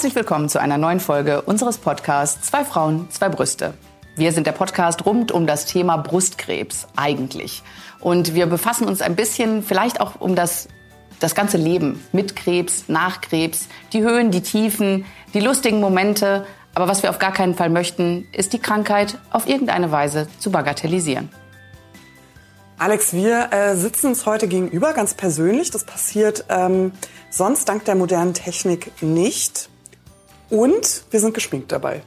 Herzlich 0.00 0.16
willkommen 0.16 0.48
zu 0.48 0.58
einer 0.58 0.78
neuen 0.78 0.98
Folge 0.98 1.42
unseres 1.42 1.76
Podcasts 1.76 2.48
Zwei 2.48 2.64
Frauen, 2.64 3.10
zwei 3.10 3.28
Brüste. 3.28 3.74
Wir 4.16 4.32
sind 4.32 4.46
der 4.46 4.52
Podcast 4.52 5.04
rund 5.04 5.30
um 5.30 5.46
das 5.46 5.66
Thema 5.66 5.98
Brustkrebs 5.98 6.86
eigentlich. 6.96 7.62
Und 8.00 8.34
wir 8.34 8.46
befassen 8.46 8.88
uns 8.88 9.02
ein 9.02 9.14
bisschen 9.14 9.62
vielleicht 9.62 10.00
auch 10.00 10.18
um 10.18 10.34
das, 10.34 10.68
das 11.18 11.34
ganze 11.34 11.58
Leben 11.58 12.02
mit 12.12 12.34
Krebs, 12.34 12.84
nach 12.88 13.20
Krebs, 13.20 13.68
die 13.92 14.00
Höhen, 14.00 14.30
die 14.30 14.40
Tiefen, 14.40 15.04
die 15.34 15.40
lustigen 15.40 15.80
Momente. 15.80 16.46
Aber 16.74 16.88
was 16.88 17.02
wir 17.02 17.10
auf 17.10 17.18
gar 17.18 17.34
keinen 17.34 17.54
Fall 17.54 17.68
möchten, 17.68 18.26
ist 18.32 18.54
die 18.54 18.58
Krankheit 18.58 19.18
auf 19.28 19.46
irgendeine 19.46 19.92
Weise 19.92 20.28
zu 20.38 20.50
bagatellisieren. 20.50 21.28
Alex, 22.78 23.12
wir 23.12 23.52
äh, 23.52 23.76
sitzen 23.76 24.06
uns 24.06 24.24
heute 24.24 24.48
gegenüber, 24.48 24.94
ganz 24.94 25.12
persönlich. 25.12 25.70
Das 25.70 25.84
passiert 25.84 26.46
ähm, 26.48 26.92
sonst 27.28 27.68
dank 27.68 27.84
der 27.84 27.96
modernen 27.96 28.32
Technik 28.32 29.02
nicht. 29.02 29.69
Und 30.50 31.04
wir 31.10 31.20
sind 31.20 31.32
geschminkt 31.32 31.72
dabei. 31.72 32.02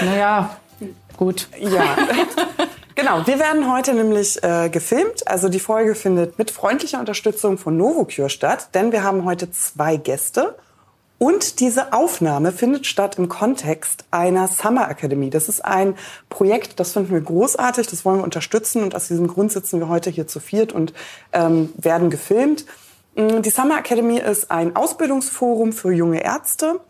naja, 0.00 0.56
gut. 1.16 1.48
Ja. 1.58 1.96
Genau, 2.96 3.26
wir 3.26 3.40
werden 3.40 3.70
heute 3.72 3.92
nämlich 3.92 4.42
äh, 4.44 4.68
gefilmt. 4.68 5.26
Also 5.26 5.48
die 5.48 5.58
Folge 5.58 5.96
findet 5.96 6.38
mit 6.38 6.52
freundlicher 6.52 7.00
Unterstützung 7.00 7.58
von 7.58 7.76
Novocure 7.76 8.30
statt, 8.30 8.68
denn 8.72 8.92
wir 8.92 9.02
haben 9.02 9.24
heute 9.24 9.50
zwei 9.50 9.96
Gäste. 9.96 10.54
Und 11.18 11.60
diese 11.60 11.92
Aufnahme 11.92 12.52
findet 12.52 12.86
statt 12.86 13.18
im 13.18 13.28
Kontext 13.28 14.04
einer 14.10 14.46
Summer 14.46 14.90
Academy. 14.90 15.30
Das 15.30 15.48
ist 15.48 15.64
ein 15.64 15.96
Projekt, 16.28 16.78
das 16.80 16.92
finden 16.92 17.12
wir 17.12 17.20
großartig, 17.20 17.86
das 17.86 18.04
wollen 18.04 18.18
wir 18.18 18.24
unterstützen 18.24 18.82
und 18.82 18.94
aus 18.94 19.08
diesem 19.08 19.26
Grund 19.26 19.52
sitzen 19.52 19.80
wir 19.80 19.88
heute 19.88 20.10
hier 20.10 20.26
zu 20.26 20.38
viert 20.38 20.72
und 20.72 20.92
ähm, 21.32 21.72
werden 21.76 22.10
gefilmt. 22.10 22.64
Mm, 23.14 23.42
die 23.42 23.50
Summer 23.50 23.78
Academy 23.78 24.18
ist 24.18 24.50
ein 24.50 24.76
Ausbildungsforum 24.76 25.72
für 25.72 25.92
junge 25.92 26.22
Ärzte. 26.22 26.80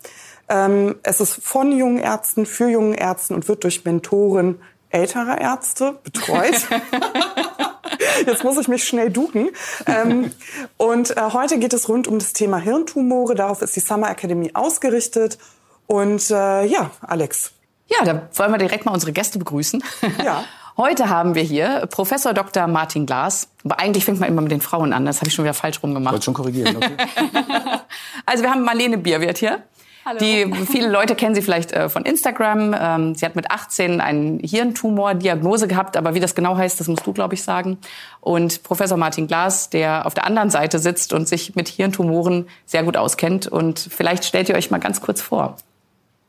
Ähm, 0.48 0.96
es 1.02 1.20
ist 1.20 1.34
von 1.42 1.72
jungen 1.72 1.98
Ärzten 1.98 2.46
für 2.46 2.68
jungen 2.68 2.94
Ärzten 2.94 3.34
und 3.34 3.48
wird 3.48 3.64
durch 3.64 3.84
Mentoren 3.84 4.60
älterer 4.90 5.40
Ärzte 5.40 5.98
betreut. 6.04 6.54
Jetzt 8.26 8.44
muss 8.44 8.58
ich 8.58 8.68
mich 8.68 8.84
schnell 8.84 9.10
duken. 9.10 9.50
Ähm, 9.86 10.32
und 10.76 11.16
äh, 11.16 11.20
heute 11.32 11.58
geht 11.58 11.72
es 11.72 11.88
rund 11.88 12.06
um 12.06 12.18
das 12.18 12.32
Thema 12.32 12.58
Hirntumore. 12.58 13.34
Darauf 13.34 13.62
ist 13.62 13.74
die 13.76 13.80
Summer 13.80 14.10
Academy 14.10 14.50
ausgerichtet. 14.54 15.38
Und 15.86 16.30
äh, 16.30 16.64
ja, 16.64 16.90
Alex. 17.00 17.52
Ja, 17.86 18.04
da 18.04 18.28
wollen 18.34 18.52
wir 18.52 18.58
direkt 18.58 18.86
mal 18.86 18.92
unsere 18.92 19.12
Gäste 19.12 19.38
begrüßen. 19.38 19.82
Ja. 20.24 20.44
Heute 20.76 21.08
haben 21.08 21.36
wir 21.36 21.42
hier 21.42 21.86
Professor 21.86 22.34
Dr. 22.34 22.66
Martin 22.66 23.06
Glas. 23.06 23.48
Aber 23.64 23.78
eigentlich 23.78 24.04
fängt 24.04 24.18
man 24.18 24.28
immer 24.28 24.42
mit 24.42 24.50
den 24.50 24.60
Frauen 24.60 24.92
an. 24.92 25.06
Das 25.06 25.18
habe 25.18 25.28
ich 25.28 25.34
schon 25.34 25.44
wieder 25.44 25.54
falsch 25.54 25.80
rumgemacht. 25.82 26.12
Wollte 26.12 26.24
schon 26.24 26.34
korrigieren, 26.34 26.76
okay. 26.76 26.96
also 28.26 28.42
wir 28.42 28.50
haben 28.50 28.62
Marlene 28.62 28.98
Bierwirt 28.98 29.38
hier. 29.38 29.62
Hallo. 30.04 30.18
Die, 30.18 30.52
viele 30.66 30.90
Leute 30.90 31.14
kennen 31.14 31.34
sie 31.34 31.40
vielleicht 31.40 31.72
äh, 31.72 31.88
von 31.88 32.04
Instagram. 32.04 32.74
Ähm, 32.78 33.14
sie 33.14 33.24
hat 33.24 33.36
mit 33.36 33.50
18 33.50 34.02
einen 34.02 34.38
Hirntumor-Diagnose 34.40 35.66
gehabt, 35.66 35.96
aber 35.96 36.14
wie 36.14 36.20
das 36.20 36.34
genau 36.34 36.56
heißt, 36.56 36.78
das 36.78 36.88
musst 36.88 37.06
du, 37.06 37.14
glaube 37.14 37.34
ich, 37.34 37.42
sagen. 37.42 37.78
Und 38.20 38.64
Professor 38.64 38.98
Martin 38.98 39.28
Glas, 39.28 39.70
der 39.70 40.04
auf 40.04 40.12
der 40.12 40.26
anderen 40.26 40.50
Seite 40.50 40.78
sitzt 40.78 41.14
und 41.14 41.26
sich 41.26 41.54
mit 41.54 41.68
Hirntumoren 41.68 42.48
sehr 42.66 42.82
gut 42.82 42.98
auskennt. 42.98 43.46
Und 43.46 43.78
vielleicht 43.78 44.24
stellt 44.24 44.50
ihr 44.50 44.56
euch 44.56 44.70
mal 44.70 44.78
ganz 44.78 45.00
kurz 45.00 45.22
vor. 45.22 45.56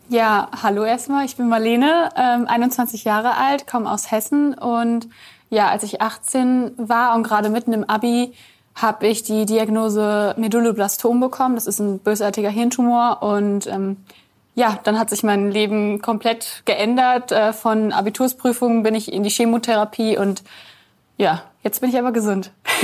Ja, 0.08 0.50
hallo 0.62 0.84
erstmal. 0.84 1.26
Ich 1.26 1.36
bin 1.36 1.50
Marlene, 1.50 2.10
ähm, 2.16 2.48
21 2.48 3.06
Jahre 3.06 3.38
alt, 3.38 3.66
komme 3.66 3.92
aus 3.92 4.12
Hessen 4.12 4.54
und 4.54 5.08
ja, 5.50 5.70
als 5.70 5.82
ich 5.82 6.00
18 6.00 6.74
war 6.78 7.16
und 7.16 7.24
gerade 7.24 7.50
mitten 7.50 7.74
im 7.74 7.84
Abi 7.90 8.34
habe 8.76 9.08
ich 9.08 9.24
die 9.24 9.48
Diagnose 9.48 10.36
Medulloblastom 10.38 11.20
bekommen. 11.20 11.56
Das 11.56 11.66
ist 11.66 11.80
ein 11.80 11.98
bösartiger 12.00 12.50
Hirntumor 12.50 13.24
und 13.24 13.66
ähm, 13.66 13.98
ja, 14.54 14.78
dann 14.84 15.00
hat 15.00 15.10
sich 15.10 15.24
mein 15.24 15.50
Leben 15.50 16.02
komplett 16.02 16.62
geändert. 16.66 17.32
Äh, 17.32 17.52
von 17.52 17.92
Abitursprüfungen 17.92 18.84
bin 18.84 18.94
ich 18.94 19.12
in 19.12 19.24
die 19.24 19.32
Chemotherapie 19.32 20.20
und 20.20 20.44
ja, 21.18 21.42
jetzt 21.64 21.82
bin 21.82 21.90
ich 21.90 21.98
aber 21.98 22.12
gesund. 22.12 22.52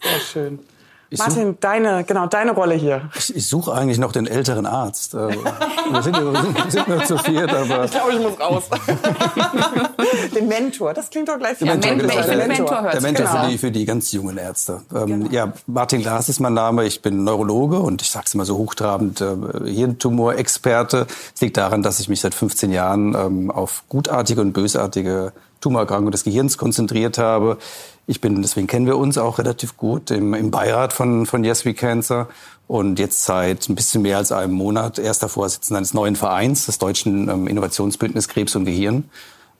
Sehr 0.00 0.20
schön. 0.20 0.58
Ich 1.08 1.18
Martin, 1.20 1.52
such, 1.52 1.60
deine, 1.60 2.02
genau, 2.04 2.26
deine 2.26 2.52
Rolle 2.52 2.74
hier. 2.74 3.10
Ich, 3.16 3.36
ich 3.36 3.48
suche 3.48 3.72
eigentlich 3.72 3.98
noch 3.98 4.10
den 4.10 4.26
älteren 4.26 4.66
Arzt. 4.66 5.14
Äh, 5.14 5.28
wir 5.28 6.02
sind, 6.02 6.16
wir 6.16 6.42
sind, 6.42 6.72
sind 6.72 6.88
nur 6.88 7.04
zu 7.04 7.16
viert, 7.18 7.52
aber... 7.52 7.84
Ich 7.84 7.92
glaube, 7.92 8.12
ich 8.12 8.20
muss 8.20 8.40
raus. 8.40 8.64
den 10.34 10.48
Mentor, 10.48 10.94
das 10.94 11.08
klingt 11.08 11.28
doch 11.28 11.38
gleich 11.38 11.58
viel. 11.58 11.68
Ja, 11.68 11.74
Men 11.74 11.98
genau. 11.98 12.08
der 12.08 12.36
Mentor, 12.36 12.46
Mentor, 12.48 12.90
der 12.90 13.00
Mentor 13.00 13.26
genau. 13.26 13.44
für, 13.44 13.50
die, 13.50 13.58
für 13.58 13.70
die 13.70 13.84
ganz 13.84 14.10
jungen 14.10 14.36
Ärzte. 14.36 14.82
Ähm, 14.92 15.06
genau. 15.06 15.30
Ja, 15.30 15.52
Martin 15.68 16.00
Glas 16.00 16.28
ist 16.28 16.40
mein 16.40 16.54
Name. 16.54 16.84
Ich 16.84 17.02
bin 17.02 17.22
Neurologe 17.22 17.78
und 17.78 18.02
ich 18.02 18.10
sage 18.10 18.24
es 18.26 18.34
immer 18.34 18.44
so 18.44 18.56
hochtrabend, 18.56 19.20
äh, 19.20 19.36
Hirntumorexperte. 19.64 21.06
Es 21.34 21.40
liegt 21.40 21.56
daran, 21.56 21.82
dass 21.82 22.00
ich 22.00 22.08
mich 22.08 22.20
seit 22.20 22.34
15 22.34 22.72
Jahren 22.72 23.14
ähm, 23.14 23.50
auf 23.52 23.84
gutartige 23.88 24.40
und 24.40 24.52
bösartige 24.52 25.32
Tumorerkrankungen 25.66 26.12
des 26.12 26.22
Gehirns 26.22 26.58
konzentriert 26.58 27.18
habe. 27.18 27.58
Ich 28.06 28.20
bin, 28.20 28.40
deswegen 28.40 28.68
kennen 28.68 28.86
wir 28.86 28.96
uns 28.96 29.18
auch 29.18 29.38
relativ 29.38 29.76
gut 29.76 30.12
im, 30.12 30.32
im 30.32 30.52
Beirat 30.52 30.92
von, 30.92 31.26
von 31.26 31.42
Yes 31.42 31.64
We 31.64 31.74
Cancer 31.74 32.28
und 32.68 33.00
jetzt 33.00 33.24
seit 33.24 33.68
ein 33.68 33.74
bisschen 33.74 34.02
mehr 34.02 34.18
als 34.18 34.30
einem 34.30 34.52
Monat 34.52 35.00
erster 35.00 35.28
Vorsitzender 35.28 35.78
eines 35.78 35.92
neuen 35.92 36.14
Vereins, 36.14 36.66
des 36.66 36.78
Deutschen 36.78 37.28
ähm, 37.28 37.48
Innovationsbündnis 37.48 38.28
Krebs 38.28 38.54
und 38.54 38.64
Gehirn. 38.64 39.10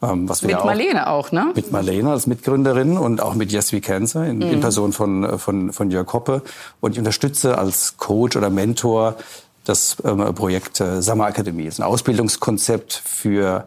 Ähm, 0.00 0.28
was 0.28 0.42
wir 0.42 0.48
mit 0.48 0.56
auch, 0.58 0.64
Marlene 0.64 1.08
auch, 1.08 1.32
ne? 1.32 1.50
Mit 1.56 1.72
Marlene 1.72 2.10
als 2.10 2.28
Mitgründerin 2.28 2.98
und 2.98 3.20
auch 3.20 3.34
mit 3.34 3.50
Yes 3.50 3.72
We 3.72 3.80
Cancer 3.80 4.26
in, 4.26 4.36
mhm. 4.36 4.42
in 4.42 4.60
Person 4.60 4.92
von, 4.92 5.40
von, 5.40 5.72
von 5.72 5.90
Jörg 5.90 6.12
Hoppe. 6.12 6.42
Und 6.80 6.92
ich 6.92 6.98
unterstütze 7.00 7.58
als 7.58 7.96
Coach 7.96 8.36
oder 8.36 8.50
Mentor 8.50 9.16
das 9.64 9.96
ähm, 10.04 10.18
Projekt 10.36 10.80
äh, 10.80 11.02
Summer 11.02 11.28
Academy. 11.28 11.64
Das 11.64 11.74
ist 11.74 11.80
ein 11.80 11.86
Ausbildungskonzept 11.86 12.92
für 12.92 13.66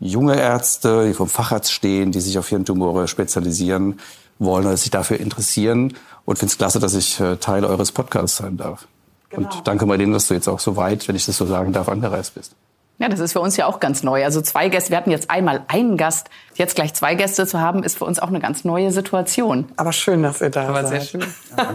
junge 0.00 0.38
Ärzte, 0.38 1.06
die 1.06 1.14
vom 1.14 1.28
Facharzt 1.28 1.72
stehen, 1.72 2.12
die 2.12 2.20
sich 2.20 2.38
auf 2.38 2.48
Hirntumore 2.48 3.08
spezialisieren 3.08 4.00
wollen 4.38 4.66
oder 4.66 4.76
sich 4.76 4.90
dafür 4.90 5.20
interessieren. 5.20 5.94
Und 6.24 6.38
finde 6.38 6.52
es 6.52 6.58
klasse, 6.58 6.80
dass 6.80 6.94
ich 6.94 7.20
äh, 7.20 7.36
Teil 7.36 7.64
eures 7.64 7.92
Podcasts 7.92 8.38
sein 8.38 8.56
darf. 8.56 8.86
Genau. 9.30 9.48
Und 9.48 9.66
danke 9.66 9.86
Marlene, 9.86 10.12
dass 10.12 10.28
du 10.28 10.34
jetzt 10.34 10.48
auch 10.48 10.60
so 10.60 10.76
weit, 10.76 11.06
wenn 11.08 11.16
ich 11.16 11.26
das 11.26 11.36
so 11.36 11.46
sagen 11.46 11.72
darf, 11.72 11.88
angereist 11.88 12.34
bist. 12.34 12.54
Ja, 12.98 13.08
das 13.08 13.18
ist 13.18 13.32
für 13.32 13.40
uns 13.40 13.56
ja 13.56 13.66
auch 13.66 13.80
ganz 13.80 14.04
neu. 14.04 14.24
Also 14.24 14.40
zwei 14.40 14.68
Gäste, 14.68 14.90
wir 14.90 14.96
hatten 14.96 15.10
jetzt 15.10 15.28
einmal 15.28 15.64
einen 15.66 15.96
Gast, 15.96 16.28
jetzt 16.54 16.74
gleich 16.74 16.94
zwei 16.94 17.14
Gäste 17.14 17.46
zu 17.46 17.60
haben, 17.60 17.82
ist 17.82 17.98
für 17.98 18.04
uns 18.04 18.18
auch 18.18 18.28
eine 18.28 18.40
ganz 18.40 18.64
neue 18.64 18.90
Situation. 18.90 19.66
Aber 19.76 19.92
schön, 19.92 20.22
dass 20.22 20.40
ihr 20.40 20.50
da 20.50 20.68
Aber 20.68 20.82
seid. 20.86 21.02
sehr 21.02 21.20
schön. 21.20 21.34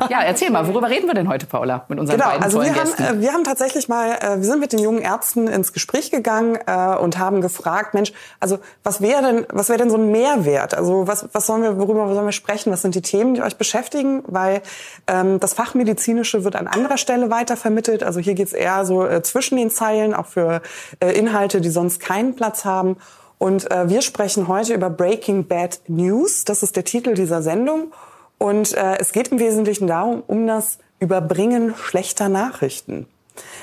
Ja, 0.09 0.22
erzähl 0.23 0.50
mal, 0.50 0.67
worüber 0.67 0.90
reden 0.90 1.07
wir 1.07 1.13
denn 1.13 1.29
heute, 1.29 1.45
Paula, 1.45 1.85
mit 1.88 2.00
unseren 2.00 2.17
genau, 2.17 2.29
beiden 2.29 2.44
also 2.44 2.57
tollen 2.57 2.75
wir 2.75 2.81
Gästen? 2.81 3.06
Haben, 3.06 3.19
äh, 3.19 3.22
wir 3.22 3.34
haben 3.34 3.44
tatsächlich 3.44 3.88
mal, 3.88 4.12
äh, 4.12 4.38
wir 4.38 4.44
sind 4.44 4.59
mit 4.59 4.73
den 4.73 4.79
jungen 4.79 5.01
Ärzten 5.01 5.47
ins 5.47 5.73
Gespräch 5.73 6.12
gegangen 6.12 6.57
äh, 6.66 6.95
und 6.97 7.17
haben 7.17 7.41
gefragt, 7.41 7.94
Mensch, 7.94 8.12
also 8.40 8.59
was 8.84 9.01
wäre 9.01 9.22
denn, 9.22 9.45
was 9.50 9.69
wäre 9.69 9.79
denn 9.79 9.90
so 9.90 9.97
ein 9.97 10.12
Mehrwert? 10.12 10.73
Also 10.73 11.07
was, 11.07 11.28
was 11.31 11.46
sollen 11.46 11.63
wir, 11.63 11.78
worüber 11.78 12.13
sollen 12.13 12.25
wir 12.25 12.31
sprechen? 12.31 12.72
Was 12.72 12.81
sind 12.81 12.96
die 12.96 13.01
Themen, 13.01 13.35
die 13.35 13.41
euch 13.41 13.57
beschäftigen? 13.57 14.23
Weil 14.28 14.61
ähm, 15.07 15.40
das 15.40 15.53
Fachmedizinische 15.53 16.44
wird 16.44 16.56
an 16.56 16.67
anderer 16.67 16.97
Stelle 16.97 17.29
weitervermittelt. 17.29 18.03
Also 18.03 18.19
hier 18.19 18.34
geht's 18.34 18.53
eher 18.53 18.85
so 18.85 19.06
äh, 19.06 19.22
zwischen 19.23 19.57
den 19.57 19.69
Zeilen, 19.69 20.13
auch 20.13 20.25
für 20.25 20.61
äh, 21.00 21.11
Inhalte, 21.17 21.61
die 21.61 21.69
sonst 21.69 22.00
keinen 22.00 22.35
Platz 22.35 22.66
haben. 22.66 22.97
Und 23.39 23.72
äh, 23.72 23.89
wir 23.89 24.01
sprechen 24.01 24.47
heute 24.47 24.75
über 24.75 24.91
Breaking 24.91 25.47
Bad 25.47 25.79
News. 25.88 26.45
Das 26.45 26.61
ist 26.61 26.75
der 26.75 26.83
Titel 26.83 27.16
dieser 27.16 27.41
Sendung. 27.41 27.91
Und 28.38 28.73
äh, 28.73 28.97
es 29.00 29.11
geht 29.11 29.29
im 29.29 29.39
Wesentlichen 29.39 29.88
darum, 29.88 30.22
um 30.27 30.45
das 30.45 30.77
Überbringen 31.00 31.73
schlechter 31.75 32.29
Nachrichten. 32.29 33.07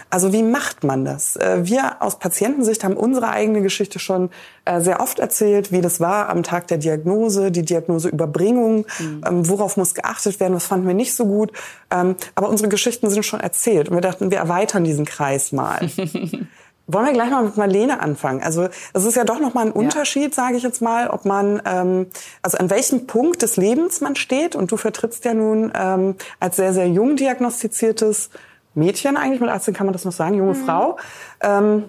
Also 0.08 0.32
wie 0.32 0.42
macht 0.42 0.84
man 0.84 1.04
das? 1.04 1.36
Äh, 1.36 1.66
wir 1.66 2.00
aus 2.00 2.18
Patientensicht 2.18 2.84
haben 2.84 2.96
unsere 2.96 3.28
eigene 3.28 3.60
Geschichte 3.60 3.98
schon 3.98 4.30
äh, 4.64 4.80
sehr 4.80 5.00
oft 5.00 5.18
erzählt, 5.18 5.72
wie 5.72 5.82
das 5.82 6.00
war 6.00 6.30
am 6.30 6.42
Tag 6.42 6.68
der 6.68 6.78
Diagnose, 6.78 7.50
die 7.50 7.62
Diagnoseüberbringung, 7.62 8.86
mhm. 8.98 9.48
worauf 9.48 9.76
muss 9.76 9.94
geachtet 9.94 10.40
werden, 10.40 10.54
was 10.54 10.66
fanden 10.66 10.86
wir 10.86 10.94
nicht 10.94 11.14
so 11.14 11.26
gut. 11.26 11.52
Ähm, 11.90 12.16
aber 12.34 12.48
unsere 12.48 12.70
Geschichten 12.70 13.10
sind 13.10 13.24
schon 13.24 13.40
erzählt 13.40 13.90
und 13.90 13.94
wir 13.94 14.00
dachten, 14.00 14.30
wir 14.30 14.38
erweitern 14.38 14.84
diesen 14.84 15.04
Kreis 15.04 15.52
mal. 15.52 15.80
Wollen 16.88 17.06
wir 17.06 17.12
gleich 17.12 17.30
mal 17.30 17.42
mit 17.42 17.56
Marlene 17.56 18.00
anfangen? 18.00 18.42
Also 18.42 18.68
es 18.92 19.04
ist 19.04 19.16
ja 19.16 19.24
doch 19.24 19.40
noch 19.40 19.54
mal 19.54 19.66
ein 19.66 19.72
Unterschied, 19.72 20.36
ja. 20.36 20.44
sage 20.44 20.56
ich 20.56 20.62
jetzt 20.62 20.80
mal, 20.80 21.08
ob 21.08 21.24
man 21.24 21.60
ähm, 21.64 22.06
also 22.42 22.58
an 22.58 22.70
welchem 22.70 23.06
Punkt 23.08 23.42
des 23.42 23.56
Lebens 23.56 24.00
man 24.00 24.14
steht. 24.14 24.54
Und 24.54 24.70
du 24.70 24.76
vertrittst 24.76 25.24
ja 25.24 25.34
nun 25.34 25.72
ähm, 25.74 26.14
als 26.38 26.56
sehr 26.56 26.72
sehr 26.72 26.88
jung 26.88 27.16
diagnostiziertes 27.16 28.30
Mädchen 28.74 29.16
eigentlich 29.16 29.40
mit 29.40 29.50
18 29.50 29.74
kann 29.74 29.86
man 29.86 29.94
das 29.94 30.04
noch 30.04 30.12
sagen, 30.12 30.34
junge 30.34 30.54
mhm. 30.54 30.64
Frau. 30.64 30.96
Ähm, 31.40 31.84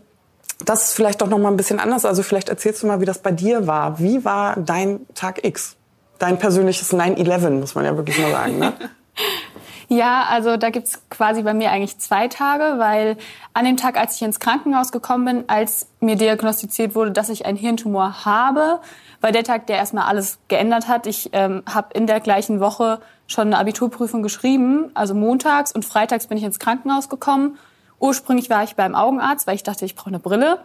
das 0.66 0.86
ist 0.86 0.94
vielleicht 0.94 1.22
doch 1.22 1.28
noch 1.28 1.38
mal 1.38 1.50
ein 1.50 1.58
bisschen 1.58 1.80
anders. 1.80 2.06
Also 2.06 2.24
vielleicht 2.24 2.50
erzählst 2.50 2.82
du 2.82 2.88
mal, 2.88 3.00
wie 3.00 3.06
das 3.06 3.20
bei 3.20 3.32
dir 3.32 3.68
war. 3.68 4.00
Wie 4.00 4.26
war 4.26 4.56
dein 4.56 5.06
Tag 5.14 5.44
X? 5.46 5.76
Dein 6.18 6.40
persönliches 6.40 6.92
9/11 6.92 7.52
muss 7.52 7.76
man 7.76 7.86
ja 7.86 7.96
wirklich 7.96 8.18
mal 8.18 8.32
sagen. 8.32 8.58
Ne? 8.58 8.74
Ja, 9.90 10.26
also 10.30 10.58
da 10.58 10.70
gibt's 10.70 11.02
quasi 11.10 11.44
bei 11.44 11.54
mir 11.54 11.72
eigentlich 11.72 11.98
zwei 11.98 12.28
Tage, 12.28 12.78
weil 12.78 13.16
an 13.54 13.64
dem 13.64 13.78
Tag, 13.78 13.98
als 13.98 14.16
ich 14.16 14.22
ins 14.22 14.40
Krankenhaus 14.40 14.92
gekommen 14.92 15.26
bin, 15.26 15.44
als 15.48 15.88
mir 16.02 16.18
diagnostiziert 16.18 16.94
wurde, 16.94 17.12
dass 17.12 17.30
ich 17.30 17.46
einen 17.46 17.58
Hirntumor 17.58 18.26
habe, 18.26 18.80
war 19.22 19.32
der 19.32 19.46
Tag, 19.46 19.68
der 19.68 19.78
erstmal 19.78 20.06
alles 20.06 20.40
geändert 20.50 20.90
hat. 20.90 21.08
Ich 21.08 21.30
ähm, 21.32 21.64
habe 21.66 21.94
in 21.94 22.06
der 22.06 22.20
gleichen 22.20 22.60
Woche 22.60 23.00
schon 23.28 23.48
eine 23.48 23.58
Abiturprüfung 23.60 24.24
geschrieben, 24.24 24.92
also 24.94 25.16
montags 25.16 25.72
und 25.72 25.86
freitags 25.86 26.28
bin 26.28 26.38
ich 26.38 26.44
ins 26.44 26.60
Krankenhaus 26.60 27.08
gekommen. 27.08 27.58
Ursprünglich 28.00 28.50
war 28.50 28.64
ich 28.64 28.76
beim 28.76 28.94
Augenarzt, 28.94 29.48
weil 29.48 29.56
ich 29.56 29.64
dachte, 29.64 29.86
ich 29.86 29.96
brauche 29.96 30.10
eine 30.10 30.20
Brille. 30.20 30.60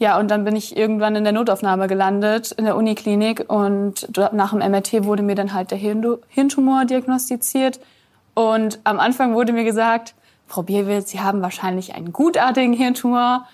Ja, 0.00 0.18
und 0.18 0.28
dann 0.28 0.44
bin 0.44 0.56
ich 0.56 0.76
irgendwann 0.76 1.14
in 1.14 1.22
der 1.22 1.32
Notaufnahme 1.32 1.86
gelandet, 1.86 2.50
in 2.52 2.64
der 2.64 2.76
Uniklinik. 2.76 3.44
Und 3.48 4.08
nach 4.32 4.50
dem 4.50 4.58
MRT 4.58 5.04
wurde 5.04 5.22
mir 5.22 5.36
dann 5.36 5.54
halt 5.54 5.70
der 5.70 5.78
Hirntumor 5.78 6.84
diagnostiziert. 6.84 7.78
Und 8.34 8.80
am 8.84 8.98
Anfang 8.98 9.34
wurde 9.34 9.52
mir 9.52 9.64
gesagt, 9.64 10.14
Frau 10.46 10.62
Bierwitz, 10.62 11.10
Sie 11.10 11.20
haben 11.20 11.40
wahrscheinlich 11.42 11.94
einen 11.94 12.12
gutartigen 12.12 12.72
Hirntumor. 12.72 13.46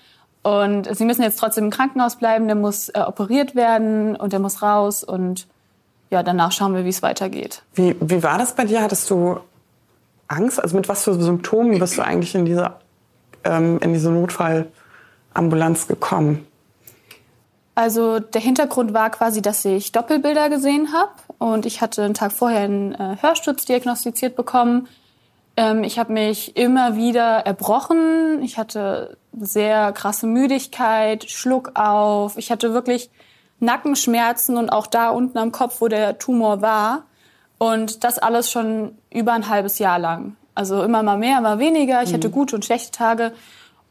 Und 0.43 0.93
Sie 0.95 1.05
müssen 1.05 1.21
jetzt 1.21 1.39
trotzdem 1.39 1.65
im 1.65 1.69
Krankenhaus 1.69 2.15
bleiben, 2.15 2.47
der 2.47 2.55
muss 2.55 2.89
äh, 2.89 2.99
operiert 2.99 3.55
werden 3.55 4.15
und 4.15 4.33
der 4.33 4.39
muss 4.39 4.61
raus. 4.61 5.03
Und 5.03 5.47
ja, 6.09 6.23
danach 6.23 6.51
schauen 6.51 6.75
wir, 6.75 6.83
wie 6.83 6.89
es 6.89 7.03
weitergeht. 7.03 7.63
Wie, 7.75 7.95
wie 7.99 8.23
war 8.23 8.37
das 8.37 8.55
bei 8.55 8.65
dir? 8.65 8.81
Hattest 8.81 9.09
du 9.09 9.39
Angst? 10.27 10.61
Also 10.61 10.75
mit 10.75 10.89
was 10.89 11.03
für 11.03 11.13
Symptomen 11.13 11.79
bist 11.79 11.97
du 11.97 12.01
eigentlich 12.01 12.33
in 12.33 12.45
diese, 12.45 12.73
ähm, 13.43 13.79
in 13.81 13.93
diese 13.93 14.09
Notfallambulanz 14.09 15.87
gekommen? 15.87 16.47
Also 17.73 18.19
der 18.19 18.41
Hintergrund 18.41 18.93
war 18.93 19.09
quasi, 19.09 19.41
dass 19.41 19.63
ich 19.63 19.91
Doppelbilder 19.91 20.49
gesehen 20.49 20.91
habe 20.93 21.11
und 21.37 21.65
ich 21.65 21.81
hatte 21.81 22.03
einen 22.03 22.13
Tag 22.13 22.33
vorher 22.33 22.61
einen 22.61 22.93
äh, 22.93 23.15
Hörsturz 23.21 23.65
diagnostiziert 23.65 24.35
bekommen. 24.35 24.87
Ähm, 25.55 25.83
ich 25.83 25.97
habe 25.97 26.11
mich 26.11 26.57
immer 26.57 26.95
wieder 26.95 27.45
erbrochen. 27.45 28.41
Ich 28.41 28.57
hatte 28.57 29.17
sehr 29.39 29.91
krasse 29.93 30.27
Müdigkeit, 30.27 31.29
Schluck 31.29 31.71
auf. 31.75 32.37
Ich 32.37 32.51
hatte 32.51 32.73
wirklich 32.73 33.09
Nackenschmerzen 33.59 34.57
und 34.57 34.69
auch 34.69 34.87
da 34.87 35.09
unten 35.09 35.37
am 35.37 35.51
Kopf, 35.51 35.79
wo 35.79 35.87
der 35.87 36.17
Tumor 36.17 36.61
war. 36.61 37.03
Und 37.57 38.03
das 38.03 38.17
alles 38.17 38.51
schon 38.51 38.97
über 39.13 39.33
ein 39.33 39.47
halbes 39.47 39.79
Jahr 39.79 39.99
lang. 39.99 40.35
Also 40.55 40.83
immer 40.83 41.03
mal 41.03 41.17
mehr, 41.17 41.37
immer 41.37 41.59
weniger. 41.59 42.01
Ich 42.03 42.09
mhm. 42.09 42.15
hatte 42.15 42.29
gute 42.29 42.55
und 42.55 42.65
schlechte 42.65 42.91
Tage. 42.91 43.31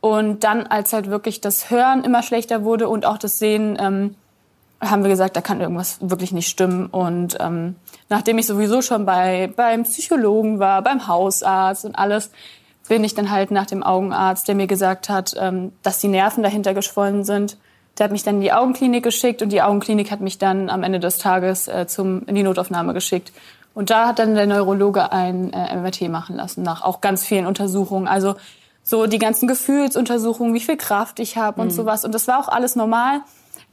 Und 0.01 0.45
dann, 0.45 0.67
als 0.67 0.93
halt 0.93 1.11
wirklich 1.11 1.41
das 1.41 1.71
Hören 1.71 2.05
immer 2.05 2.23
schlechter 2.23 2.65
wurde 2.65 2.89
und 2.89 3.05
auch 3.05 3.19
das 3.19 3.39
Sehen, 3.39 3.77
ähm, 3.79 4.17
haben 4.81 5.03
wir 5.03 5.11
gesagt, 5.11 5.37
da 5.37 5.43
kann 5.43 5.61
irgendwas 5.61 5.99
wirklich 6.01 6.33
nicht 6.33 6.49
stimmen. 6.49 6.87
Und 6.87 7.37
ähm, 7.39 7.77
nachdem 8.09 8.39
ich 8.39 8.47
sowieso 8.47 8.81
schon 8.81 9.05
bei 9.05 9.53
beim 9.55 9.83
Psychologen 9.83 10.59
war, 10.59 10.83
beim 10.83 11.07
Hausarzt 11.07 11.85
und 11.85 11.97
alles, 11.97 12.31
bin 12.89 13.05
ich 13.05 13.15
dann 13.15 13.31
halt 13.31 13.51
nach 13.51 13.67
dem 13.67 13.83
Augenarzt, 13.83 14.49
der 14.49 14.55
mir 14.55 14.67
gesagt 14.67 15.09
hat, 15.09 15.35
ähm, 15.39 15.73
dass 15.83 16.01
die 16.01 16.09
Nerven 16.09 16.43
dahinter 16.43 16.75
geschwollen 16.75 17.25
sind. 17.25 17.57
Der 17.99 18.05
hat 18.05 18.13
mich 18.13 18.25
dann 18.25 18.37
in 18.37 18.41
die 18.41 18.53
Augenklinik 18.53 19.05
geschickt 19.05 19.43
und 19.43 19.51
die 19.51 19.63
Augenklinik 19.63 20.11
hat 20.11 20.21
mich 20.21 20.39
dann 20.39 20.71
am 20.71 20.83
Ende 20.83 20.99
des 20.99 21.19
Tages 21.19 21.69
äh, 21.69 21.87
zum, 21.87 22.27
in 22.27 22.35
die 22.35 22.43
Notaufnahme 22.43 22.95
geschickt. 22.95 23.33
Und 23.75 23.91
da 23.91 24.09
hat 24.09 24.19
dann 24.19 24.35
der 24.35 24.47
Neurologe 24.47 25.13
ein 25.13 25.53
äh, 25.53 25.77
MRT 25.77 26.09
machen 26.09 26.37
lassen, 26.37 26.63
nach 26.63 26.83
auch 26.83 27.01
ganz 27.01 27.25
vielen 27.25 27.47
Untersuchungen. 27.47 28.09
Also 28.09 28.35
so 28.91 29.07
die 29.07 29.21
ganzen 29.21 29.47
Gefühlsuntersuchungen, 29.47 30.53
wie 30.53 30.61
viel 30.61 30.77
Kraft 30.77 31.21
ich 31.21 31.37
habe 31.37 31.61
und 31.63 31.69
mhm. 31.69 31.71
sowas. 31.71 32.05
Und 32.05 32.13
das 32.13 32.27
war 32.27 32.41
auch 32.41 32.49
alles 32.49 32.75
normal, 32.75 33.21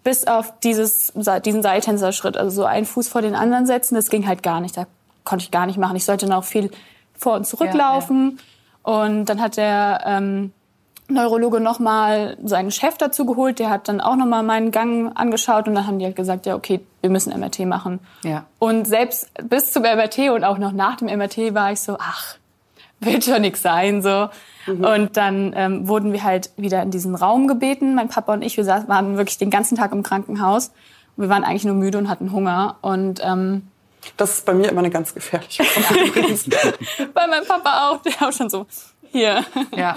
bis 0.03 0.27
auf 0.27 0.53
dieses, 0.59 1.11
diesen 1.43 1.63
Seiltänzerschritt. 1.63 2.37
Also 2.37 2.61
so 2.61 2.65
einen 2.65 2.85
Fuß 2.85 3.07
vor 3.07 3.23
den 3.23 3.33
anderen 3.33 3.65
setzen, 3.65 3.95
das 3.95 4.11
ging 4.11 4.27
halt 4.27 4.43
gar 4.43 4.61
nicht. 4.61 4.77
Da 4.77 4.85
konnte 5.23 5.43
ich 5.43 5.49
gar 5.49 5.65
nicht 5.65 5.79
machen. 5.79 5.95
Ich 5.95 6.05
sollte 6.05 6.27
noch 6.27 6.43
viel 6.43 6.69
vor 7.17 7.33
und 7.33 7.47
zurücklaufen. 7.47 8.37
Ja, 8.85 8.93
ja. 8.93 9.07
Und 9.07 9.25
dann 9.25 9.41
hat 9.41 9.57
der 9.57 10.03
ähm, 10.05 10.53
Neurologe 11.07 11.61
nochmal 11.61 12.37
seinen 12.43 12.69
Chef 12.69 12.99
dazu 12.99 13.25
geholt. 13.25 13.57
Der 13.57 13.71
hat 13.71 13.87
dann 13.87 14.01
auch 14.01 14.17
nochmal 14.17 14.43
meinen 14.43 14.69
Gang 14.69 15.17
angeschaut 15.17 15.67
und 15.67 15.73
dann 15.73 15.87
haben 15.87 15.97
die 15.97 16.05
halt 16.05 16.15
gesagt, 16.15 16.45
ja, 16.45 16.53
okay, 16.53 16.79
wir 17.01 17.09
müssen 17.09 17.37
MRT 17.37 17.61
machen. 17.61 18.01
Ja. 18.21 18.45
Und 18.59 18.85
selbst 18.85 19.31
bis 19.49 19.73
zum 19.73 19.81
MRT 19.81 20.29
und 20.29 20.43
auch 20.43 20.59
noch 20.59 20.73
nach 20.73 20.97
dem 20.97 21.07
MRT 21.07 21.55
war 21.55 21.71
ich 21.71 21.81
so, 21.81 21.97
ach, 21.99 22.36
wird 22.99 23.23
schon 23.23 23.41
nix 23.41 23.61
sein, 23.61 24.01
so. 24.01 24.29
Mhm. 24.65 24.83
Und 24.83 25.17
dann 25.17 25.53
ähm, 25.55 25.87
wurden 25.87 26.13
wir 26.13 26.23
halt 26.23 26.51
wieder 26.57 26.81
in 26.81 26.91
diesen 26.91 27.15
Raum 27.15 27.47
gebeten. 27.47 27.95
Mein 27.95 28.09
Papa 28.09 28.33
und 28.33 28.41
ich, 28.41 28.57
wir 28.57 28.63
saßen, 28.63 28.87
waren 28.87 29.17
wirklich 29.17 29.37
den 29.37 29.49
ganzen 29.49 29.77
Tag 29.77 29.91
im 29.91 30.03
Krankenhaus. 30.03 30.71
Wir 31.15 31.29
waren 31.29 31.43
eigentlich 31.43 31.65
nur 31.65 31.75
müde 31.75 31.97
und 31.97 32.09
hatten 32.09 32.31
Hunger. 32.31 32.77
Und 32.81 33.21
ähm, 33.23 33.67
das 34.17 34.35
ist 34.35 34.45
bei 34.45 34.53
mir 34.53 34.69
immer 34.69 34.79
eine 34.79 34.89
ganz 34.89 35.13
gefährliche 35.13 35.63
Frage. 35.63 36.11
bei 37.13 37.27
meinem 37.27 37.45
Papa 37.45 37.89
auch, 37.89 38.01
der 38.01 38.13
auch 38.27 38.31
schon 38.31 38.49
so 38.49 38.65
hier. 39.11 39.43
Ja. 39.75 39.95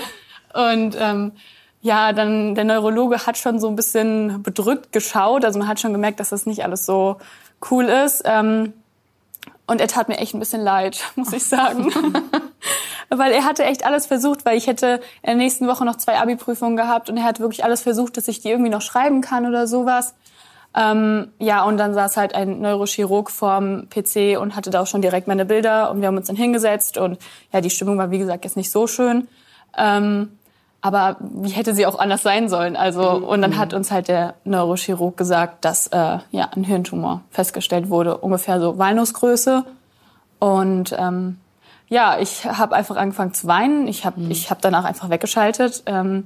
Und 0.54 0.96
ähm, 0.98 1.32
ja, 1.82 2.12
dann 2.12 2.54
der 2.54 2.64
Neurologe 2.64 3.26
hat 3.26 3.38
schon 3.38 3.58
so 3.58 3.68
ein 3.68 3.76
bisschen 3.76 4.42
bedrückt 4.42 4.92
geschaut. 4.92 5.44
Also 5.44 5.58
man 5.58 5.68
hat 5.68 5.80
schon 5.80 5.92
gemerkt, 5.92 6.20
dass 6.20 6.30
das 6.30 6.46
nicht 6.46 6.64
alles 6.64 6.86
so 6.86 7.16
cool 7.70 7.84
ist. 7.84 8.22
Ähm, 8.24 8.72
und 9.66 9.80
er 9.80 9.88
tat 9.88 10.08
mir 10.08 10.18
echt 10.18 10.34
ein 10.34 10.40
bisschen 10.40 10.62
leid, 10.62 11.00
muss 11.16 11.32
ich 11.32 11.44
sagen. 11.44 11.92
weil 13.10 13.32
er 13.32 13.44
hatte 13.44 13.64
echt 13.64 13.84
alles 13.84 14.06
versucht, 14.06 14.44
weil 14.44 14.56
ich 14.56 14.66
hätte 14.66 15.00
in 15.22 15.26
der 15.26 15.34
nächsten 15.34 15.66
Woche 15.66 15.84
noch 15.84 15.96
zwei 15.96 16.18
Abi-Prüfungen 16.18 16.76
gehabt 16.76 17.10
und 17.10 17.16
er 17.16 17.24
hat 17.24 17.40
wirklich 17.40 17.64
alles 17.64 17.82
versucht, 17.82 18.16
dass 18.16 18.28
ich 18.28 18.40
die 18.40 18.48
irgendwie 18.48 18.70
noch 18.70 18.82
schreiben 18.82 19.20
kann 19.20 19.46
oder 19.46 19.66
sowas. 19.66 20.14
Ähm, 20.74 21.32
ja, 21.40 21.64
und 21.64 21.78
dann 21.78 21.94
saß 21.94 22.16
halt 22.16 22.34
ein 22.34 22.60
Neurochirurg 22.60 23.30
vorm 23.30 23.88
PC 23.90 24.38
und 24.40 24.54
hatte 24.54 24.70
da 24.70 24.82
auch 24.82 24.86
schon 24.86 25.02
direkt 25.02 25.26
meine 25.26 25.44
Bilder 25.44 25.90
und 25.90 26.00
wir 26.00 26.06
haben 26.06 26.16
uns 26.16 26.28
dann 26.28 26.36
hingesetzt 26.36 26.96
und 26.96 27.18
ja, 27.52 27.60
die 27.60 27.70
Stimmung 27.70 27.98
war 27.98 28.12
wie 28.12 28.18
gesagt 28.18 28.44
jetzt 28.44 28.56
nicht 28.56 28.70
so 28.70 28.86
schön. 28.86 29.26
Ähm, 29.76 30.38
aber 30.80 31.16
wie 31.20 31.50
hätte 31.50 31.74
sie 31.74 31.86
auch 31.86 31.98
anders 31.98 32.22
sein 32.22 32.48
sollen? 32.48 32.76
Also 32.76 33.18
mhm. 33.18 33.24
und 33.24 33.42
dann 33.42 33.58
hat 33.58 33.74
uns 33.74 33.90
halt 33.90 34.08
der 34.08 34.34
Neurochirurg 34.44 35.16
gesagt, 35.16 35.64
dass 35.64 35.88
äh, 35.88 36.18
ja 36.30 36.48
ein 36.54 36.64
Hirntumor 36.64 37.22
festgestellt 37.30 37.90
wurde, 37.90 38.18
ungefähr 38.18 38.60
so 38.60 38.78
Walnussgröße. 38.78 39.64
Und 40.38 40.96
ähm, 40.98 41.36
ja, 41.90 42.18
ich 42.18 42.46
habe 42.46 42.74
einfach 42.74 42.96
angefangen 42.96 43.34
zu 43.34 43.46
weinen. 43.46 43.86
Ich 43.88 44.06
habe 44.06 44.20
mhm. 44.20 44.30
ich 44.30 44.48
habe 44.48 44.60
danach 44.62 44.84
einfach 44.84 45.10
weggeschaltet. 45.10 45.82
Ähm, 45.86 46.24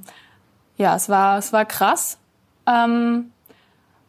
ja, 0.77 0.95
es 0.95 1.09
war 1.09 1.39
es 1.39 1.51
war 1.51 1.65
krass. 1.65 2.17
Ähm, 2.67 3.31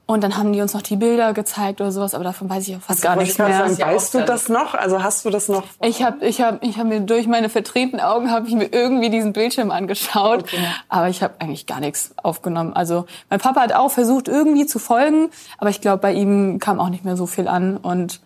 und 0.09 0.23
dann 0.23 0.37
haben 0.37 0.53
die 0.53 0.61
uns 0.61 0.73
noch 0.73 0.83
die 0.83 0.95
Bilder 0.95 1.33
gezeigt 1.33 1.81
oder 1.81 1.91
sowas, 1.91 2.15
aber 2.15 2.23
davon 2.23 2.49
weiß 2.49 2.69
ich 2.69 2.77
auch 2.77 2.81
fast 2.81 3.05
also, 3.05 3.09
gar 3.09 3.17
nichts 3.17 3.39
mehr. 3.39 3.53
Sagen, 3.53 3.93
weißt 3.93 4.15
du 4.15 4.25
das 4.25 4.49
noch? 4.49 4.75
Also 4.75 5.03
hast 5.03 5.25
du 5.25 5.31
das 5.31 5.49
noch? 5.49 5.65
Ich 5.81 6.05
habe 6.05 6.25
ich 6.25 6.41
hab, 6.41 6.63
ich 6.63 6.79
hab 6.79 6.87
mir 6.87 7.01
durch 7.01 7.27
meine 7.27 7.49
verdrehten 7.49 7.99
Augen 7.99 8.31
habe 8.31 8.47
ich 8.47 8.55
mir 8.55 8.73
irgendwie 8.73 9.11
diesen 9.11 9.33
Bildschirm 9.33 9.73
angeschaut, 9.73 10.45
okay. 10.45 10.59
aber 10.89 11.09
ich 11.09 11.25
habe 11.25 11.35
eigentlich 11.41 11.67
gar 11.67 11.81
nichts 11.81 12.13
aufgenommen. 12.23 12.73
Also 12.75 13.07
mein 13.31 13.41
Papa 13.41 13.63
hat 13.63 13.73
auch 13.73 13.91
versucht 13.91 14.29
irgendwie 14.29 14.67
zu 14.67 14.79
folgen, 14.79 15.31
aber 15.59 15.71
ich 15.71 15.81
glaube 15.81 16.03
bei 16.03 16.13
ihm 16.13 16.61
kam 16.61 16.79
auch 16.79 16.91
nicht 16.91 17.05
mehr 17.05 17.17
so 17.17 17.27
viel 17.27 17.49
an 17.49 17.77
und 17.77 18.21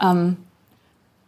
ähm, 0.00 0.38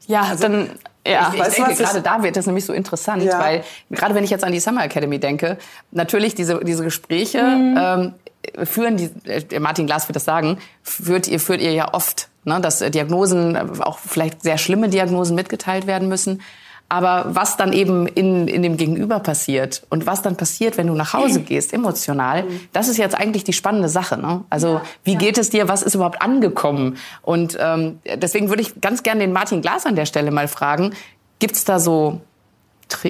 ja, 0.06 0.22
also, 0.22 0.44
dann 0.44 0.70
ja, 1.06 1.32
ich, 1.34 1.40
ich 1.40 1.54
denke, 1.54 1.74
gerade 1.74 2.02
da 2.02 2.22
wird 2.22 2.36
das 2.36 2.46
nämlich 2.46 2.64
so 2.64 2.72
interessant, 2.72 3.22
ja. 3.22 3.38
weil 3.38 3.64
gerade 3.90 4.14
wenn 4.14 4.24
ich 4.24 4.30
jetzt 4.30 4.44
an 4.44 4.52
die 4.52 4.60
Summer 4.60 4.84
Academy 4.84 5.18
denke, 5.18 5.56
natürlich 5.90 6.34
diese, 6.34 6.60
diese 6.62 6.84
Gespräche 6.84 7.42
mhm. 7.42 7.78
ähm, 7.78 8.66
führen, 8.66 8.96
die, 8.96 9.10
äh, 9.26 9.60
Martin 9.60 9.86
Glas 9.86 10.08
wird 10.08 10.16
das 10.16 10.24
sagen, 10.24 10.58
führt 10.82 11.26
ihr, 11.26 11.40
führt 11.40 11.62
ihr 11.62 11.72
ja 11.72 11.94
oft, 11.94 12.28
ne, 12.44 12.60
dass 12.60 12.78
Diagnosen, 12.78 13.80
auch 13.80 13.98
vielleicht 13.98 14.42
sehr 14.42 14.58
schlimme 14.58 14.88
Diagnosen 14.88 15.34
mitgeteilt 15.34 15.86
werden 15.86 16.08
müssen. 16.08 16.42
Aber 16.90 17.26
was 17.28 17.56
dann 17.56 17.72
eben 17.72 18.08
in, 18.08 18.48
in 18.48 18.62
dem 18.62 18.76
Gegenüber 18.76 19.20
passiert 19.20 19.84
und 19.90 20.06
was 20.06 20.22
dann 20.22 20.36
passiert, 20.36 20.76
wenn 20.76 20.88
du 20.88 20.94
nach 20.94 21.12
Hause 21.12 21.40
gehst, 21.40 21.72
emotional, 21.72 22.44
das 22.72 22.88
ist 22.88 22.96
jetzt 22.96 23.14
eigentlich 23.14 23.44
die 23.44 23.52
spannende 23.52 23.88
Sache. 23.88 24.18
Ne? 24.18 24.42
Also 24.50 24.80
wie 25.04 25.14
geht 25.14 25.38
es 25.38 25.50
dir, 25.50 25.68
was 25.68 25.82
ist 25.82 25.94
überhaupt 25.94 26.20
angekommen? 26.20 26.96
Und 27.22 27.56
ähm, 27.60 28.00
deswegen 28.16 28.48
würde 28.48 28.62
ich 28.62 28.80
ganz 28.80 29.04
gerne 29.04 29.20
den 29.20 29.32
Martin 29.32 29.62
Glas 29.62 29.86
an 29.86 29.94
der 29.94 30.04
Stelle 30.04 30.32
mal 30.32 30.48
fragen, 30.48 30.92
gibt's 31.38 31.64
da 31.64 31.78
so 31.78 32.20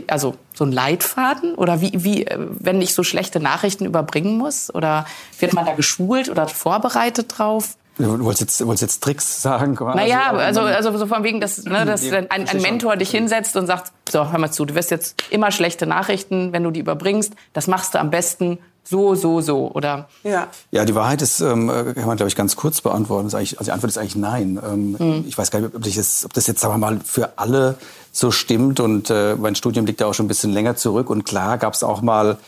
also 0.08 0.34
so 0.52 0.64
ein 0.64 0.72
Leitfaden 0.72 1.54
oder 1.54 1.80
wie, 1.80 1.92
wie, 1.94 2.26
äh, 2.26 2.37
wenn 2.38 2.82
ich 2.82 2.94
so 2.94 3.02
schlechte 3.02 3.40
Nachrichten 3.40 3.87
überbringen 3.87 4.37
muss? 4.37 4.72
Oder 4.75 5.06
wird 5.38 5.54
man 5.54 5.64
da 5.64 5.72
geschult 5.72 6.28
oder 6.28 6.49
vorbereitet 6.49 7.38
drauf? 7.38 7.78
Du 7.99 8.25
wolltest 8.25 8.40
jetzt, 8.40 8.66
wolltest 8.66 8.82
jetzt 8.82 9.02
Tricks 9.02 9.42
sagen? 9.42 9.76
Quasi. 9.76 9.99
Naja, 9.99 10.32
also, 10.32 10.61
also 10.61 10.97
so 10.97 11.06
von 11.06 11.23
wegen, 11.23 11.40
dass, 11.40 11.64
ne, 11.64 11.85
dass 11.85 12.11
ein, 12.11 12.30
ein 12.30 12.62
Mentor 12.62 12.97
dich 12.97 13.11
hinsetzt 13.11 13.56
und 13.56 13.66
sagt, 13.66 13.92
so, 14.11 14.30
hör 14.30 14.38
mal 14.38 14.50
zu, 14.50 14.64
du 14.64 14.75
wirst 14.75 14.90
jetzt 14.90 15.23
immer 15.30 15.50
schlechte 15.50 15.87
Nachrichten, 15.87 16.52
wenn 16.52 16.62
du 16.62 16.70
die 16.70 16.80
überbringst. 16.80 17.35
Das 17.52 17.66
machst 17.66 17.94
du 17.94 18.00
am 18.00 18.11
besten 18.11 18.59
so, 18.90 19.14
so, 19.14 19.40
so, 19.40 19.70
oder? 19.73 20.09
Ja. 20.25 20.49
Ja, 20.70 20.85
die 20.85 20.94
Wahrheit 20.94 21.23
ist, 21.23 21.40
ähm, 21.40 21.68
kann 21.68 22.06
man, 22.06 22.16
glaube 22.16 22.28
ich, 22.28 22.37
ganz 22.37 22.56
kurz 22.56 22.80
beantworten. 22.80 23.28
Ist 23.28 23.35
eigentlich, 23.35 23.59
also 23.59 23.68
die 23.68 23.73
Antwort 23.73 23.90
ist 23.90 23.99
eigentlich 23.99 24.16
nein. 24.16 24.61
Ähm, 24.64 24.97
mhm. 24.99 25.25
Ich 25.28 25.38
weiß 25.38 25.50
gar 25.50 25.61
nicht, 25.61 25.75
ob, 25.75 25.82
das, 25.82 26.25
ob 26.25 26.32
das 26.32 26.47
jetzt, 26.47 26.61
sagen 26.61 26.75
wir 26.75 26.78
mal, 26.78 27.00
für 27.04 27.38
alle 27.38 27.76
so 28.11 28.30
stimmt. 28.30 28.80
Und 28.80 29.11
äh, 29.11 29.37
mein 29.37 29.54
Studium 29.54 29.87
liegt 29.87 30.00
ja 30.00 30.06
auch 30.06 30.14
schon 30.14 30.26
ein 30.26 30.28
bisschen 30.28 30.52
länger 30.52 30.76
zurück. 30.76 31.09
Und 31.11 31.25
klar 31.25 31.59
gab 31.59 31.75
es 31.75 31.82
auch 31.82 32.02
mal 32.02 32.38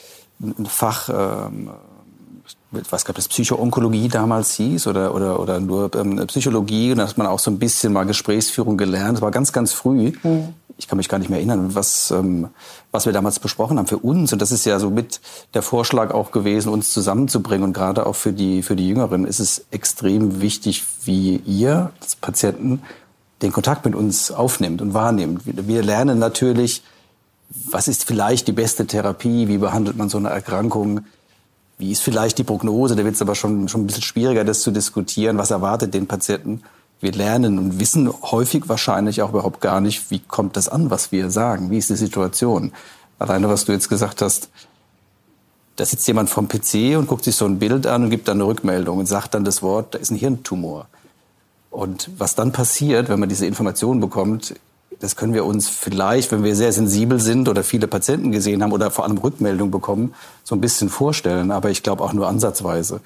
ein 0.41 0.67
Fach, 0.67 1.09
ähm, 1.09 1.71
nicht, 2.73 2.93
ob 2.93 3.15
das 3.15 3.29
Psychoonkologie 3.29 4.09
damals 4.09 4.55
hieß 4.55 4.87
oder, 4.87 5.15
oder, 5.15 5.41
oder 5.41 5.61
nur 5.61 5.95
ähm, 5.95 6.27
Psychologie. 6.27 6.93
Und 6.93 6.99
da 6.99 7.09
hat 7.09 7.19
man 7.19 7.27
auch 7.27 7.39
so 7.39 7.51
ein 7.51 7.59
bisschen 7.59 7.93
mal 7.93 8.05
Gesprächsführung 8.05 8.77
gelernt. 8.77 9.19
Das 9.19 9.23
war 9.23 9.31
ganz, 9.31 9.53
ganz 9.53 9.73
früh. 9.73 10.13
Mhm. 10.23 10.55
Ich 10.79 10.89
kann 10.89 10.97
mich 10.97 11.09
gar 11.09 11.19
nicht 11.19 11.29
mehr 11.29 11.39
erinnern, 11.39 11.75
was, 11.75 12.11
ähm, 12.11 12.49
was 12.91 13.07
wir 13.07 13.13
damals 13.13 13.39
besprochen 13.39 13.79
haben 13.79 13.87
für 13.87 13.99
uns. 13.99 14.33
Und 14.33 14.43
das 14.43 14.53
ist 14.53 14.65
ja 14.65 14.79
so 14.79 14.91
mit 14.91 15.21
der 15.55 15.63
Vorschlag 15.63 16.13
auch 16.13 16.31
gewesen, 16.31 16.71
uns 16.71 16.93
zusammenzubringen. 16.93 17.65
Und 17.65 17.73
gerade 17.73 18.07
auch 18.07 18.17
für 18.17 18.33
die, 18.33 18.63
für 18.63 18.75
die 18.75 18.89
Jüngeren 18.89 19.27
ist 19.27 19.39
es 19.39 19.67
extrem 19.71 20.41
wichtig, 20.41 20.85
wie 21.05 21.37
ihr 21.47 21.91
als 22.01 22.17
Patienten 22.17 22.83
den 23.43 23.53
Kontakt 23.53 23.85
mit 23.85 23.95
uns 23.95 24.31
aufnimmt 24.31 24.81
und 24.81 24.95
wahrnimmt. 24.95 25.43
Wir 25.45 25.83
lernen 25.83 26.19
natürlich, 26.19 26.83
was 27.71 27.89
ist 27.89 28.05
vielleicht 28.05 28.49
die 28.49 28.53
beste 28.53 28.87
Therapie, 28.87 29.49
wie 29.49 29.59
behandelt 29.59 29.97
man 29.97 30.09
so 30.09 30.19
eine 30.19 30.31
Erkrankung, 30.31 31.03
wie 31.83 31.91
ist 31.91 32.03
vielleicht 32.03 32.39
die 32.39 32.45
Prognose, 32.45 32.95
da 32.95 33.05
wird 33.05 33.17
es 33.17 33.23
aber 33.23 33.35
schon, 33.35 33.67
schon 33.67 33.83
ein 33.83 33.87
bisschen 33.89 34.05
schwieriger, 34.05 34.45
das 34.45 34.61
zu 34.61 34.71
diskutieren, 34.71 35.37
was 35.37 35.51
erwartet 35.51 35.93
den 35.93 36.07
Patienten. 36.07 36.63
Wir 37.01 37.11
lernen 37.11 37.59
und 37.59 37.81
wissen 37.81 38.09
häufig 38.23 38.69
wahrscheinlich 38.69 39.21
auch 39.21 39.31
überhaupt 39.31 39.61
gar 39.61 39.81
nicht, 39.81 40.13
wie 40.13 40.21
kommt 40.21 40.57
das 40.57 40.69
an, 40.69 40.91
was 40.91 41.11
wir 41.11 41.29
sagen, 41.31 41.73
wie 41.73 41.79
ist 41.79 41.91
die 41.91 41.97
Situation. 41.97 42.71
Alleine, 43.19 43.49
was 43.49 43.65
du 43.65 43.73
jetzt 43.73 43.89
gesagt 43.89 44.23
hast, 44.23 44.49
da 45.75 45.85
sitzt 45.85 46.07
jemand 46.07 46.31
vom 46.31 46.47
PC 46.47 46.97
und 46.97 47.09
guckt 47.09 47.25
sich 47.25 47.35
so 47.35 47.47
ein 47.47 47.59
Bild 47.59 47.89
an 47.89 48.05
und 48.05 48.11
gibt 48.11 48.29
dann 48.29 48.37
eine 48.37 48.47
Rückmeldung 48.47 48.99
und 48.99 49.07
sagt 49.07 49.35
dann 49.35 49.43
das 49.43 49.61
Wort, 49.61 49.95
da 49.95 49.99
ist 49.99 50.13
ein 50.13 50.17
Hirntumor. 50.17 50.87
Und 51.73 52.11
was 52.17 52.37
dann 52.37 52.53
passiert, 52.53 53.09
wenn 53.09 53.19
man 53.19 53.29
diese 53.29 53.47
Information 53.47 53.99
bekommt, 53.99 54.55
das 55.03 55.17
können 55.17 55.35
wir 55.35 55.45
uns 55.45 55.69
vielleicht, 55.69 56.31
wenn 56.31 56.45
wir 56.45 56.55
sehr 56.55 56.73
sensibel 56.73 57.19
sind 57.19 57.49
oder 57.49 57.65
viele 57.65 57.89
Patienten 57.89 58.31
gesehen 58.31 58.63
haben 58.63 58.71
oder 58.71 58.93
vor 58.93 59.05
allem 59.05 59.19
Rückmeldung 59.19 59.73
bekommen, 59.73 60.15
so 60.45 60.55
ein 60.55 60.61
bisschen 60.61 60.89
vorstellen. 60.89 61.51
Aber 61.51 61.71
ich 61.71 61.83
glaube 61.83 62.05
auch 62.05 62.13
nur 62.13 62.29
ansatzweise. 62.29 63.01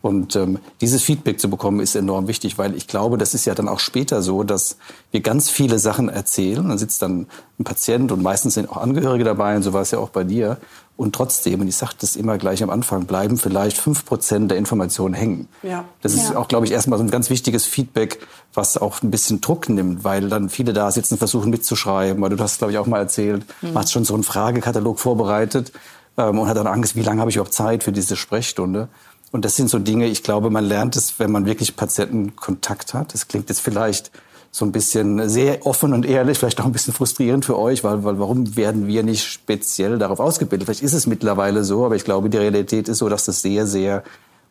Und 0.00 0.34
ähm, 0.34 0.58
dieses 0.80 1.02
Feedback 1.02 1.38
zu 1.38 1.50
bekommen 1.50 1.80
ist 1.80 1.94
enorm 1.94 2.26
wichtig, 2.26 2.56
weil 2.56 2.74
ich 2.74 2.88
glaube, 2.88 3.18
das 3.18 3.34
ist 3.34 3.44
ja 3.44 3.54
dann 3.54 3.68
auch 3.68 3.80
später 3.80 4.22
so, 4.22 4.44
dass 4.44 4.78
wir 5.10 5.20
ganz 5.20 5.50
viele 5.50 5.78
Sachen 5.78 6.08
erzählen. 6.08 6.66
Dann 6.66 6.78
sitzt 6.78 7.02
dann 7.02 7.26
ein 7.60 7.64
Patient 7.64 8.10
und 8.12 8.22
meistens 8.22 8.54
sind 8.54 8.70
auch 8.70 8.78
Angehörige 8.78 9.24
dabei 9.24 9.54
und 9.54 9.62
so 9.62 9.74
war 9.74 9.82
es 9.82 9.90
ja 9.90 9.98
auch 9.98 10.08
bei 10.08 10.24
dir. 10.24 10.56
Und 11.02 11.16
trotzdem, 11.16 11.60
und 11.60 11.66
ich 11.66 11.74
sage 11.74 11.94
das 11.98 12.14
immer 12.14 12.38
gleich 12.38 12.62
am 12.62 12.70
Anfang, 12.70 13.06
bleiben 13.06 13.36
vielleicht 13.36 13.76
fünf 13.76 14.04
Prozent 14.04 14.52
der 14.52 14.56
Informationen 14.56 15.14
hängen. 15.14 15.48
Ja. 15.64 15.84
Das 16.00 16.14
ist 16.14 16.30
ja. 16.30 16.36
auch, 16.36 16.46
glaube 16.46 16.64
ich, 16.64 16.70
erstmal 16.70 16.96
so 16.96 17.04
ein 17.04 17.10
ganz 17.10 17.28
wichtiges 17.28 17.66
Feedback, 17.66 18.24
was 18.54 18.76
auch 18.76 19.02
ein 19.02 19.10
bisschen 19.10 19.40
Druck 19.40 19.68
nimmt, 19.68 20.04
weil 20.04 20.28
dann 20.28 20.48
viele 20.48 20.72
da 20.72 20.92
sitzen, 20.92 21.18
versuchen 21.18 21.50
mitzuschreiben. 21.50 22.22
Weil 22.22 22.30
du 22.30 22.38
hast, 22.38 22.58
glaube 22.58 22.70
ich, 22.70 22.78
auch 22.78 22.86
mal 22.86 23.00
erzählt, 23.00 23.44
mhm. 23.62 23.76
hast 23.76 23.90
schon 23.90 24.04
so 24.04 24.14
einen 24.14 24.22
Fragekatalog 24.22 25.00
vorbereitet 25.00 25.72
ähm, 26.16 26.38
und 26.38 26.46
hat 26.46 26.56
dann 26.56 26.68
Angst, 26.68 26.94
wie 26.94 27.02
lange 27.02 27.18
habe 27.18 27.30
ich 27.30 27.36
überhaupt 27.36 27.52
Zeit 27.52 27.82
für 27.82 27.90
diese 27.90 28.14
Sprechstunde? 28.14 28.86
Und 29.32 29.44
das 29.44 29.56
sind 29.56 29.70
so 29.70 29.80
Dinge, 29.80 30.06
ich 30.06 30.22
glaube, 30.22 30.50
man 30.50 30.64
lernt 30.64 30.94
es, 30.94 31.18
wenn 31.18 31.32
man 31.32 31.46
wirklich 31.46 31.74
Patientenkontakt 31.74 32.94
hat. 32.94 33.12
Das 33.12 33.26
klingt 33.26 33.48
jetzt 33.48 33.60
vielleicht 33.60 34.12
so 34.54 34.66
ein 34.66 34.72
bisschen 34.72 35.30
sehr 35.30 35.66
offen 35.66 35.94
und 35.94 36.04
ehrlich, 36.04 36.38
vielleicht 36.38 36.60
auch 36.60 36.66
ein 36.66 36.72
bisschen 36.72 36.92
frustrierend 36.92 37.46
für 37.46 37.58
euch, 37.58 37.82
weil, 37.84 38.04
weil 38.04 38.18
warum 38.18 38.54
werden 38.54 38.86
wir 38.86 39.02
nicht 39.02 39.24
speziell 39.24 39.98
darauf 39.98 40.20
ausgebildet? 40.20 40.66
Vielleicht 40.66 40.82
ist 40.82 40.92
es 40.92 41.06
mittlerweile 41.06 41.64
so, 41.64 41.86
aber 41.86 41.96
ich 41.96 42.04
glaube, 42.04 42.28
die 42.28 42.36
Realität 42.36 42.86
ist 42.86 42.98
so, 42.98 43.08
dass 43.08 43.24
das 43.24 43.40
sehr, 43.40 43.66
sehr 43.66 44.04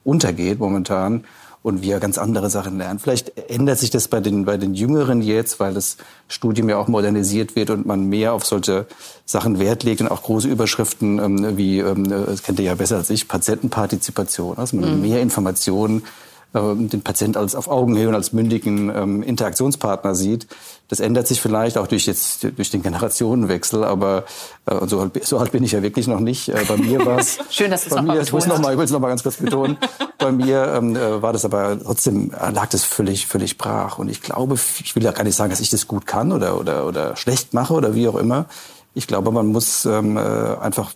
untergeht 0.04 0.60
momentan 0.60 1.24
und 1.62 1.84
wir 1.84 2.00
ganz 2.00 2.18
andere 2.18 2.50
Sachen 2.50 2.80
lernen. 2.80 2.98
Vielleicht 2.98 3.38
ändert 3.52 3.78
sich 3.78 3.92
das 3.92 4.08
bei 4.08 4.20
den, 4.22 4.46
bei 4.46 4.58
den 4.58 4.74
Jüngeren 4.74 5.22
jetzt, 5.22 5.60
weil 5.60 5.76
das 5.76 5.98
Studium 6.28 6.68
ja 6.68 6.78
auch 6.78 6.88
modernisiert 6.88 7.56
wird 7.56 7.70
und 7.70 7.86
man 7.86 8.10
mehr 8.10 8.34
auf 8.34 8.44
solche 8.44 8.88
Sachen 9.26 9.60
Wert 9.60 9.84
legt 9.84 10.02
und 10.02 10.10
auch 10.10 10.24
große 10.24 10.48
Überschriften 10.48 11.20
ähm, 11.20 11.58
wie, 11.58 11.78
ähm, 11.78 12.10
das 12.10 12.42
kennt 12.42 12.58
ihr 12.58 12.66
ja 12.66 12.74
besser 12.74 12.98
als 12.98 13.12
ich, 13.12 13.28
Patientenpartizipation, 13.28 14.58
also 14.58 14.78
man 14.78 14.96
mhm. 14.96 15.02
mehr 15.02 15.22
Informationen 15.22 16.00
äh, 16.00 16.31
den 16.54 17.02
Patient 17.02 17.38
als 17.38 17.56
auf 17.56 17.70
Augenhöhe 17.70 18.10
und 18.10 18.16
als 18.16 18.34
mündigen 18.34 18.92
ähm, 18.94 19.24
Interaktionspartner 19.24 20.16
sieht. 20.16 20.48
Das 20.90 21.00
ändert 21.00 21.26
sich 21.26 21.40
vielleicht 21.40 21.78
auch 21.78 21.88
durch 21.88 22.06
jetzt 22.08 22.46
durch 22.58 22.70
den 22.70 22.84
Generationenwechsel, 22.84 23.86
aber 23.86 24.26
äh, 24.66 24.86
so, 24.86 25.00
alt, 25.00 25.26
so 25.26 25.38
alt 25.38 25.54
bin 25.54 25.64
ich 25.64 25.72
ja 25.72 25.82
wirklich 25.82 26.08
noch 26.08 26.20
nicht. 26.20 26.50
Äh, 26.50 26.66
bei 26.68 26.76
mir 26.76 27.06
war 27.06 27.20
es 27.20 27.38
schön, 27.50 27.72
dass 27.72 27.86
du 27.86 27.96
es 27.96 27.96
betont 27.96 28.22
ich, 28.22 28.50
noch 28.50 28.60
mal, 28.60 28.74
ich 28.74 28.78
will 28.78 28.84
es 28.84 28.92
noch 28.92 29.00
mal 29.00 29.08
ganz 29.08 29.24
kurz 29.24 29.38
betonen. 29.38 29.78
bei 30.18 30.34
mir 30.34 30.74
ähm, 30.76 30.98
äh, 30.98 31.22
war 31.22 31.32
das 31.32 31.46
aber 31.46 31.80
trotzdem 31.82 32.32
äh, 32.32 32.52
lag 32.52 32.68
das 32.68 32.84
völlig 32.84 33.28
völlig 33.28 33.58
brach 33.58 33.98
und 33.98 34.10
ich 34.10 34.22
glaube, 34.22 34.56
ich 34.84 34.94
will 34.94 35.04
ja 35.04 35.12
gar 35.14 35.24
nicht 35.24 35.36
sagen, 35.36 35.52
dass 35.52 35.62
ich 35.62 35.70
das 35.70 35.88
gut 35.88 36.06
kann 36.06 36.34
oder 36.34 36.60
oder 36.60 36.86
oder 36.86 37.16
schlecht 37.16 37.54
mache 37.54 37.74
oder 37.74 37.96
wie 37.96 38.10
auch 38.10 38.18
immer. 38.18 38.46
Ich 38.94 39.08
glaube, 39.08 39.32
man 39.32 39.48
muss 39.48 39.86
ähm, 39.86 40.18
äh, 40.18 40.20
einfach 40.20 40.92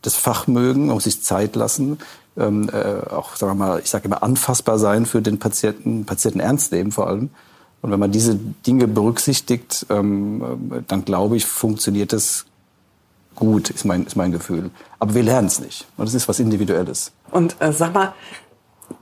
das 0.00 0.14
Fach 0.14 0.46
mögen, 0.46 0.90
auch 0.90 1.00
sich 1.02 1.22
Zeit 1.22 1.56
lassen, 1.56 1.98
ähm, 2.38 2.70
äh, 2.72 3.10
auch, 3.10 3.36
sagen 3.36 3.58
wir 3.58 3.66
mal, 3.66 3.80
ich 3.80 3.90
sage 3.90 4.06
immer, 4.06 4.22
anfassbar 4.22 4.78
sein 4.78 5.06
für 5.06 5.22
den 5.22 5.38
Patienten, 5.38 6.04
Patienten 6.04 6.40
ernst 6.40 6.72
nehmen 6.72 6.92
vor 6.92 7.08
allem. 7.08 7.30
Und 7.80 7.92
wenn 7.92 8.00
man 8.00 8.10
diese 8.10 8.34
Dinge 8.36 8.88
berücksichtigt, 8.88 9.86
ähm, 9.90 10.70
äh, 10.72 10.82
dann 10.86 11.04
glaube 11.04 11.36
ich, 11.36 11.46
funktioniert 11.46 12.12
das 12.12 12.46
gut, 13.34 13.70
ist 13.70 13.84
mein, 13.84 14.04
ist 14.04 14.16
mein 14.16 14.32
Gefühl. 14.32 14.70
Aber 14.98 15.14
wir 15.14 15.22
lernen 15.22 15.46
es 15.46 15.60
nicht. 15.60 15.86
Und 15.96 16.08
es 16.08 16.14
ist 16.14 16.28
was 16.28 16.40
Individuelles. 16.40 17.12
Und 17.30 17.56
äh, 17.60 17.72
sag 17.72 17.94
mal, 17.94 18.14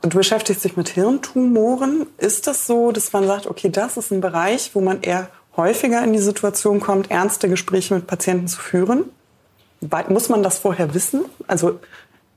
du 0.02 0.10
beschäftigst 0.10 0.64
dich 0.64 0.76
mit 0.76 0.90
Hirntumoren. 0.90 2.06
Ist 2.18 2.46
das 2.46 2.66
so, 2.66 2.92
dass 2.92 3.12
man 3.12 3.26
sagt, 3.26 3.46
okay, 3.46 3.70
das 3.70 3.96
ist 3.96 4.12
ein 4.12 4.20
Bereich, 4.20 4.74
wo 4.74 4.80
man 4.80 5.00
eher 5.00 5.28
häufiger 5.56 6.04
in 6.04 6.12
die 6.12 6.18
Situation 6.18 6.80
kommt, 6.80 7.10
ernste 7.10 7.48
Gespräche 7.48 7.94
mit 7.94 8.06
Patienten 8.06 8.46
zu 8.46 8.60
führen? 8.60 9.04
Muss 10.08 10.28
man 10.28 10.42
das 10.42 10.58
vorher 10.58 10.94
wissen? 10.94 11.24
Also 11.46 11.80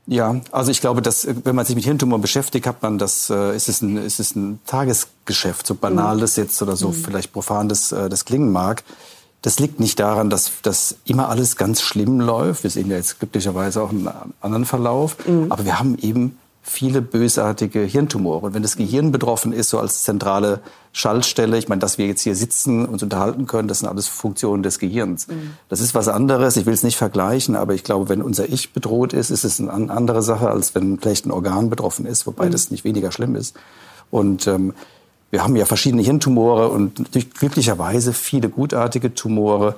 ja, 0.06 0.40
also 0.50 0.70
ich 0.70 0.80
glaube, 0.80 1.02
dass 1.02 1.26
wenn 1.44 1.54
man 1.54 1.64
sich 1.64 1.76
mit 1.76 1.84
Hirntumor 1.84 2.18
beschäftigt, 2.18 2.66
hat 2.66 2.82
man 2.82 2.98
das, 2.98 3.30
äh, 3.30 3.54
ist, 3.54 3.68
es 3.68 3.80
ein, 3.80 3.96
ist 3.96 4.18
es 4.18 4.34
ein 4.34 4.58
Tagesgeschäft, 4.66 5.66
so 5.66 5.74
banal 5.74 6.18
das 6.18 6.36
jetzt 6.36 6.60
oder 6.62 6.76
so 6.76 6.88
mhm. 6.88 6.94
vielleicht 6.94 7.32
profan 7.32 7.68
das, 7.68 7.92
äh, 7.92 8.08
das 8.08 8.24
klingen 8.24 8.50
mag. 8.50 8.82
Das 9.42 9.58
liegt 9.58 9.80
nicht 9.80 9.98
daran, 10.00 10.28
dass, 10.28 10.52
dass 10.62 10.96
immer 11.04 11.28
alles 11.28 11.56
ganz 11.56 11.80
schlimm 11.80 12.20
läuft. 12.20 12.62
Wir 12.62 12.70
sehen 12.70 12.90
ja 12.90 12.96
jetzt 12.96 13.18
glücklicherweise 13.20 13.82
auch 13.82 13.90
einen 13.90 14.10
anderen 14.40 14.66
Verlauf. 14.66 15.16
Mhm. 15.26 15.50
Aber 15.50 15.64
wir 15.64 15.78
haben 15.78 15.96
eben 15.98 16.38
viele 16.70 17.02
bösartige 17.02 17.80
Hirntumore. 17.80 18.46
Und 18.46 18.54
wenn 18.54 18.62
das 18.62 18.76
Gehirn 18.76 19.10
betroffen 19.10 19.52
ist, 19.52 19.70
so 19.70 19.80
als 19.80 20.04
zentrale 20.04 20.60
Schaltstelle, 20.92 21.58
ich 21.58 21.68
meine, 21.68 21.80
dass 21.80 21.98
wir 21.98 22.06
jetzt 22.06 22.22
hier 22.22 22.36
sitzen 22.36 22.84
und 22.84 22.92
uns 22.92 23.02
unterhalten 23.02 23.46
können, 23.46 23.66
das 23.66 23.80
sind 23.80 23.88
alles 23.88 24.06
Funktionen 24.06 24.62
des 24.62 24.78
Gehirns. 24.78 25.26
Mhm. 25.26 25.54
Das 25.68 25.80
ist 25.80 25.96
was 25.96 26.06
anderes, 26.06 26.56
ich 26.56 26.66
will 26.66 26.72
es 26.72 26.84
nicht 26.84 26.96
vergleichen, 26.96 27.56
aber 27.56 27.74
ich 27.74 27.82
glaube, 27.82 28.08
wenn 28.08 28.22
unser 28.22 28.48
Ich 28.48 28.72
bedroht 28.72 29.12
ist, 29.12 29.30
ist 29.30 29.42
es 29.42 29.60
eine 29.60 29.90
andere 29.90 30.22
Sache, 30.22 30.48
als 30.48 30.74
wenn 30.76 30.98
vielleicht 31.00 31.26
ein 31.26 31.32
Organ 31.32 31.70
betroffen 31.70 32.06
ist, 32.06 32.26
wobei 32.28 32.46
mhm. 32.46 32.52
das 32.52 32.70
nicht 32.70 32.84
weniger 32.84 33.10
schlimm 33.10 33.34
ist. 33.34 33.56
Und 34.12 34.46
ähm, 34.46 34.72
wir 35.30 35.42
haben 35.42 35.56
ja 35.56 35.64
verschiedene 35.64 36.02
Hirntumore 36.02 36.68
und 36.68 37.10
glücklicherweise 37.12 38.12
viele 38.12 38.48
gutartige 38.48 39.12
Tumore, 39.12 39.74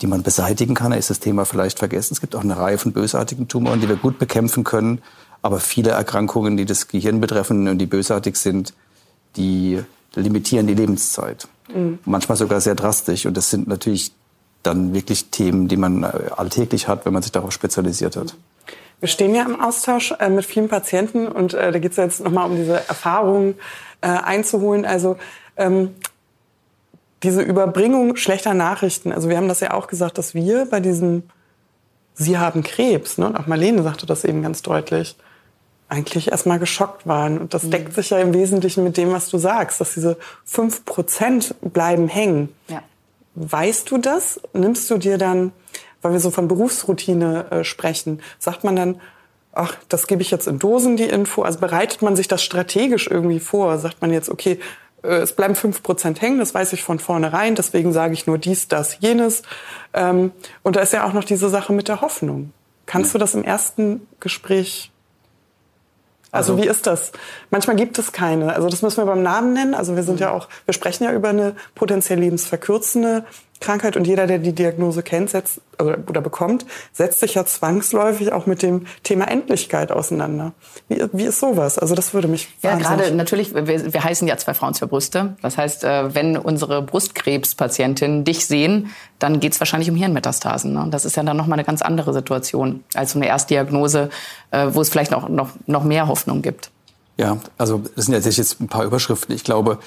die 0.00 0.06
man 0.06 0.22
beseitigen 0.22 0.74
kann. 0.74 0.92
Da 0.92 0.96
ist 0.96 1.10
das 1.10 1.20
Thema 1.20 1.44
vielleicht 1.44 1.78
vergessen. 1.78 2.14
Es 2.14 2.20
gibt 2.22 2.34
auch 2.34 2.42
eine 2.42 2.56
Reihe 2.56 2.78
von 2.78 2.92
bösartigen 2.92 3.46
Tumoren, 3.48 3.80
die 3.80 3.88
wir 3.88 3.96
gut 3.96 4.18
bekämpfen 4.18 4.64
können. 4.64 5.02
Aber 5.42 5.60
viele 5.60 5.90
Erkrankungen, 5.90 6.56
die 6.56 6.66
das 6.66 6.88
Gehirn 6.88 7.20
betreffen 7.20 7.68
und 7.68 7.78
die 7.78 7.86
bösartig 7.86 8.36
sind, 8.36 8.74
die 9.36 9.80
limitieren 10.14 10.66
die 10.66 10.74
Lebenszeit. 10.74 11.48
Mhm. 11.74 11.98
Manchmal 12.04 12.36
sogar 12.36 12.60
sehr 12.60 12.74
drastisch. 12.74 13.26
Und 13.26 13.36
das 13.36 13.50
sind 13.50 13.68
natürlich 13.68 14.12
dann 14.62 14.92
wirklich 14.92 15.30
Themen, 15.30 15.68
die 15.68 15.76
man 15.76 16.02
äh, 16.02 16.08
alltäglich 16.36 16.88
hat, 16.88 17.06
wenn 17.06 17.12
man 17.12 17.22
sich 17.22 17.32
darauf 17.32 17.52
spezialisiert 17.52 18.16
hat. 18.16 18.36
Wir 19.00 19.08
stehen 19.08 19.34
ja 19.34 19.44
im 19.44 19.58
Austausch 19.58 20.12
äh, 20.18 20.28
mit 20.28 20.44
vielen 20.44 20.68
Patienten 20.68 21.26
und 21.26 21.54
äh, 21.54 21.72
da 21.72 21.78
geht 21.78 21.92
es 21.92 21.96
jetzt 21.96 22.20
nochmal 22.20 22.50
um 22.50 22.56
diese 22.56 22.86
Erfahrungen 22.86 23.54
äh, 24.02 24.08
einzuholen. 24.08 24.84
Also 24.84 25.16
ähm, 25.56 25.94
diese 27.22 27.40
Überbringung 27.40 28.16
schlechter 28.16 28.52
Nachrichten. 28.52 29.12
Also 29.12 29.30
wir 29.30 29.38
haben 29.38 29.48
das 29.48 29.60
ja 29.60 29.72
auch 29.72 29.86
gesagt, 29.86 30.18
dass 30.18 30.34
wir 30.34 30.66
bei 30.66 30.80
diesem 30.80 31.22
Sie 32.14 32.36
haben 32.36 32.62
Krebs, 32.62 33.16
ne? 33.16 33.26
und 33.26 33.36
auch 33.36 33.46
Marlene 33.46 33.82
sagte 33.82 34.04
das 34.04 34.24
eben 34.24 34.42
ganz 34.42 34.60
deutlich, 34.60 35.16
eigentlich 35.90 36.30
erstmal 36.30 36.58
geschockt 36.58 37.06
waren. 37.06 37.38
Und 37.38 37.52
das 37.52 37.64
mhm. 37.64 37.72
deckt 37.72 37.94
sich 37.94 38.10
ja 38.10 38.18
im 38.18 38.32
Wesentlichen 38.32 38.84
mit 38.84 38.96
dem, 38.96 39.12
was 39.12 39.28
du 39.28 39.38
sagst, 39.38 39.80
dass 39.80 39.94
diese 39.94 40.16
fünf 40.44 40.84
Prozent 40.84 41.54
bleiben 41.60 42.08
hängen. 42.08 42.48
Ja. 42.68 42.82
Weißt 43.34 43.90
du 43.90 43.98
das? 43.98 44.40
Nimmst 44.52 44.90
du 44.90 44.98
dir 44.98 45.18
dann, 45.18 45.52
weil 46.00 46.12
wir 46.12 46.20
so 46.20 46.30
von 46.30 46.48
Berufsroutine 46.48 47.50
äh, 47.50 47.64
sprechen, 47.64 48.22
sagt 48.38 48.64
man 48.64 48.76
dann, 48.76 49.00
ach, 49.52 49.76
das 49.88 50.06
gebe 50.06 50.22
ich 50.22 50.30
jetzt 50.30 50.46
in 50.46 50.58
Dosen, 50.58 50.96
die 50.96 51.04
Info? 51.04 51.42
Also 51.42 51.58
bereitet 51.58 52.02
man 52.02 52.16
sich 52.16 52.28
das 52.28 52.42
strategisch 52.42 53.08
irgendwie 53.08 53.40
vor? 53.40 53.76
Sagt 53.78 54.00
man 54.00 54.12
jetzt, 54.12 54.28
okay, 54.28 54.60
äh, 55.02 55.16
es 55.16 55.34
bleiben 55.34 55.56
fünf 55.56 55.82
Prozent 55.82 56.20
hängen, 56.22 56.38
das 56.38 56.54
weiß 56.54 56.72
ich 56.72 56.84
von 56.84 56.98
vornherein, 56.98 57.56
deswegen 57.56 57.92
sage 57.92 58.14
ich 58.14 58.26
nur 58.26 58.38
dies, 58.38 58.68
das, 58.68 58.98
jenes. 59.00 59.42
Ähm, 59.92 60.30
und 60.62 60.76
da 60.76 60.80
ist 60.80 60.92
ja 60.92 61.04
auch 61.06 61.12
noch 61.12 61.24
diese 61.24 61.48
Sache 61.48 61.72
mit 61.72 61.88
der 61.88 62.00
Hoffnung. 62.00 62.52
Kannst 62.86 63.14
du 63.14 63.18
das 63.18 63.34
im 63.34 63.44
ersten 63.44 64.06
Gespräch 64.18 64.90
also, 66.32 66.52
also, 66.52 66.62
wie 66.62 66.68
ist 66.68 66.86
das? 66.86 67.12
Manchmal 67.50 67.76
gibt 67.76 67.98
es 67.98 68.12
keine. 68.12 68.54
Also 68.54 68.68
das 68.68 68.82
müssen 68.82 68.98
wir 68.98 69.06
beim 69.06 69.22
Namen 69.22 69.52
nennen. 69.52 69.74
Also 69.74 69.96
wir 69.96 70.02
sind 70.02 70.16
mhm. 70.16 70.20
ja 70.20 70.30
auch, 70.30 70.48
wir 70.64 70.74
sprechen 70.74 71.04
ja 71.04 71.12
über 71.12 71.30
eine 71.30 71.54
potenziell 71.74 72.20
lebensverkürzende 72.20 73.24
Krankheit 73.60 73.96
und 73.96 74.06
jeder, 74.06 74.26
der 74.26 74.38
die 74.38 74.52
Diagnose 74.52 75.02
kennt 75.02 75.30
setzt, 75.30 75.60
oder, 75.78 75.98
oder 76.08 76.20
bekommt, 76.20 76.64
setzt 76.92 77.20
sich 77.20 77.34
ja 77.34 77.44
zwangsläufig 77.44 78.32
auch 78.32 78.46
mit 78.46 78.62
dem 78.62 78.86
Thema 79.02 79.28
Endlichkeit 79.28 79.92
auseinander. 79.92 80.52
Wie, 80.88 81.04
wie 81.12 81.24
ist 81.24 81.40
sowas? 81.40 81.78
Also 81.78 81.94
das 81.94 82.14
würde 82.14 82.28
mich 82.28 82.48
Ja, 82.62 82.76
gerade 82.76 83.14
natürlich, 83.14 83.54
wir, 83.54 83.66
wir 83.66 84.04
heißen 84.04 84.26
ja 84.26 84.36
zwei 84.38 84.54
Frauen, 84.54 84.74
zwei 84.74 84.86
Brüste. 84.86 85.36
Das 85.42 85.58
heißt, 85.58 85.84
äh, 85.84 86.14
wenn 86.14 86.36
unsere 86.36 86.82
Brustkrebspatientinnen 86.82 88.24
dich 88.24 88.46
sehen, 88.46 88.90
dann 89.18 89.40
geht 89.40 89.52
es 89.52 89.60
wahrscheinlich 89.60 89.90
um 89.90 89.96
Hirnmetastasen. 89.96 90.72
Ne? 90.72 90.82
Und 90.82 90.92
das 90.92 91.04
ist 91.04 91.16
ja 91.16 91.22
dann 91.22 91.36
nochmal 91.36 91.58
eine 91.58 91.66
ganz 91.66 91.82
andere 91.82 92.12
Situation 92.12 92.82
als 92.94 93.12
so 93.12 93.18
eine 93.18 93.28
Erstdiagnose, 93.28 94.08
äh, 94.50 94.68
wo 94.70 94.80
es 94.80 94.88
vielleicht 94.88 95.10
noch, 95.10 95.28
noch, 95.28 95.50
noch 95.66 95.84
mehr 95.84 96.08
Hoffnung 96.08 96.42
gibt. 96.42 96.70
Ja, 97.18 97.36
also 97.58 97.82
das 97.96 98.06
sind 98.06 98.14
ja 98.14 98.20
jetzt 98.20 98.60
ein 98.60 98.68
paar 98.68 98.84
Überschriften. 98.84 99.34
Ich 99.34 99.44
glaube, 99.44 99.78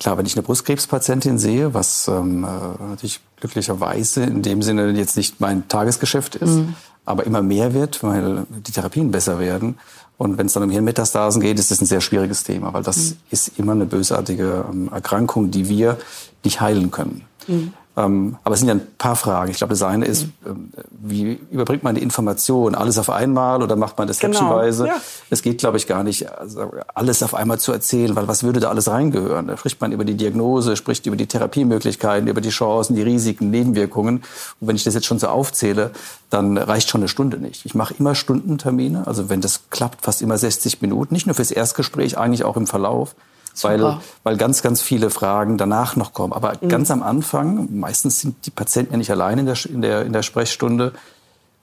Klar, 0.00 0.18
wenn 0.18 0.26
ich 0.26 0.34
eine 0.34 0.42
Brustkrebspatientin 0.42 1.38
sehe, 1.38 1.72
was 1.72 2.08
ähm, 2.08 2.44
äh, 2.44 2.84
natürlich 2.88 3.20
glücklicherweise 3.36 4.24
in 4.24 4.42
dem 4.42 4.62
Sinne 4.62 4.90
jetzt 4.92 5.16
nicht 5.16 5.40
mein 5.40 5.68
Tagesgeschäft 5.68 6.34
ist, 6.34 6.56
mhm. 6.56 6.74
aber 7.04 7.24
immer 7.24 7.42
mehr 7.42 7.74
wird, 7.74 8.02
weil 8.02 8.44
die 8.50 8.72
Therapien 8.72 9.10
besser 9.10 9.38
werden. 9.38 9.78
Und 10.16 10.38
wenn 10.38 10.46
es 10.46 10.52
dann 10.52 10.62
um 10.62 10.70
Hirnmetastasen 10.70 11.40
geht, 11.40 11.58
ist 11.58 11.70
das 11.70 11.80
ein 11.80 11.86
sehr 11.86 12.00
schwieriges 12.00 12.44
Thema, 12.44 12.72
weil 12.72 12.82
das 12.82 12.96
mhm. 12.96 13.16
ist 13.30 13.58
immer 13.58 13.72
eine 13.72 13.86
bösartige 13.86 14.64
ähm, 14.70 14.88
Erkrankung, 14.92 15.50
die 15.50 15.68
wir 15.68 15.98
nicht 16.42 16.60
heilen 16.60 16.90
können. 16.90 17.22
Mhm. 17.46 17.72
Ähm, 17.96 18.36
aber 18.42 18.54
es 18.54 18.60
sind 18.60 18.68
ja 18.68 18.74
ein 18.74 18.86
paar 18.98 19.14
Fragen. 19.14 19.52
Ich 19.52 19.58
glaube, 19.58 19.72
das 19.72 19.82
eine 19.82 20.04
ist, 20.04 20.26
ähm, 20.44 20.72
wie 20.90 21.38
überbringt 21.50 21.84
man 21.84 21.94
die 21.94 22.02
Information? 22.02 22.74
Alles 22.74 22.98
auf 22.98 23.08
einmal 23.08 23.62
oder 23.62 23.76
macht 23.76 23.98
man 23.98 24.08
das 24.08 24.18
genau. 24.18 24.32
häppchenweise? 24.32 24.86
Ja. 24.88 24.96
Es 25.30 25.42
geht, 25.42 25.58
glaube 25.58 25.76
ich, 25.76 25.86
gar 25.86 26.02
nicht, 26.02 26.28
also 26.28 26.72
alles 26.92 27.22
auf 27.22 27.34
einmal 27.34 27.60
zu 27.60 27.72
erzählen, 27.72 28.16
weil 28.16 28.26
was 28.26 28.42
würde 28.42 28.58
da 28.58 28.68
alles 28.68 28.88
reingehören? 28.88 29.46
Da 29.46 29.56
spricht 29.56 29.80
man 29.80 29.92
über 29.92 30.04
die 30.04 30.14
Diagnose, 30.14 30.76
spricht 30.76 31.06
über 31.06 31.16
die 31.16 31.26
Therapiemöglichkeiten, 31.26 32.26
über 32.28 32.40
die 32.40 32.50
Chancen, 32.50 32.96
die 32.96 33.02
Risiken, 33.02 33.50
Nebenwirkungen. 33.50 34.24
Und 34.60 34.68
wenn 34.68 34.76
ich 34.76 34.84
das 34.84 34.94
jetzt 34.94 35.06
schon 35.06 35.20
so 35.20 35.28
aufzähle, 35.28 35.92
dann 36.30 36.58
reicht 36.58 36.90
schon 36.90 37.00
eine 37.00 37.08
Stunde 37.08 37.38
nicht. 37.38 37.64
Ich 37.64 37.76
mache 37.76 37.94
immer 37.96 38.16
Stundentermine, 38.16 39.06
also 39.06 39.28
wenn 39.28 39.40
das 39.40 39.70
klappt, 39.70 40.04
fast 40.04 40.20
immer 40.20 40.36
60 40.36 40.82
Minuten, 40.82 41.14
nicht 41.14 41.26
nur 41.26 41.34
fürs 41.34 41.52
Erstgespräch, 41.52 42.18
eigentlich 42.18 42.44
auch 42.44 42.56
im 42.56 42.66
Verlauf 42.66 43.14
weil, 43.62 43.98
weil 44.22 44.36
ganz, 44.36 44.62
ganz 44.62 44.82
viele 44.82 45.10
Fragen 45.10 45.58
danach 45.58 45.96
noch 45.96 46.12
kommen. 46.12 46.32
Aber 46.32 46.54
mhm. 46.60 46.68
ganz 46.68 46.90
am 46.90 47.02
Anfang, 47.02 47.68
meistens 47.78 48.20
sind 48.20 48.46
die 48.46 48.50
Patienten 48.50 48.92
ja 48.92 48.98
nicht 48.98 49.10
allein 49.10 49.38
in 49.38 49.46
der, 49.46 49.56
in 49.66 49.82
der, 49.82 50.04
in 50.04 50.12
der 50.12 50.22
Sprechstunde, 50.22 50.92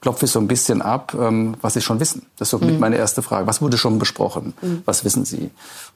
klopfe 0.02 0.26
ich 0.26 0.32
so 0.32 0.40
ein 0.40 0.48
bisschen 0.48 0.82
ab, 0.82 1.16
ähm, 1.18 1.54
was 1.60 1.74
sie 1.74 1.80
schon 1.80 2.00
wissen. 2.00 2.26
Das 2.36 2.46
ist 2.46 2.50
so 2.50 2.58
mhm. 2.58 2.80
meine 2.80 2.96
erste 2.96 3.22
Frage. 3.22 3.46
Was 3.46 3.62
wurde 3.62 3.78
schon 3.78 3.98
besprochen? 4.00 4.52
Mhm. 4.60 4.82
Was 4.84 5.04
wissen 5.04 5.24
Sie? 5.24 5.50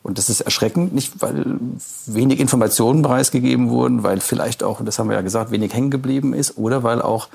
Und 0.04 0.16
das 0.16 0.30
ist 0.30 0.42
erschreckend, 0.42 0.94
nicht 0.94 1.20
weil 1.20 1.58
wenig 2.06 2.38
Informationen 2.38 3.02
preisgegeben 3.02 3.68
wurden, 3.68 4.04
weil 4.04 4.20
vielleicht 4.20 4.62
auch, 4.62 4.78
und 4.78 4.86
das 4.86 5.00
haben 5.00 5.08
wir 5.08 5.16
ja 5.16 5.22
gesagt, 5.22 5.50
wenig 5.50 5.74
hängen 5.74 5.90
geblieben 5.90 6.34
ist, 6.34 6.56
oder 6.56 6.84
weil 6.84 7.02
auch 7.02 7.28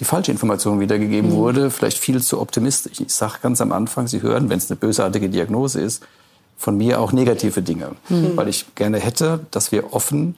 die 0.00 0.04
falsche 0.04 0.32
Information 0.32 0.80
wiedergegeben 0.80 1.30
mhm. 1.30 1.34
wurde, 1.34 1.70
vielleicht 1.70 1.98
viel 1.98 2.20
zu 2.20 2.40
optimistisch. 2.40 3.00
Ich 3.00 3.14
sage 3.14 3.34
ganz 3.40 3.60
am 3.60 3.70
Anfang, 3.70 4.08
Sie 4.08 4.22
hören, 4.22 4.50
wenn 4.50 4.58
es 4.58 4.68
eine 4.68 4.76
bösartige 4.76 5.28
Diagnose 5.28 5.80
ist, 5.80 6.02
von 6.62 6.76
mir 6.76 7.00
auch 7.00 7.10
negative 7.10 7.60
Dinge, 7.60 7.90
mhm. 8.08 8.36
weil 8.36 8.46
ich 8.46 8.76
gerne 8.76 9.00
hätte, 9.00 9.40
dass 9.50 9.72
wir 9.72 9.92
offen 9.92 10.36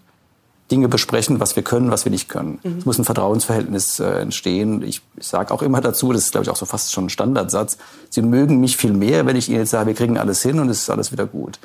Dinge 0.71 0.89
besprechen, 0.89 1.39
was 1.39 1.55
wir 1.55 1.63
können, 1.63 1.91
was 1.91 2.07
wir 2.07 2.11
nicht 2.11 2.31
können. 2.31 2.61
Mhm. 2.63 2.79
Es 2.79 2.87
muss 2.87 2.99
ein 2.99 3.05
Vertrauensverhältnis 3.05 4.01
äh, 4.01 4.21
entstehen. 4.21 4.81
Ich, 4.81 5.03
ich 5.17 5.27
sage 5.27 5.53
auch 5.53 5.61
immer 5.61 5.83
dazu, 5.83 6.15
das 6.15 6.23
ist 6.23 6.33
glaube 6.33 6.45
ich 6.45 6.51
auch 6.51 6.57
so 6.57 6.65
fast 6.65 6.93
schon 6.93 7.07
ein 7.07 7.11
Standardsatz, 7.11 7.77
Sie 8.09 8.23
mögen 8.23 8.59
mich 8.59 8.79
viel 8.79 8.95
mehr, 8.95 9.27
wenn 9.27 9.37
ich 9.37 9.51
Ihnen 9.51 9.59
jetzt 9.59 9.73
sage, 9.73 9.89
wir 9.89 9.95
kriegen 9.95 10.17
alles 10.17 10.41
hin 10.41 10.61
und 10.61 10.71
es 10.71 10.81
ist 10.81 10.89
alles 10.89 11.13
wieder 11.13 11.27
gut. 11.27 11.59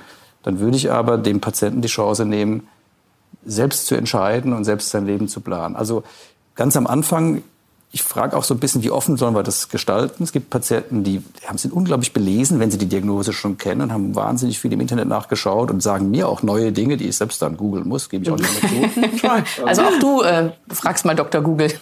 Dann 0.44 0.60
würde 0.60 0.76
ich 0.76 0.92
aber 0.92 1.18
dem 1.18 1.40
Patienten 1.40 1.82
die 1.82 1.88
Chance 1.88 2.26
nehmen, 2.26 2.68
selbst 3.46 3.88
zu 3.88 3.96
entscheiden 3.96 4.52
und 4.52 4.66
selbst 4.66 4.90
sein 4.90 5.06
Leben 5.06 5.30
zu 5.30 5.40
planen. 5.40 5.78
Also 5.78 6.04
ganz 6.56 6.76
am 6.76 6.86
Anfang 6.86 7.44
ich 7.92 8.04
frage 8.04 8.38
auch 8.38 8.44
so 8.44 8.54
ein 8.54 8.60
bisschen, 8.60 8.84
wie 8.84 8.92
offen 8.92 9.18
sollen 9.18 9.34
wir 9.34 9.42
das 9.42 9.70
gestalten? 9.70 10.22
Es 10.24 10.32
gibt 10.32 10.52
Patienten, 10.52 11.04
die 11.04 11.24
haben 11.48 11.58
sind 11.58 11.74
unglaublich 11.74 12.14
belesen, 12.14 12.60
wenn 12.60 12.70
sie 12.70 12.78
die 12.78 12.86
Diagnose 12.86 13.34
schon 13.34 13.58
kennen 13.58 13.82
und 13.82 13.92
haben 13.92 14.16
wahnsinnig 14.16 14.60
viel 14.60 14.72
im 14.72 14.80
Internet 14.80 15.08
nachgeschaut 15.08 15.72
und 15.72 15.82
sagen 15.82 16.12
mir 16.12 16.30
auch 16.30 16.44
neue 16.44 16.72
Dinge, 16.72 16.98
die 16.98 17.08
ich 17.08 17.18
selbst 17.18 17.42
dann 17.42 17.58
googeln 17.58 17.88
muss, 17.88 18.10
gebe 18.10 18.24
ich 18.24 18.30
auch 18.30 18.38
nicht 18.38 18.96
mehr 18.96 19.44
zu. 19.48 19.64
also 19.66 19.82
auch 19.82 20.00
du 20.00 20.22
äh, 20.22 20.52
fragst 20.70 21.04
mal 21.06 21.16
Dr. 21.16 21.42
Google. 21.42 21.74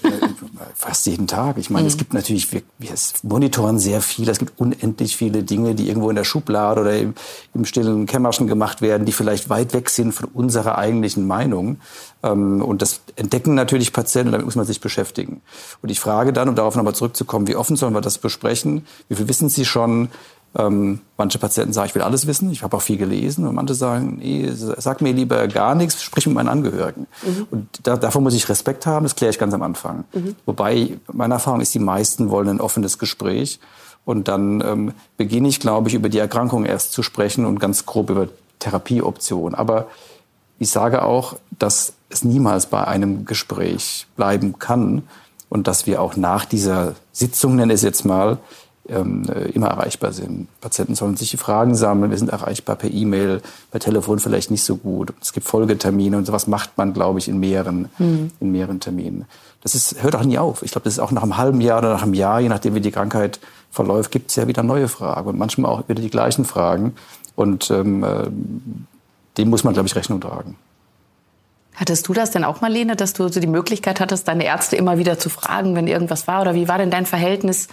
Fast 0.75 1.05
jeden 1.05 1.27
Tag. 1.27 1.57
Ich 1.57 1.69
meine, 1.69 1.83
mhm. 1.83 1.87
es 1.87 1.97
gibt 1.97 2.13
natürlich, 2.13 2.51
wir, 2.51 2.61
wir 2.77 2.91
monitoren 3.23 3.79
sehr 3.79 4.01
viel. 4.01 4.27
Es 4.29 4.39
gibt 4.39 4.59
unendlich 4.59 5.15
viele 5.15 5.43
Dinge, 5.43 5.75
die 5.75 5.87
irgendwo 5.87 6.09
in 6.09 6.15
der 6.15 6.23
Schublade 6.23 6.81
oder 6.81 6.97
im, 6.97 7.13
im 7.53 7.65
stillen 7.65 8.05
Kämmerchen 8.05 8.47
gemacht 8.47 8.81
werden, 8.81 9.05
die 9.05 9.11
vielleicht 9.11 9.49
weit 9.49 9.73
weg 9.73 9.89
sind 9.89 10.13
von 10.13 10.29
unserer 10.33 10.77
eigentlichen 10.77 11.27
Meinung. 11.27 11.77
Ähm, 12.23 12.61
und 12.61 12.81
das 12.81 13.01
entdecken 13.15 13.55
natürlich 13.55 13.93
Patienten 13.93 14.31
damit 14.31 14.45
muss 14.45 14.55
man 14.55 14.65
sich 14.65 14.81
beschäftigen. 14.81 15.41
Und 15.81 15.89
ich 15.89 15.99
frage 15.99 16.33
dann, 16.33 16.49
um 16.49 16.55
darauf 16.55 16.75
nochmal 16.75 16.95
zurückzukommen, 16.95 17.47
wie 17.47 17.55
offen 17.55 17.75
sollen 17.75 17.93
wir 17.93 18.01
das 18.01 18.17
besprechen? 18.17 18.85
Wie 19.09 19.15
viel 19.15 19.27
wissen 19.27 19.49
Sie 19.49 19.65
schon? 19.65 20.09
Ähm, 20.57 21.01
manche 21.17 21.37
Patienten 21.37 21.71
sagen, 21.71 21.87
ich 21.87 21.95
will 21.95 22.01
alles 22.01 22.25
wissen, 22.25 22.51
ich 22.51 22.63
habe 22.63 22.75
auch 22.75 22.81
viel 22.81 22.97
gelesen. 22.97 23.47
Und 23.47 23.53
manche 23.53 23.75
sagen, 23.75 24.17
nee, 24.19 24.49
sag 24.51 25.01
mir 25.01 25.13
lieber 25.13 25.47
gar 25.47 25.75
nichts, 25.75 26.01
sprich 26.01 26.25
mit 26.25 26.35
meinen 26.35 26.49
Angehörigen. 26.49 27.05
Mhm. 27.23 27.47
Und 27.51 27.67
da, 27.83 27.95
davor 27.95 28.21
muss 28.21 28.33
ich 28.33 28.49
Respekt 28.49 28.87
haben, 28.87 29.03
das 29.03 29.15
kläre 29.15 29.29
ich 29.29 29.37
ganz 29.37 29.53
am 29.53 29.61
Anfang. 29.61 30.05
Mhm. 30.13 30.35
Wobei, 30.47 30.97
meine 31.13 31.35
Erfahrung 31.35 31.61
ist, 31.61 31.75
die 31.75 31.79
meisten 31.79 32.31
wollen 32.31 32.49
ein 32.49 32.61
offenes 32.61 32.97
Gespräch. 32.97 33.59
Und 34.03 34.27
dann 34.29 34.61
ähm, 34.61 34.93
beginne 35.17 35.47
ich, 35.47 35.59
glaube 35.59 35.89
ich, 35.89 35.93
über 35.93 36.09
die 36.09 36.17
Erkrankung 36.17 36.65
erst 36.65 36.91
zu 36.91 37.03
sprechen 37.03 37.45
und 37.45 37.59
ganz 37.59 37.85
grob 37.85 38.09
über 38.09 38.27
Therapieoptionen. 38.57 39.53
Aber 39.53 39.87
ich 40.57 40.69
sage 40.71 41.03
auch, 41.03 41.35
dass 41.59 41.93
es 42.09 42.23
niemals 42.23 42.65
bei 42.67 42.83
einem 42.83 43.25
Gespräch 43.25 44.07
bleiben 44.15 44.57
kann 44.57 45.03
und 45.49 45.67
dass 45.67 45.85
wir 45.85 46.01
auch 46.01 46.15
nach 46.15 46.45
dieser 46.45 46.95
Sitzung, 47.11 47.55
nenne 47.55 47.73
ich 47.73 47.79
es 47.79 47.83
jetzt 47.83 48.05
mal, 48.05 48.37
immer 48.87 49.67
erreichbar 49.67 50.13
sind. 50.13 50.47
Patienten 50.61 50.95
sollen 50.95 51.17
sich 51.17 51.31
die 51.31 51.37
Fragen 51.37 51.75
sammeln, 51.75 52.11
wir 52.11 52.17
sind 52.17 52.29
erreichbar 52.29 52.75
per 52.75 52.89
E-Mail, 52.89 53.41
per 53.71 53.79
Telefon 53.79 54.19
vielleicht 54.19 54.49
nicht 54.51 54.63
so 54.63 54.77
gut. 54.77 55.13
Es 55.21 55.33
gibt 55.33 55.47
Folgetermine 55.47 56.17
und 56.17 56.25
sowas 56.25 56.47
macht 56.47 56.77
man, 56.77 56.93
glaube 56.93 57.19
ich, 57.19 57.27
in 57.27 57.39
mehreren, 57.39 57.89
mhm. 57.97 58.31
in 58.39 58.51
mehreren 58.51 58.79
Terminen. 58.79 59.25
Das 59.61 59.75
ist, 59.75 60.01
hört 60.01 60.15
auch 60.15 60.23
nie 60.23 60.37
auf. 60.37 60.63
Ich 60.63 60.71
glaube, 60.71 60.85
das 60.85 60.93
ist 60.93 60.99
auch 60.99 61.11
nach 61.11 61.23
einem 61.23 61.37
halben 61.37 61.61
Jahr 61.61 61.79
oder 61.79 61.93
nach 61.93 62.03
einem 62.03 62.13
Jahr, 62.13 62.39
je 62.39 62.49
nachdem 62.49 62.75
wie 62.75 62.81
die 62.81 62.91
Krankheit 62.91 63.39
verläuft, 63.71 64.11
gibt 64.11 64.29
es 64.29 64.35
ja 64.37 64.47
wieder 64.47 64.63
neue 64.63 64.87
Fragen 64.87 65.29
und 65.29 65.37
manchmal 65.37 65.71
auch 65.71 65.89
wieder 65.89 66.01
die 66.01 66.09
gleichen 66.09 66.45
Fragen. 66.45 66.93
Und 67.35 67.69
ähm, 67.69 68.03
äh, 68.03 68.29
dem 69.37 69.49
muss 69.49 69.63
man, 69.63 69.73
glaube 69.73 69.87
ich, 69.87 69.95
Rechnung 69.95 70.21
tragen. 70.21 70.55
Hattest 71.75 72.07
du 72.07 72.13
das 72.13 72.31
denn 72.31 72.43
auch, 72.43 72.59
Marlene, 72.61 72.95
dass 72.95 73.13
du 73.13 73.27
so 73.27 73.39
die 73.39 73.45
Möglichkeit 73.45 73.99
hattest, 73.99 74.27
deine 74.27 74.45
Ärzte 74.45 74.75
immer 74.75 74.97
wieder 74.97 75.19
zu 75.19 75.29
fragen, 75.29 75.75
wenn 75.75 75.87
irgendwas 75.87 76.27
war? 76.27 76.41
Oder 76.41 76.55
wie 76.55 76.67
war 76.67 76.79
denn 76.79 76.89
dein 76.89 77.05
Verhältnis 77.05 77.67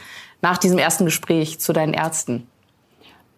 nach 0.45 0.59
diesem 0.59 0.79
ersten 0.79 1.05
Gespräch 1.05 1.59
zu 1.59 1.73
deinen 1.73 1.95
Ärzten? 1.95 2.47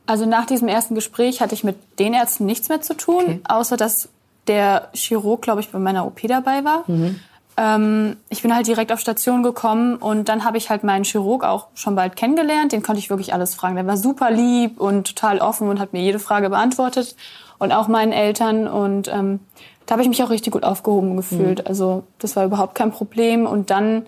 Also 0.07 0.27
nach 0.27 0.45
diesem 0.45 0.69
ersten 0.69 0.95
Gespräch 0.95 1.41
hatte 1.41 1.55
ich 1.55 1.65
mit 1.65 1.77
den 1.99 2.13
Ärzten 2.15 2.47
nichts 2.47 2.69
mehr 2.69 2.81
zu 2.81 2.95
tun, 2.95 3.23
okay. 3.23 3.41
außer 3.49 3.77
dass 3.77 4.09
der 4.47 4.89
Chirurg, 4.93 5.43
glaube 5.43 5.61
ich, 5.61 5.71
bei 5.71 5.79
meiner 5.79 6.07
OP 6.07 6.21
dabei 6.29 6.65
war. 6.65 6.85
Mhm. 6.87 7.21
Ähm, 7.57 8.17
ich 8.29 8.43
bin 8.43 8.55
halt 8.55 8.67
direkt 8.67 8.93
auf 8.93 9.01
Station 9.01 9.43
gekommen 9.43 9.97
und 9.97 10.29
dann 10.29 10.45
habe 10.45 10.59
ich 10.59 10.69
halt 10.69 10.85
meinen 10.85 11.05
Chirurg 11.05 11.45
auch 11.45 11.69
schon 11.75 11.95
bald 11.95 12.17
kennengelernt. 12.17 12.73
Den 12.73 12.83
konnte 12.83 12.99
ich 12.99 13.09
wirklich 13.09 13.33
alles 13.33 13.55
fragen. 13.55 13.77
Der 13.77 13.87
war 13.87 13.97
super 13.97 14.31
lieb 14.31 14.79
und 14.79 15.07
total 15.07 15.39
offen 15.39 15.69
und 15.69 15.81
hat 15.81 15.93
mir 15.93 16.03
jede 16.03 16.19
Frage 16.19 16.51
beantwortet 16.51 17.17
und 17.59 17.73
auch 17.73 17.89
meinen 17.89 18.13
Eltern 18.13 18.69
und 18.69 19.09
ähm, 19.09 19.41
da 19.87 19.93
habe 19.93 20.03
ich 20.03 20.09
mich 20.09 20.23
auch 20.23 20.31
richtig 20.31 20.53
gut 20.53 20.65
aufgehoben 20.65 21.17
gefühlt. 21.17 21.61
Mhm. 21.61 21.67
Also 21.67 22.03
das 22.19 22.37
war 22.37 22.45
überhaupt 22.45 22.75
kein 22.75 22.91
Problem. 22.91 23.47
Und 23.47 23.71
dann, 23.71 24.07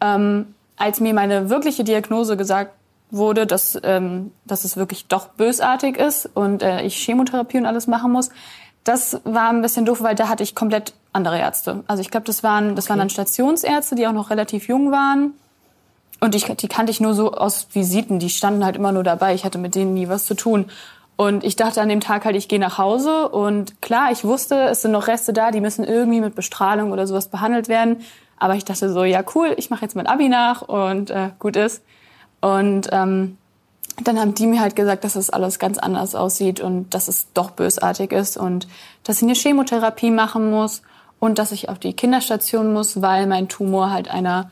ähm, 0.00 0.54
als 0.76 1.00
mir 1.00 1.14
meine 1.14 1.50
wirkliche 1.50 1.84
Diagnose 1.84 2.36
gesagt 2.36 2.72
wurde, 3.10 3.46
dass, 3.46 3.78
ähm, 3.82 4.32
dass 4.44 4.64
es 4.64 4.76
wirklich 4.76 5.06
doch 5.06 5.28
bösartig 5.28 5.96
ist 5.96 6.28
und 6.34 6.62
äh, 6.62 6.82
ich 6.82 6.96
Chemotherapie 6.96 7.58
und 7.58 7.66
alles 7.66 7.86
machen 7.86 8.12
muss, 8.12 8.30
das 8.84 9.20
war 9.24 9.50
ein 9.50 9.62
bisschen 9.62 9.84
doof, 9.84 10.02
weil 10.02 10.14
da 10.14 10.28
hatte 10.28 10.42
ich 10.42 10.54
komplett 10.54 10.92
andere 11.12 11.38
Ärzte. 11.38 11.82
Also 11.86 12.00
ich 12.00 12.10
glaube, 12.10 12.26
das 12.26 12.42
waren 12.42 12.76
das 12.76 12.84
okay. 12.84 12.90
waren 12.90 12.98
dann 13.00 13.10
Stationsärzte, 13.10 13.94
die 13.94 14.06
auch 14.06 14.12
noch 14.12 14.30
relativ 14.30 14.68
jung 14.68 14.92
waren. 14.92 15.34
Und 16.20 16.34
ich, 16.34 16.44
die 16.44 16.68
kannte 16.68 16.90
ich 16.90 17.00
nur 17.00 17.14
so 17.14 17.32
aus 17.32 17.68
Visiten. 17.72 18.18
Die 18.18 18.30
standen 18.30 18.64
halt 18.64 18.76
immer 18.76 18.92
nur 18.92 19.02
dabei. 19.02 19.34
Ich 19.34 19.44
hatte 19.44 19.58
mit 19.58 19.74
denen 19.74 19.94
nie 19.94 20.08
was 20.08 20.24
zu 20.24 20.34
tun. 20.34 20.66
Und 21.16 21.44
ich 21.44 21.56
dachte 21.56 21.80
an 21.80 21.88
dem 21.88 22.00
Tag 22.00 22.24
halt, 22.24 22.36
ich 22.36 22.46
gehe 22.46 22.58
nach 22.58 22.78
Hause 22.78 23.28
und 23.30 23.80
klar, 23.80 24.12
ich 24.12 24.22
wusste, 24.22 24.54
es 24.64 24.82
sind 24.82 24.92
noch 24.92 25.08
Reste 25.08 25.32
da, 25.32 25.50
die 25.50 25.62
müssen 25.62 25.82
irgendwie 25.82 26.20
mit 26.20 26.34
Bestrahlung 26.34 26.92
oder 26.92 27.06
sowas 27.06 27.28
behandelt 27.28 27.68
werden. 27.68 28.02
Aber 28.38 28.54
ich 28.54 28.64
dachte 28.64 28.92
so, 28.92 29.04
ja 29.04 29.22
cool, 29.34 29.54
ich 29.56 29.70
mache 29.70 29.82
jetzt 29.82 29.96
mein 29.96 30.06
Abi 30.06 30.28
nach 30.28 30.62
und 30.62 31.10
äh, 31.10 31.30
gut 31.38 31.56
ist. 31.56 31.82
Und 32.40 32.88
ähm, 32.92 33.38
dann 34.02 34.20
haben 34.20 34.34
die 34.34 34.46
mir 34.46 34.60
halt 34.60 34.76
gesagt, 34.76 35.04
dass 35.04 35.14
das 35.14 35.30
alles 35.30 35.58
ganz 35.58 35.78
anders 35.78 36.14
aussieht 36.14 36.60
und 36.60 36.90
dass 36.90 37.08
es 37.08 37.32
doch 37.32 37.50
bösartig 37.50 38.12
ist 38.12 38.36
und 38.36 38.68
dass 39.04 39.18
ich 39.18 39.22
eine 39.22 39.34
Chemotherapie 39.34 40.10
machen 40.10 40.50
muss 40.50 40.82
und 41.18 41.38
dass 41.38 41.52
ich 41.52 41.70
auf 41.70 41.78
die 41.78 41.94
Kinderstation 41.94 42.72
muss, 42.72 43.00
weil 43.00 43.26
mein 43.26 43.48
Tumor 43.48 43.90
halt 43.90 44.10
einer 44.10 44.50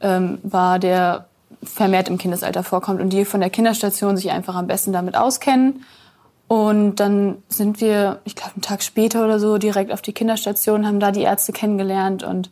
ähm, 0.00 0.38
war, 0.42 0.78
der 0.78 1.26
vermehrt 1.62 2.08
im 2.08 2.16
Kindesalter 2.16 2.62
vorkommt 2.62 3.00
und 3.00 3.10
die 3.10 3.26
von 3.26 3.40
der 3.40 3.50
Kinderstation 3.50 4.16
sich 4.16 4.30
einfach 4.30 4.54
am 4.54 4.66
besten 4.66 4.92
damit 4.92 5.16
auskennen 5.16 5.84
und 6.48 6.96
dann 6.96 7.42
sind 7.48 7.80
wir, 7.80 8.20
ich 8.24 8.36
glaube, 8.36 8.52
einen 8.54 8.62
Tag 8.62 8.82
später 8.82 9.24
oder 9.24 9.40
so 9.40 9.58
direkt 9.58 9.92
auf 9.92 10.00
die 10.00 10.12
Kinderstation, 10.12 10.86
haben 10.86 11.00
da 11.00 11.10
die 11.10 11.22
Ärzte 11.22 11.52
kennengelernt 11.52 12.22
und 12.22 12.50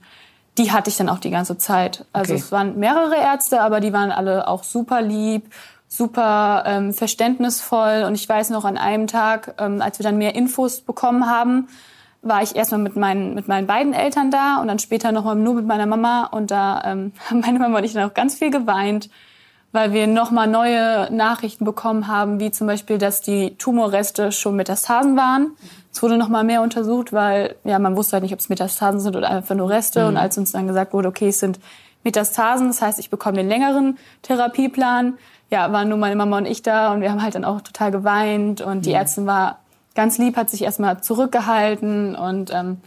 die 0.59 0.73
hatte 0.73 0.91
ich 0.91 0.97
dann 0.97 1.09
auch 1.09 1.19
die 1.19 1.31
ganze 1.31 1.59
Zeit. 1.59 2.05
Also 2.13 2.33
okay. 2.33 2.43
es 2.43 2.53
waren 2.53 2.79
mehrere 2.79 3.17
Ärzte, 3.17 3.61
aber 3.61 3.81
die 3.81 3.93
waren 3.93 4.13
alle 4.13 4.47
auch 4.49 4.65
super 4.65 5.03
lieb, 5.03 5.53
super 5.89 6.65
ähm, 6.67 6.93
verständnisvoll. 6.93 8.05
Und 8.07 8.15
ich 8.15 8.29
weiß 8.29 8.51
noch 8.51 8.65
an 8.65 8.79
einem 8.79 9.07
Tag, 9.07 9.55
ähm, 9.59 9.83
als 9.83 9.99
wir 9.99 10.05
dann 10.05 10.19
mehr 10.19 10.35
Infos 10.35 10.81
bekommen 10.81 11.29
haben, 11.29 11.69
war 12.23 12.43
ich 12.43 12.57
erstmal 12.57 12.81
mit 12.81 12.97
meinen, 12.97 13.35
mit 13.35 13.49
meinen 13.49 13.67
beiden 13.67 13.93
Eltern 13.93 14.31
da 14.31 14.59
und 14.61 14.69
dann 14.69 14.79
später 14.79 15.13
nochmal 15.13 15.37
nur 15.37 15.55
mit 15.55 15.67
meiner 15.67 15.87
Mama. 15.87 16.25
Und 16.27 16.51
da 16.51 16.83
ähm, 16.85 17.13
haben 17.31 17.41
meine 17.41 17.59
Mama 17.59 17.79
und 17.79 17.85
ich 17.85 17.93
dann 17.93 18.09
auch 18.09 18.15
ganz 18.15 18.37
viel 18.37 18.51
geweint 18.51 19.11
weil 19.75 19.93
wir 19.93 20.07
nochmal 20.07 20.47
neue 20.47 21.13
Nachrichten 21.13 21.65
bekommen 21.65 22.07
haben, 22.07 22.39
wie 22.39 22.53
zum 22.53 22.69
Beispiel, 22.69 22.97
dass 22.97 23.23
die 23.23 23.57
Tumorreste 23.57 24.31
schon 24.31 24.55
Metastasen 24.55 25.17
waren. 25.17 25.57
Es 25.95 26.03
wurde 26.03 26.19
nochmal 26.19 26.43
mehr 26.43 26.61
untersucht, 26.61 27.13
weil 27.13 27.55
ja 27.63 27.79
man 27.79 27.97
wusste 27.97 28.15
halt 28.15 28.25
nicht, 28.25 28.33
ob 28.33 28.41
es 28.41 28.49
Metastasen 28.49 28.99
sind 28.99 29.15
oder 29.15 29.31
einfach 29.31 29.55
nur 29.55 29.71
Reste. 29.71 30.03
Mhm. 30.03 30.09
Und 30.09 30.17
als 30.17 30.37
uns 30.37 30.51
dann 30.51 30.67
gesagt 30.67 30.93
wurde, 30.93 31.07
okay, 31.07 31.29
es 31.29 31.39
sind 31.39 31.61
Metastasen, 32.03 32.67
das 32.67 32.83
heißt, 32.83 32.99
ich 32.99 33.11
bekomme 33.11 33.37
den 33.37 33.49
längeren 33.49 33.97
Therapieplan, 34.23 35.17
ja, 35.51 35.71
waren 35.73 35.89
nur 35.89 35.97
meine 35.97 36.17
Mama 36.17 36.39
und 36.39 36.47
ich 36.47 36.63
da 36.63 36.93
und 36.93 37.01
wir 37.01 37.13
haben 37.13 37.23
halt 37.23 37.37
dann 37.37 37.45
auch 37.45 37.61
total 37.61 37.93
geweint 37.93 38.61
und 38.61 38.87
die 38.87 38.91
mhm. 38.91 38.97
Ärztin 38.97 39.27
war 39.27 39.61
ganz 39.95 40.19
lieb, 40.19 40.37
hat 40.37 40.51
sich 40.51 40.63
erstmal 40.63 41.01
zurückgehalten 41.01 42.17
und 42.17 42.53
ähm, 42.53 42.81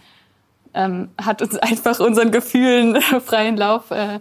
ähm, 0.73 1.09
hat 1.19 1.41
uns 1.41 1.57
einfach 1.57 2.01
unseren 2.01 2.31
Gefühlen 2.31 3.01
freien 3.25 3.55
Lauf 3.55 3.89
äh, 3.91 4.19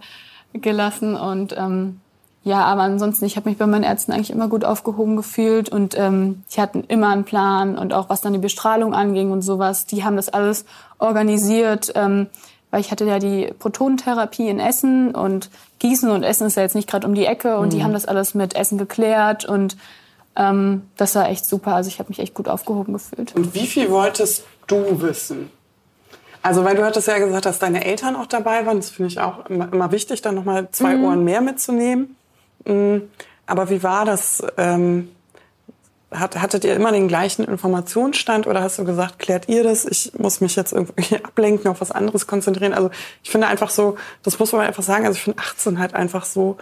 gelassen 0.52 1.16
und 1.16 1.56
ähm, 1.58 2.00
ja, 2.46 2.62
aber 2.62 2.82
ansonsten, 2.82 3.24
ich 3.24 3.36
habe 3.36 3.48
mich 3.48 3.58
bei 3.58 3.66
meinen 3.66 3.82
Ärzten 3.82 4.12
eigentlich 4.12 4.30
immer 4.30 4.46
gut 4.46 4.64
aufgehoben 4.64 5.16
gefühlt 5.16 5.68
und 5.68 5.98
ähm, 5.98 6.44
sie 6.46 6.60
hatten 6.60 6.84
immer 6.86 7.08
einen 7.08 7.24
Plan 7.24 7.76
und 7.76 7.92
auch 7.92 8.08
was 8.08 8.20
dann 8.20 8.34
die 8.34 8.38
Bestrahlung 8.38 8.94
anging 8.94 9.32
und 9.32 9.42
sowas, 9.42 9.84
die 9.84 10.04
haben 10.04 10.14
das 10.14 10.28
alles 10.28 10.64
organisiert, 11.00 11.90
ähm, 11.96 12.28
weil 12.70 12.82
ich 12.82 12.92
hatte 12.92 13.04
ja 13.04 13.18
die 13.18 13.52
Protonentherapie 13.58 14.48
in 14.48 14.60
Essen 14.60 15.12
und 15.12 15.50
Gießen 15.80 16.08
und 16.08 16.22
Essen 16.22 16.46
ist 16.46 16.56
ja 16.56 16.62
jetzt 16.62 16.76
nicht 16.76 16.88
gerade 16.88 17.08
um 17.08 17.16
die 17.16 17.26
Ecke 17.26 17.58
und 17.58 17.66
mhm. 17.66 17.70
die 17.70 17.82
haben 17.82 17.92
das 17.92 18.06
alles 18.06 18.34
mit 18.34 18.54
Essen 18.54 18.78
geklärt 18.78 19.44
und 19.44 19.76
ähm, 20.36 20.82
das 20.96 21.16
war 21.16 21.28
echt 21.28 21.46
super. 21.46 21.74
Also 21.74 21.88
ich 21.88 21.98
habe 21.98 22.10
mich 22.10 22.20
echt 22.20 22.34
gut 22.34 22.46
aufgehoben 22.46 22.92
gefühlt. 22.92 23.34
Und 23.34 23.54
wie 23.54 23.66
viel 23.66 23.90
wolltest 23.90 24.44
du 24.68 25.02
wissen? 25.02 25.50
Also 26.42 26.64
weil 26.64 26.76
du 26.76 26.84
hattest 26.84 27.08
ja 27.08 27.18
gesagt, 27.18 27.44
dass 27.44 27.58
deine 27.58 27.84
Eltern 27.84 28.14
auch 28.14 28.26
dabei 28.26 28.64
waren. 28.66 28.76
Das 28.76 28.90
finde 28.90 29.08
ich 29.08 29.18
auch 29.18 29.46
immer, 29.46 29.72
immer 29.72 29.90
wichtig, 29.90 30.22
dann 30.22 30.36
nochmal 30.36 30.68
zwei 30.70 30.94
mhm. 30.94 31.04
Ohren 31.06 31.24
mehr 31.24 31.40
mitzunehmen. 31.40 32.15
Aber 33.46 33.70
wie 33.70 33.82
war 33.82 34.04
das? 34.04 34.42
Ähm, 34.56 35.08
hat, 36.10 36.40
hattet 36.40 36.64
ihr 36.64 36.74
immer 36.74 36.92
den 36.92 37.08
gleichen 37.08 37.44
Informationsstand 37.44 38.46
oder 38.46 38.62
hast 38.62 38.78
du 38.78 38.84
gesagt, 38.84 39.18
klärt 39.18 39.48
ihr 39.48 39.64
das? 39.64 39.84
Ich 39.84 40.12
muss 40.18 40.40
mich 40.40 40.54
jetzt 40.56 40.72
irgendwie 40.72 41.16
ablenken, 41.22 41.70
auf 41.70 41.80
was 41.80 41.90
anderes 41.90 42.26
konzentrieren. 42.26 42.74
Also 42.74 42.90
ich 43.22 43.30
finde 43.30 43.48
einfach 43.48 43.70
so, 43.70 43.96
das 44.22 44.38
muss 44.38 44.52
man 44.52 44.62
einfach 44.62 44.82
sagen, 44.82 45.06
also 45.06 45.16
ich 45.16 45.24
finde 45.24 45.42
18 45.42 45.78
halt 45.78 45.94
einfach 45.94 46.24
so 46.24 46.56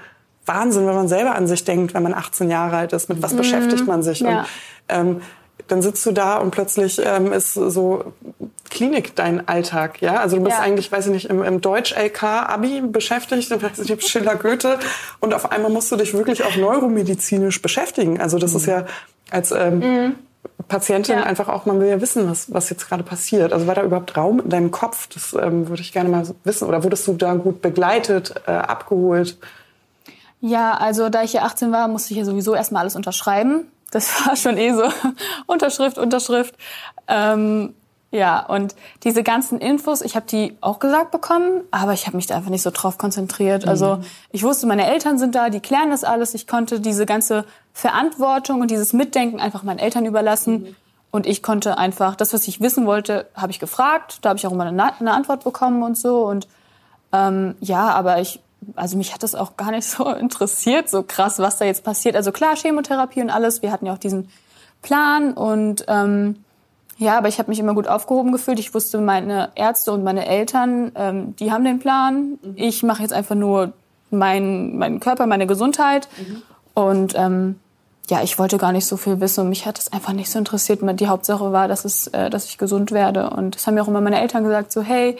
Wahnsinn, 0.46 0.86
wenn 0.86 0.94
man 0.94 1.08
selber 1.08 1.34
an 1.34 1.46
sich 1.46 1.64
denkt, 1.64 1.94
wenn 1.94 2.02
man 2.02 2.14
18 2.14 2.50
Jahre 2.50 2.76
alt 2.76 2.92
ist, 2.92 3.08
mit 3.08 3.22
was 3.22 3.32
mhm. 3.32 3.38
beschäftigt 3.38 3.86
man 3.86 4.02
sich? 4.02 4.20
Ja. 4.20 4.40
Und 4.40 4.46
ähm, 4.88 5.20
dann 5.68 5.82
sitzt 5.82 6.04
du 6.04 6.12
da 6.12 6.36
und 6.38 6.50
plötzlich 6.50 7.00
ähm, 7.02 7.32
ist 7.32 7.54
so 7.54 8.12
Klinik 8.74 9.14
dein 9.14 9.48
Alltag, 9.48 10.02
ja? 10.02 10.16
Also 10.16 10.36
du 10.36 10.42
bist 10.42 10.58
ja. 10.58 10.62
eigentlich, 10.62 10.90
weiß 10.90 11.06
ich 11.06 11.12
nicht, 11.12 11.30
im, 11.30 11.42
im 11.42 11.60
Deutsch-LK-Abi 11.60 12.82
beschäftigt, 12.82 13.50
dann 13.50 13.62
weiß 13.62 13.78
ich 13.78 13.88
nicht, 13.88 14.08
Schiller 14.08 14.34
Goethe 14.34 14.78
und 15.20 15.32
auf 15.32 15.50
einmal 15.52 15.70
musst 15.70 15.90
du 15.92 15.96
dich 15.96 16.12
wirklich 16.12 16.44
auch 16.44 16.56
neuromedizinisch 16.56 17.62
beschäftigen. 17.62 18.20
Also 18.20 18.38
das 18.38 18.50
mhm. 18.50 18.56
ist 18.56 18.66
ja 18.66 18.84
als 19.30 19.52
ähm, 19.52 19.78
mhm. 19.78 20.14
Patientin 20.66 21.18
ja. 21.18 21.22
einfach 21.22 21.48
auch, 21.48 21.66
man 21.66 21.80
will 21.80 21.88
ja 21.88 22.00
wissen, 22.00 22.28
was, 22.28 22.52
was 22.52 22.68
jetzt 22.68 22.88
gerade 22.88 23.04
passiert. 23.04 23.52
Also 23.52 23.66
war 23.68 23.76
da 23.76 23.82
überhaupt 23.82 24.16
Raum 24.16 24.40
in 24.40 24.50
deinem 24.50 24.70
Kopf? 24.72 25.06
Das 25.06 25.34
ähm, 25.40 25.68
würde 25.68 25.82
ich 25.82 25.92
gerne 25.92 26.08
mal 26.08 26.26
wissen. 26.42 26.66
Oder 26.66 26.82
wurdest 26.82 27.06
du 27.06 27.14
da 27.14 27.34
gut 27.34 27.62
begleitet, 27.62 28.34
äh, 28.46 28.50
abgeholt? 28.50 29.38
Ja, 30.40 30.72
also 30.72 31.08
da 31.10 31.22
ich 31.22 31.32
ja 31.32 31.42
18 31.42 31.70
war, 31.70 31.86
musste 31.86 32.12
ich 32.12 32.18
ja 32.18 32.24
sowieso 32.24 32.54
erstmal 32.54 32.80
alles 32.80 32.96
unterschreiben. 32.96 33.68
Das 33.92 34.08
war 34.26 34.34
schon 34.34 34.58
eh 34.58 34.72
so 34.72 34.84
Unterschrift, 35.46 35.96
Unterschrift. 35.96 36.56
Ähm, 37.06 37.74
ja, 38.14 38.46
und 38.46 38.76
diese 39.02 39.24
ganzen 39.24 39.58
Infos, 39.58 40.00
ich 40.00 40.14
habe 40.14 40.24
die 40.26 40.56
auch 40.60 40.78
gesagt 40.78 41.10
bekommen, 41.10 41.62
aber 41.72 41.94
ich 41.94 42.06
habe 42.06 42.16
mich 42.16 42.28
da 42.28 42.36
einfach 42.36 42.50
nicht 42.50 42.62
so 42.62 42.70
drauf 42.70 42.96
konzentriert. 42.96 43.64
Mhm. 43.64 43.68
Also 43.68 43.98
ich 44.30 44.44
wusste, 44.44 44.68
meine 44.68 44.86
Eltern 44.86 45.18
sind 45.18 45.34
da, 45.34 45.50
die 45.50 45.58
klären 45.58 45.90
das 45.90 46.04
alles. 46.04 46.32
Ich 46.34 46.46
konnte 46.46 46.78
diese 46.78 47.06
ganze 47.06 47.44
Verantwortung 47.72 48.60
und 48.60 48.70
dieses 48.70 48.92
Mitdenken 48.92 49.40
einfach 49.40 49.64
meinen 49.64 49.80
Eltern 49.80 50.06
überlassen. 50.06 50.62
Mhm. 50.62 50.76
Und 51.10 51.26
ich 51.26 51.42
konnte 51.42 51.76
einfach, 51.76 52.14
das, 52.14 52.32
was 52.32 52.46
ich 52.46 52.60
wissen 52.60 52.86
wollte, 52.86 53.26
habe 53.34 53.50
ich 53.50 53.58
gefragt. 53.58 54.18
Da 54.22 54.28
habe 54.28 54.38
ich 54.38 54.46
auch 54.46 54.52
immer 54.52 54.64
eine, 54.64 55.00
eine, 55.00 55.12
Antwort 55.12 55.42
bekommen 55.42 55.82
und 55.82 55.98
so. 55.98 56.24
Und 56.24 56.46
ähm, 57.12 57.56
ja, 57.58 57.88
aber 57.90 58.20
ich 58.20 58.40
also 58.76 58.96
mich 58.96 59.12
hat 59.12 59.24
das 59.24 59.34
auch 59.34 59.56
gar 59.56 59.72
nicht 59.72 59.84
so 59.90 60.08
interessiert, 60.08 60.88
so 60.88 61.02
krass, 61.02 61.40
was 61.40 61.58
da 61.58 61.64
jetzt 61.64 61.82
passiert. 61.82 62.14
Also 62.14 62.30
klar, 62.30 62.54
Chemotherapie 62.54 63.22
und 63.22 63.30
alles. 63.30 63.60
Wir 63.60 63.72
hatten 63.72 63.86
ja 63.86 63.92
auch 63.92 63.98
diesen 63.98 64.28
Plan 64.82 65.32
und 65.32 65.84
ähm, 65.88 66.43
ja, 66.98 67.18
aber 67.18 67.28
ich 67.28 67.38
habe 67.38 67.50
mich 67.50 67.58
immer 67.58 67.74
gut 67.74 67.88
aufgehoben 67.88 68.32
gefühlt. 68.32 68.58
Ich 68.58 68.74
wusste, 68.74 69.00
meine 69.00 69.50
Ärzte 69.54 69.92
und 69.92 70.04
meine 70.04 70.26
Eltern, 70.26 70.92
ähm, 70.94 71.36
die 71.36 71.50
haben 71.50 71.64
den 71.64 71.78
Plan. 71.80 72.38
Mhm. 72.42 72.54
Ich 72.56 72.82
mache 72.82 73.02
jetzt 73.02 73.12
einfach 73.12 73.34
nur 73.34 73.72
meinen 74.10 74.78
mein 74.78 75.00
Körper, 75.00 75.26
meine 75.26 75.46
Gesundheit. 75.46 76.08
Mhm. 76.16 76.42
Und 76.74 77.14
ähm, 77.16 77.56
ja, 78.10 78.22
ich 78.22 78.38
wollte 78.38 78.58
gar 78.58 78.72
nicht 78.72 78.86
so 78.86 78.96
viel 78.96 79.20
wissen 79.20 79.40
und 79.40 79.48
mich 79.48 79.66
hat 79.66 79.78
das 79.78 79.92
einfach 79.92 80.12
nicht 80.12 80.30
so 80.30 80.38
interessiert. 80.38 80.80
Die 81.00 81.08
Hauptsache 81.08 81.52
war, 81.52 81.68
dass, 81.68 81.84
es, 81.84 82.06
äh, 82.08 82.30
dass 82.30 82.46
ich 82.46 82.58
gesund 82.58 82.92
werde. 82.92 83.30
Und 83.30 83.56
das 83.56 83.66
haben 83.66 83.74
mir 83.74 83.82
auch 83.82 83.88
immer 83.88 84.00
meine 84.00 84.20
Eltern 84.20 84.44
gesagt, 84.44 84.72
so 84.72 84.82
hey, 84.82 85.16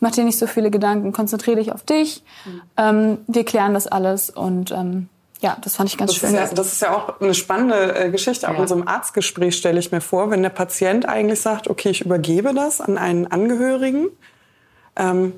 mach 0.00 0.10
dir 0.10 0.24
nicht 0.24 0.38
so 0.38 0.46
viele 0.46 0.70
Gedanken, 0.70 1.12
konzentriere 1.12 1.56
dich 1.56 1.72
auf 1.72 1.82
dich. 1.82 2.22
Mhm. 2.44 2.62
Ähm, 2.76 3.18
wir 3.26 3.44
klären 3.44 3.74
das 3.74 3.86
alles 3.86 4.30
und 4.30 4.70
ähm, 4.70 5.08
ja, 5.40 5.56
das 5.62 5.76
fand 5.76 5.90
ich 5.90 5.98
ganz 5.98 6.12
das 6.12 6.20
schön. 6.20 6.34
Ist 6.34 6.50
ja, 6.50 6.54
das 6.54 6.72
ist 6.72 6.82
ja 6.82 6.96
auch 6.96 7.20
eine 7.20 7.34
spannende 7.34 7.94
äh, 7.94 8.10
Geschichte. 8.10 8.48
Auch 8.48 8.54
ja. 8.54 8.62
in 8.62 8.68
so 8.68 8.74
einem 8.74 8.88
Arztgespräch 8.88 9.56
stelle 9.56 9.78
ich 9.78 9.92
mir 9.92 10.00
vor, 10.00 10.30
wenn 10.30 10.42
der 10.42 10.50
Patient 10.50 11.06
eigentlich 11.06 11.40
sagt, 11.40 11.68
okay, 11.68 11.90
ich 11.90 12.00
übergebe 12.00 12.54
das 12.54 12.80
an 12.80 12.96
einen 12.96 13.26
Angehörigen. 13.26 14.08
Ähm, 14.96 15.34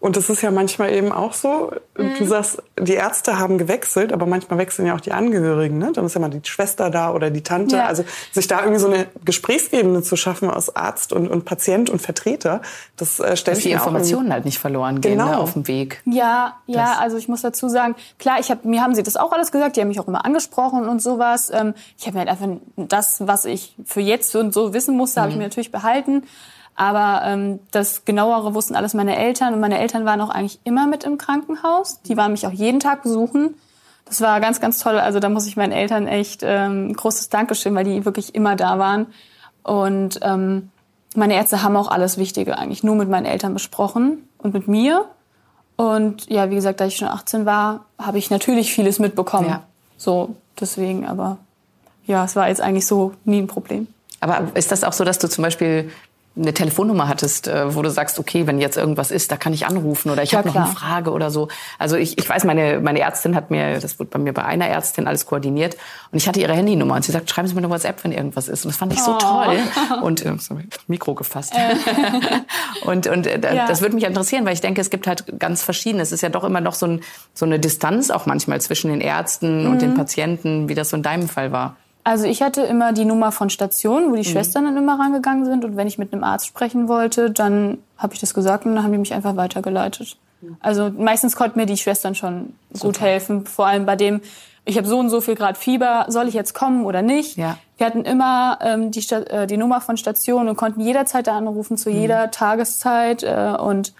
und 0.00 0.16
das 0.16 0.28
ist 0.28 0.42
ja 0.42 0.50
manchmal 0.50 0.92
eben 0.92 1.12
auch 1.12 1.32
so. 1.32 1.72
Mhm. 1.96 2.14
Du 2.18 2.24
sagst, 2.24 2.62
die 2.80 2.94
Ärzte 2.94 3.38
haben 3.38 3.58
gewechselt, 3.58 4.12
aber 4.12 4.26
manchmal 4.26 4.58
wechseln 4.58 4.86
ja 4.86 4.94
auch 4.94 5.00
die 5.00 5.12
Angehörigen. 5.12 5.78
Ne? 5.78 5.92
Dann 5.92 6.06
ist 6.06 6.14
ja 6.14 6.20
mal 6.20 6.28
die 6.28 6.40
Schwester 6.42 6.90
da 6.90 7.12
oder 7.12 7.30
die 7.30 7.42
Tante. 7.42 7.76
Ja. 7.76 7.86
Also 7.86 8.04
sich 8.32 8.48
da 8.48 8.60
irgendwie 8.60 8.80
so 8.80 8.88
eine 8.88 9.06
Gesprächsebene 9.24 10.02
zu 10.02 10.16
schaffen 10.16 10.50
aus 10.50 10.74
Arzt 10.74 11.12
und, 11.12 11.28
und 11.28 11.44
Patient 11.44 11.88
und 11.88 12.02
Vertreter, 12.02 12.62
das 12.96 13.20
äh, 13.20 13.36
stellt 13.36 13.58
Dass 13.58 13.62
die 13.62 13.70
Informationen 13.70 14.32
halt 14.32 14.44
nicht 14.44 14.58
verloren 14.58 15.00
gehen 15.00 15.18
ne, 15.18 15.24
genau. 15.24 15.36
ne, 15.36 15.38
auf 15.38 15.52
dem 15.52 15.68
Weg. 15.68 16.02
Ja, 16.04 16.56
ja. 16.66 16.82
Das. 16.82 16.98
Also 16.98 17.16
ich 17.16 17.28
muss 17.28 17.42
dazu 17.42 17.68
sagen, 17.68 17.94
klar, 18.18 18.38
ich 18.40 18.50
hab, 18.50 18.64
mir 18.64 18.82
haben 18.82 18.94
sie 18.94 19.02
das 19.02 19.16
auch 19.16 19.32
alles 19.32 19.52
gesagt. 19.52 19.76
Die 19.76 19.80
haben 19.80 19.88
mich 19.88 20.00
auch 20.00 20.08
immer 20.08 20.24
angesprochen 20.24 20.88
und 20.88 21.00
sowas. 21.00 21.50
Ähm, 21.52 21.74
ich 21.96 22.06
habe 22.06 22.14
mir 22.14 22.26
halt 22.26 22.30
einfach 22.30 22.48
das, 22.76 23.26
was 23.26 23.44
ich 23.44 23.76
für 23.84 24.00
jetzt 24.00 24.34
und 24.34 24.52
so 24.52 24.74
wissen 24.74 24.96
musste, 24.96 25.20
mhm. 25.20 25.22
habe 25.22 25.32
ich 25.32 25.38
mir 25.38 25.44
natürlich 25.44 25.70
behalten. 25.70 26.24
Aber 26.74 27.22
ähm, 27.26 27.60
das 27.70 28.04
genauere 28.04 28.54
wussten 28.54 28.76
alles 28.76 28.94
meine 28.94 29.16
Eltern 29.16 29.54
und 29.54 29.60
meine 29.60 29.78
Eltern 29.78 30.04
waren 30.04 30.20
auch 30.20 30.30
eigentlich 30.30 30.58
immer 30.64 30.86
mit 30.86 31.04
im 31.04 31.18
Krankenhaus. 31.18 32.00
Die 32.02 32.16
waren 32.16 32.32
mich 32.32 32.46
auch 32.46 32.52
jeden 32.52 32.80
Tag 32.80 33.02
besuchen. 33.02 33.54
Das 34.06 34.20
war 34.20 34.40
ganz, 34.40 34.60
ganz 34.60 34.78
toll. 34.78 34.98
Also 34.98 35.20
da 35.20 35.28
muss 35.28 35.46
ich 35.46 35.56
meinen 35.56 35.72
Eltern 35.72 36.06
echt 36.06 36.42
ähm, 36.42 36.88
ein 36.88 36.92
großes 36.94 37.28
Dankeschön, 37.28 37.74
weil 37.74 37.84
die 37.84 38.04
wirklich 38.04 38.34
immer 38.34 38.56
da 38.56 38.78
waren. 38.78 39.06
Und 39.62 40.20
ähm, 40.22 40.70
meine 41.14 41.34
Ärzte 41.34 41.62
haben 41.62 41.76
auch 41.76 41.88
alles 41.88 42.16
Wichtige 42.16 42.58
eigentlich 42.58 42.82
nur 42.82 42.94
mit 42.94 43.08
meinen 43.08 43.26
Eltern 43.26 43.52
besprochen 43.52 44.28
und 44.38 44.54
mit 44.54 44.66
mir. 44.66 45.06
Und 45.76 46.28
ja, 46.30 46.50
wie 46.50 46.54
gesagt, 46.54 46.80
da 46.80 46.86
ich 46.86 46.96
schon 46.96 47.08
18 47.08 47.46
war, 47.46 47.86
habe 47.98 48.18
ich 48.18 48.30
natürlich 48.30 48.72
vieles 48.72 48.98
mitbekommen. 48.98 49.48
Ja. 49.48 49.62
So, 49.96 50.36
deswegen, 50.58 51.06
aber 51.06 51.38
ja, 52.06 52.24
es 52.24 52.34
war 52.34 52.48
jetzt 52.48 52.60
eigentlich 52.60 52.86
so 52.86 53.12
nie 53.24 53.40
ein 53.40 53.46
Problem. 53.46 53.86
Aber 54.20 54.48
ist 54.54 54.72
das 54.72 54.84
auch 54.84 54.92
so, 54.92 55.04
dass 55.04 55.18
du 55.18 55.28
zum 55.28 55.42
Beispiel 55.42 55.90
eine 56.34 56.54
Telefonnummer 56.54 57.08
hattest, 57.08 57.46
äh, 57.46 57.74
wo 57.74 57.82
du 57.82 57.90
sagst, 57.90 58.18
okay, 58.18 58.46
wenn 58.46 58.58
jetzt 58.58 58.78
irgendwas 58.78 59.10
ist, 59.10 59.30
da 59.30 59.36
kann 59.36 59.52
ich 59.52 59.66
anrufen 59.66 60.10
oder 60.10 60.22
ich 60.22 60.32
ja, 60.32 60.38
habe 60.38 60.48
noch 60.48 60.56
eine 60.56 60.66
Frage 60.66 61.10
oder 61.10 61.30
so. 61.30 61.48
Also 61.78 61.96
ich, 61.96 62.16
ich 62.16 62.28
weiß, 62.28 62.44
meine, 62.44 62.80
meine 62.80 63.00
Ärztin 63.00 63.36
hat 63.36 63.50
mir, 63.50 63.78
das 63.80 63.98
wurde 63.98 64.10
bei 64.10 64.18
mir 64.18 64.32
bei 64.32 64.44
einer 64.44 64.66
Ärztin 64.66 65.06
alles 65.06 65.26
koordiniert 65.26 65.76
und 66.10 66.18
ich 66.18 66.26
hatte 66.26 66.40
ihre 66.40 66.54
Handynummer 66.54 66.94
und 66.94 67.04
sie 67.04 67.12
sagt, 67.12 67.28
schreiben 67.28 67.48
Sie 67.48 67.54
mir 67.54 67.60
eine 67.60 67.68
WhatsApp, 67.68 68.02
wenn 68.04 68.12
irgendwas 68.12 68.48
ist. 68.48 68.64
Und 68.64 68.70
das 68.70 68.78
fand 68.78 68.94
ich 68.94 69.02
so 69.02 69.14
oh. 69.14 69.18
toll. 69.18 69.58
Und 70.02 70.24
äh, 70.24 70.32
Mikro 70.86 71.14
gefasst. 71.14 71.52
Äh. 71.54 71.74
und 72.86 73.06
und 73.06 73.26
äh, 73.26 73.40
ja. 73.54 73.66
das 73.66 73.80
würde 73.80 73.94
mich 73.94 74.04
interessieren, 74.04 74.44
weil 74.44 74.54
ich 74.54 74.60
denke, 74.60 74.80
es 74.80 74.90
gibt 74.90 75.06
halt 75.06 75.38
ganz 75.38 75.62
verschiedene. 75.62 76.02
Es 76.02 76.12
ist 76.12 76.22
ja 76.22 76.28
doch 76.28 76.44
immer 76.44 76.60
noch 76.60 76.74
so, 76.74 76.86
ein, 76.86 77.00
so 77.34 77.44
eine 77.44 77.58
Distanz 77.58 78.10
auch 78.10 78.26
manchmal 78.26 78.60
zwischen 78.60 78.90
den 78.90 79.00
Ärzten 79.00 79.64
mhm. 79.64 79.70
und 79.70 79.82
den 79.82 79.90
mhm. 79.90 79.96
Patienten, 79.96 80.68
wie 80.68 80.74
das 80.74 80.90
so 80.90 80.96
in 80.96 81.02
deinem 81.02 81.28
Fall 81.28 81.52
war. 81.52 81.76
Also 82.04 82.26
ich 82.26 82.42
hatte 82.42 82.62
immer 82.62 82.92
die 82.92 83.04
Nummer 83.04 83.30
von 83.30 83.48
Station, 83.48 84.10
wo 84.10 84.16
die 84.16 84.26
mhm. 84.26 84.32
Schwestern 84.32 84.64
dann 84.64 84.76
immer 84.76 84.98
rangegangen 84.98 85.44
sind. 85.44 85.64
Und 85.64 85.76
wenn 85.76 85.86
ich 85.86 85.98
mit 85.98 86.12
einem 86.12 86.24
Arzt 86.24 86.46
sprechen 86.46 86.88
wollte, 86.88 87.30
dann 87.30 87.78
habe 87.96 88.14
ich 88.14 88.20
das 88.20 88.34
gesagt 88.34 88.66
und 88.66 88.74
dann 88.74 88.84
haben 88.84 88.92
die 88.92 88.98
mich 88.98 89.14
einfach 89.14 89.36
weitergeleitet. 89.36 90.16
Mhm. 90.40 90.56
Also 90.60 90.90
meistens 90.90 91.36
konnten 91.36 91.58
mir 91.58 91.66
die 91.66 91.76
Schwestern 91.76 92.14
schon 92.14 92.54
Super. 92.72 92.86
gut 92.86 93.00
helfen. 93.00 93.46
Vor 93.46 93.66
allem 93.66 93.86
bei 93.86 93.94
dem, 93.94 94.20
ich 94.64 94.76
habe 94.76 94.88
so 94.88 94.98
und 94.98 95.10
so 95.10 95.20
viel 95.20 95.36
Grad 95.36 95.56
Fieber, 95.56 96.06
soll 96.08 96.26
ich 96.26 96.34
jetzt 96.34 96.54
kommen 96.54 96.84
oder 96.84 97.02
nicht? 97.02 97.36
Ja. 97.36 97.58
Wir 97.76 97.86
hatten 97.86 98.04
immer 98.04 98.58
ähm, 98.62 98.90
die, 98.90 99.08
äh, 99.12 99.46
die 99.46 99.56
Nummer 99.56 99.80
von 99.80 99.96
Station 99.96 100.48
und 100.48 100.56
konnten 100.56 100.80
jederzeit 100.80 101.28
da 101.28 101.36
anrufen, 101.36 101.76
zu 101.76 101.90
mhm. 101.90 102.00
jeder 102.00 102.30
Tageszeit. 102.32 103.22
Äh, 103.22 103.54
und 103.58 103.92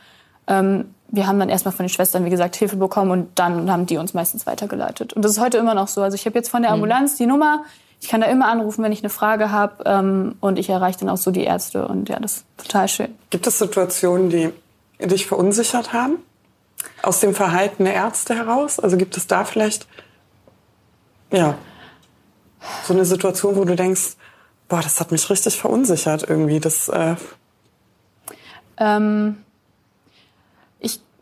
ähm, 0.49 0.95
wir 1.09 1.27
haben 1.27 1.39
dann 1.39 1.51
erstmal 1.51 1.73
von 1.73 1.85
den 1.85 1.91
Schwestern, 1.91 2.25
wie 2.25 2.31
gesagt, 2.31 2.57
Hilfe 2.57 2.77
bekommen 2.77 3.11
und 3.11 3.39
dann 3.39 3.71
haben 3.71 3.87
die 3.87 3.99
uns 3.99 4.15
meistens 4.15 4.47
weitergeleitet. 4.47 5.13
Und 5.13 5.25
das 5.25 5.33
ist 5.33 5.41
heute 5.41 5.59
immer 5.59 5.75
noch 5.75 5.89
so. 5.89 6.03
Also 6.03 6.15
ich 6.15 6.27
habe 6.27 6.37
jetzt 6.37 6.49
von 6.49 6.63
der 6.63 6.71
mhm. 6.71 6.77
Ambulanz 6.77 7.17
die 7.17 7.27
Nummer, 7.27 7.65
ich 8.03 8.09
kann 8.09 8.21
da 8.21 8.27
immer 8.27 8.49
anrufen, 8.49 8.83
wenn 8.83 8.91
ich 8.91 9.01
eine 9.03 9.11
Frage 9.11 9.53
habe 9.53 9.85
ähm, 9.87 10.35
und 10.41 10.59
ich 10.59 10.69
erreiche 10.69 10.99
dann 10.99 11.09
auch 11.09 11.17
so 11.17 11.31
die 11.31 11.45
Ärzte 11.45 11.87
und 11.87 12.09
ja, 12.09 12.19
das 12.19 12.39
ist 12.39 12.47
total 12.57 12.89
schön. 12.89 13.15
Gibt 13.31 13.47
es 13.47 13.59
Situationen, 13.59 14.29
die 14.29 14.53
dich 14.99 15.27
verunsichert 15.27 15.93
haben? 15.93 16.19
Aus 17.05 17.21
dem 17.21 17.33
Verhalten 17.33 17.85
der 17.85 17.95
Ärzte 17.95 18.35
heraus? 18.35 18.81
Also 18.81 18.97
gibt 18.97 19.17
es 19.17 19.29
da 19.29 19.45
vielleicht 19.45 19.87
Ja. 21.31 21.57
So 22.85 22.93
eine 22.93 23.05
Situation, 23.05 23.55
wo 23.55 23.65
du 23.65 23.77
denkst, 23.77 24.17
boah, 24.69 24.81
das 24.81 24.99
hat 24.99 25.13
mich 25.13 25.31
richtig 25.31 25.57
verunsichert 25.57 26.29
irgendwie. 26.29 26.59
Das, 26.59 26.89
äh 26.89 27.15
ähm, 28.79 29.45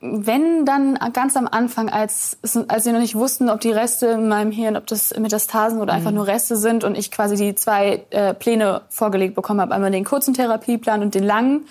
wenn 0.00 0.64
dann 0.64 0.98
ganz 1.12 1.36
am 1.36 1.46
Anfang, 1.46 1.90
als, 1.90 2.38
als 2.68 2.86
wir 2.86 2.92
noch 2.92 3.00
nicht 3.00 3.14
wussten, 3.14 3.50
ob 3.50 3.60
die 3.60 3.70
Reste 3.70 4.06
in 4.06 4.28
meinem 4.28 4.50
Hirn, 4.50 4.76
ob 4.76 4.86
das 4.86 5.16
Metastasen 5.18 5.80
oder 5.80 5.92
einfach 5.92 6.10
mhm. 6.10 6.16
nur 6.16 6.26
Reste 6.26 6.56
sind 6.56 6.84
und 6.84 6.96
ich 6.96 7.10
quasi 7.10 7.36
die 7.36 7.54
zwei 7.54 8.04
äh, 8.10 8.32
Pläne 8.32 8.80
vorgelegt 8.88 9.34
bekommen 9.34 9.60
habe, 9.60 9.74
einmal 9.74 9.90
den 9.90 10.04
kurzen 10.04 10.32
Therapieplan 10.32 11.02
und 11.02 11.14
den 11.14 11.24
langen. 11.24 11.66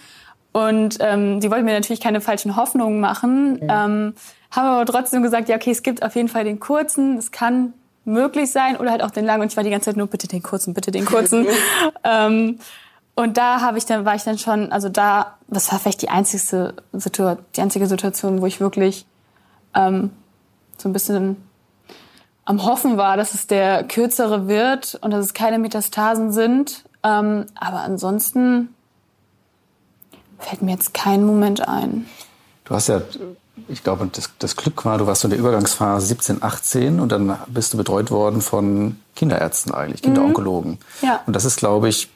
Und 0.52 0.98
ähm, 1.00 1.40
die 1.40 1.50
wollten 1.50 1.66
mir 1.66 1.74
natürlich 1.74 2.02
keine 2.02 2.22
falschen 2.22 2.56
Hoffnungen 2.56 3.00
machen, 3.00 3.54
mhm. 3.54 3.60
ähm, 3.62 4.14
haben 4.52 4.68
aber 4.68 4.86
trotzdem 4.86 5.24
gesagt, 5.24 5.50
ja, 5.50 5.56
okay, 5.56 5.72
es 5.72 5.84
gibt 5.84 6.04
auf 6.04 6.16
jeden 6.16 6.28
Fall 6.28 6.44
den 6.44 6.60
kurzen, 6.60 7.18
es 7.18 7.32
kann 7.32 7.74
möglich 8.06 8.52
sein 8.52 8.78
oder 8.78 8.92
halt 8.92 9.04
auch 9.04 9.12
den 9.12 9.26
langen. 9.26 9.42
Und 9.42 9.52
ich 9.52 9.58
war 9.58 9.64
die 9.64 9.70
ganze 9.70 9.86
Zeit 9.86 9.98
nur 9.98 10.08
bitte 10.08 10.28
den 10.28 10.44
kurzen, 10.44 10.74
bitte 10.74 10.92
den 10.92 11.06
kurzen. 11.06 11.48
ähm, 12.04 12.60
und 13.20 13.36
da 13.36 13.60
habe 13.60 13.78
ich 13.78 13.86
dann 13.86 14.06
war 14.06 14.16
ich 14.16 14.24
dann 14.24 14.38
schon, 14.38 14.72
also 14.72 14.88
da, 14.88 15.38
das 15.50 15.70
war 15.74 15.80
vielleicht 15.80 16.02
die 16.02 16.08
einzigste 16.10 16.74
Situation, 16.94 17.46
die 17.54 17.62
einzige 17.62 17.86
Situation, 17.86 18.42
wo 18.42 18.46
ich 18.46 18.62
wirklich 18.62 19.06
ähm, 19.76 20.12
so 20.78 20.88
ein 20.88 20.94
bisschen 20.94 21.36
am 22.46 22.64
Hoffen 22.64 22.96
war, 22.96 23.18
dass 23.18 23.34
es 23.34 23.46
der 23.46 23.84
kürzere 23.84 24.48
wird 24.48 24.98
und 25.02 25.12
dass 25.12 25.26
es 25.26 25.34
keine 25.34 25.60
Metastasen 25.60 26.32
sind. 26.32 26.86
Ähm, 27.04 27.48
aber 27.56 27.82
ansonsten 27.82 28.74
fällt 30.38 30.62
mir 30.62 30.72
jetzt 30.72 30.94
kein 30.94 31.26
Moment 31.26 31.68
ein. 31.68 32.06
Du 32.64 32.74
hast 32.74 32.88
ja, 32.88 33.02
ich 33.68 33.84
glaube, 33.84 34.10
das, 34.14 34.30
das 34.40 34.56
Glück 34.56 34.86
war, 34.86 34.98
du 34.98 35.08
warst 35.08 35.22
so 35.22 35.28
in 35.28 35.32
der 35.32 35.40
Übergangsphase 35.40 36.08
17, 36.08 36.42
18 36.42 37.02
und 37.02 37.12
dann 37.12 37.38
bist 37.48 37.74
du 37.74 37.78
betreut 37.78 38.12
worden 38.12 38.40
von 38.40 38.98
Kinderärzten 39.18 39.74
eigentlich, 39.74 40.04
Kinderonkologen. 40.04 40.80
Mhm. 41.02 41.06
Ja. 41.08 41.20
Und 41.28 41.36
das 41.36 41.44
ist, 41.44 41.58
glaube 41.58 41.90
ich, 41.90 42.08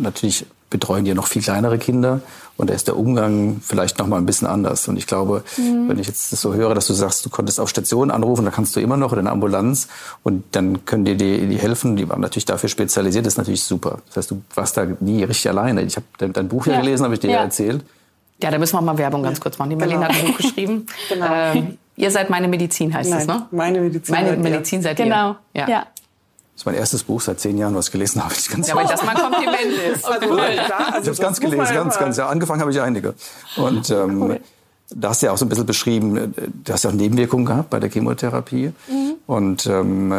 natürlich 0.00 0.46
betreuen 0.70 1.04
die 1.04 1.14
noch 1.14 1.28
viel 1.28 1.42
kleinere 1.42 1.78
Kinder 1.78 2.20
und 2.56 2.68
da 2.68 2.74
ist 2.74 2.88
der 2.88 2.96
Umgang 2.96 3.60
vielleicht 3.62 3.98
noch 3.98 4.06
mal 4.08 4.16
ein 4.16 4.26
bisschen 4.26 4.48
anders. 4.48 4.88
Und 4.88 4.96
ich 4.96 5.06
glaube, 5.06 5.44
mhm. 5.56 5.88
wenn 5.88 5.98
ich 5.98 6.06
jetzt 6.06 6.32
das 6.32 6.40
so 6.40 6.54
höre, 6.54 6.74
dass 6.74 6.86
du 6.86 6.94
sagst, 6.94 7.24
du 7.24 7.30
konntest 7.30 7.60
auf 7.60 7.68
Station 7.68 8.10
anrufen, 8.10 8.44
da 8.44 8.50
kannst 8.50 8.74
du 8.74 8.80
immer 8.80 8.96
noch 8.96 9.12
in 9.12 9.24
der 9.24 9.32
Ambulanz 9.32 9.88
und 10.22 10.44
dann 10.52 10.84
können 10.84 11.04
dir 11.04 11.16
die, 11.16 11.46
die 11.46 11.56
helfen, 11.56 11.96
die 11.96 12.08
waren 12.08 12.20
natürlich 12.20 12.44
dafür 12.44 12.68
spezialisiert, 12.68 13.26
das 13.26 13.34
ist 13.34 13.38
natürlich 13.38 13.62
super. 13.62 13.98
Das 14.08 14.16
heißt, 14.16 14.30
du 14.32 14.42
warst 14.54 14.76
da 14.76 14.86
nie 15.00 15.22
richtig 15.24 15.48
alleine. 15.48 15.82
Ich 15.82 15.96
habe 15.96 16.06
dein, 16.18 16.32
dein, 16.32 16.48
Buch 16.48 16.66
ja, 16.66 16.74
ja 16.74 16.80
gelesen, 16.80 17.04
habe 17.04 17.14
ich 17.14 17.20
dir 17.20 17.30
ja. 17.30 17.42
erzählt. 17.42 17.84
Ja, 18.42 18.50
da 18.50 18.58
müssen 18.58 18.76
wir 18.76 18.82
mal 18.82 18.98
Werbung 18.98 19.22
ganz 19.22 19.40
kurz 19.40 19.58
machen. 19.58 19.70
Die 19.70 19.76
Marlene 19.76 20.00
genau. 20.00 20.12
hat 20.12 20.20
ein 20.20 20.26
Buch 20.26 20.38
geschrieben. 20.38 20.86
genau. 21.08 21.26
Ähm, 21.30 21.78
ihr 21.96 22.10
seid 22.10 22.30
meine 22.30 22.48
Medizin, 22.48 22.92
heißt 22.92 23.10
Nein, 23.10 23.20
es, 23.20 23.26
ne? 23.26 23.46
Meine 23.52 23.80
Medizin. 23.80 24.14
Meine 24.14 24.36
Medizin 24.36 24.82
seid 24.82 24.98
ihr. 24.98 25.04
Genau. 25.04 25.36
Ja. 25.54 25.68
ja. 25.68 25.86
Das 26.54 26.62
ist 26.62 26.66
mein 26.66 26.76
erstes 26.76 27.02
Buch 27.02 27.20
seit 27.20 27.40
zehn 27.40 27.58
Jahren, 27.58 27.74
was 27.74 27.86
ich 27.86 27.92
gelesen 27.92 28.22
habe. 28.22 28.32
Ich 28.32 28.48
ganz 28.48 28.68
ja, 28.68 28.76
weil 28.76 28.86
das 28.86 29.02
mal 29.02 29.16
ein 29.16 29.22
Kompliment 29.22 29.72
ist. 29.92 30.04
Also 30.04 30.28
cool. 30.30 30.40
ich 30.52 30.60
habe 30.60 31.10
es 31.10 31.18
ganz 31.18 31.40
gelesen, 31.40 31.74
ganz, 31.74 31.98
ganz. 31.98 32.16
Ja, 32.16 32.28
angefangen 32.28 32.60
habe 32.60 32.70
ich 32.70 32.80
einige. 32.80 33.14
Und 33.56 33.90
ähm, 33.90 34.22
cool. 34.22 34.40
da 34.90 35.08
hast 35.08 35.22
du 35.22 35.26
ja 35.26 35.32
auch 35.32 35.36
so 35.36 35.44
ein 35.44 35.48
bisschen 35.48 35.66
beschrieben, 35.66 36.32
du 36.64 36.72
hast 36.72 36.84
ja 36.84 36.90
auch 36.90 36.94
Nebenwirkungen 36.94 37.44
gehabt 37.44 37.70
bei 37.70 37.80
der 37.80 37.90
Chemotherapie. 37.90 38.72
Mhm. 38.86 39.14
Und 39.26 39.66
ähm, 39.66 40.12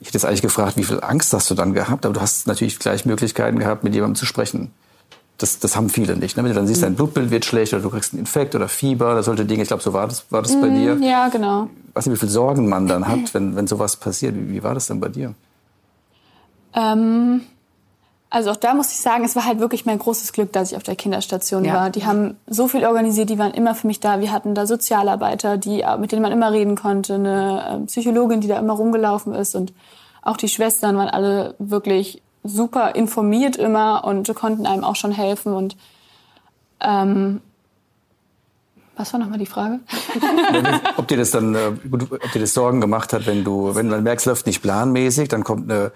ich 0.00 0.08
hätte 0.08 0.14
jetzt 0.14 0.24
eigentlich 0.24 0.42
gefragt, 0.42 0.76
wie 0.76 0.84
viel 0.84 1.00
Angst 1.00 1.32
hast 1.32 1.48
du 1.50 1.54
dann 1.54 1.72
gehabt? 1.72 2.04
Aber 2.04 2.14
du 2.14 2.20
hast 2.20 2.48
natürlich 2.48 2.80
gleich 2.80 3.04
Möglichkeiten 3.04 3.60
gehabt, 3.60 3.84
mit 3.84 3.94
jemandem 3.94 4.16
zu 4.16 4.26
sprechen. 4.26 4.72
Das, 5.38 5.58
das 5.58 5.74
haben 5.74 5.90
viele 5.90 6.16
nicht. 6.16 6.36
Ne? 6.36 6.44
Wenn 6.44 6.50
du 6.50 6.54
dann 6.54 6.66
siehst, 6.66 6.82
dein 6.82 6.92
mhm. 6.92 6.96
Blutbild 6.96 7.30
wird 7.30 7.44
schlecht 7.44 7.72
oder 7.72 7.82
du 7.82 7.90
kriegst 7.90 8.12
einen 8.12 8.20
Infekt 8.20 8.54
oder 8.54 8.68
Fieber 8.68 9.12
oder 9.12 9.22
solche 9.22 9.44
Dinge. 9.44 9.62
Ich 9.62 9.68
glaube, 9.68 9.82
so 9.82 9.92
war 9.92 10.06
das, 10.06 10.30
war 10.30 10.42
das 10.42 10.52
bei 10.60 10.68
mhm, 10.68 10.74
dir. 10.74 11.08
Ja, 11.08 11.28
genau. 11.28 11.68
Ich 11.88 11.96
weiß 11.96 12.06
nicht, 12.06 12.16
wie 12.16 12.20
viel 12.20 12.28
Sorgen 12.28 12.68
man 12.68 12.86
dann 12.86 13.08
hat, 13.08 13.34
wenn, 13.34 13.56
wenn 13.56 13.66
sowas 13.66 13.96
passiert. 13.96 14.34
Wie, 14.36 14.52
wie 14.52 14.62
war 14.62 14.74
das 14.74 14.86
denn 14.86 15.00
bei 15.00 15.08
dir? 15.08 15.34
Ähm, 16.74 17.42
also 18.30 18.50
auch 18.50 18.56
da 18.56 18.74
muss 18.74 18.90
ich 18.90 18.98
sagen, 18.98 19.24
es 19.24 19.36
war 19.36 19.44
halt 19.44 19.60
wirklich 19.60 19.86
mein 19.86 19.98
großes 19.98 20.32
Glück, 20.32 20.52
dass 20.52 20.72
ich 20.72 20.76
auf 20.76 20.82
der 20.82 20.96
Kinderstation 20.96 21.64
ja. 21.64 21.74
war. 21.74 21.90
Die 21.90 22.04
haben 22.04 22.36
so 22.48 22.66
viel 22.66 22.84
organisiert, 22.84 23.30
die 23.30 23.38
waren 23.38 23.52
immer 23.52 23.76
für 23.76 23.86
mich 23.86 24.00
da. 24.00 24.20
Wir 24.20 24.32
hatten 24.32 24.56
da 24.56 24.66
Sozialarbeiter, 24.66 25.56
die, 25.56 25.84
mit 26.00 26.10
denen 26.10 26.22
man 26.22 26.32
immer 26.32 26.50
reden 26.50 26.74
konnte, 26.74 27.14
eine 27.14 27.64
ähm, 27.70 27.86
Psychologin, 27.86 28.40
die 28.40 28.48
da 28.48 28.58
immer 28.58 28.72
rumgelaufen 28.72 29.34
ist 29.34 29.54
und 29.54 29.72
auch 30.22 30.36
die 30.36 30.48
Schwestern 30.48 30.96
waren 30.96 31.08
alle 31.08 31.54
wirklich 31.60 32.22
super 32.44 32.94
informiert 32.94 33.56
immer 33.56 34.04
und 34.04 34.32
konnten 34.34 34.66
einem 34.66 34.84
auch 34.84 34.96
schon 34.96 35.12
helfen 35.12 35.54
und 35.54 35.76
ähm, 36.80 37.40
was 38.96 39.12
war 39.12 39.18
nochmal 39.18 39.38
die 39.38 39.46
Frage? 39.46 39.80
ob 40.96 41.08
dir 41.08 41.16
das 41.16 41.32
dann, 41.32 41.54
äh, 41.54 41.72
ob 41.90 42.32
dir 42.32 42.40
das 42.40 42.54
Sorgen 42.54 42.80
gemacht 42.80 43.12
hat, 43.12 43.26
wenn 43.26 43.42
du, 43.42 43.74
wenn 43.74 43.88
du 43.88 44.00
merkst, 44.00 44.26
läuft 44.26 44.46
nicht 44.46 44.62
planmäßig, 44.62 45.28
dann 45.28 45.42
kommt 45.42 45.70
eine 45.70 45.90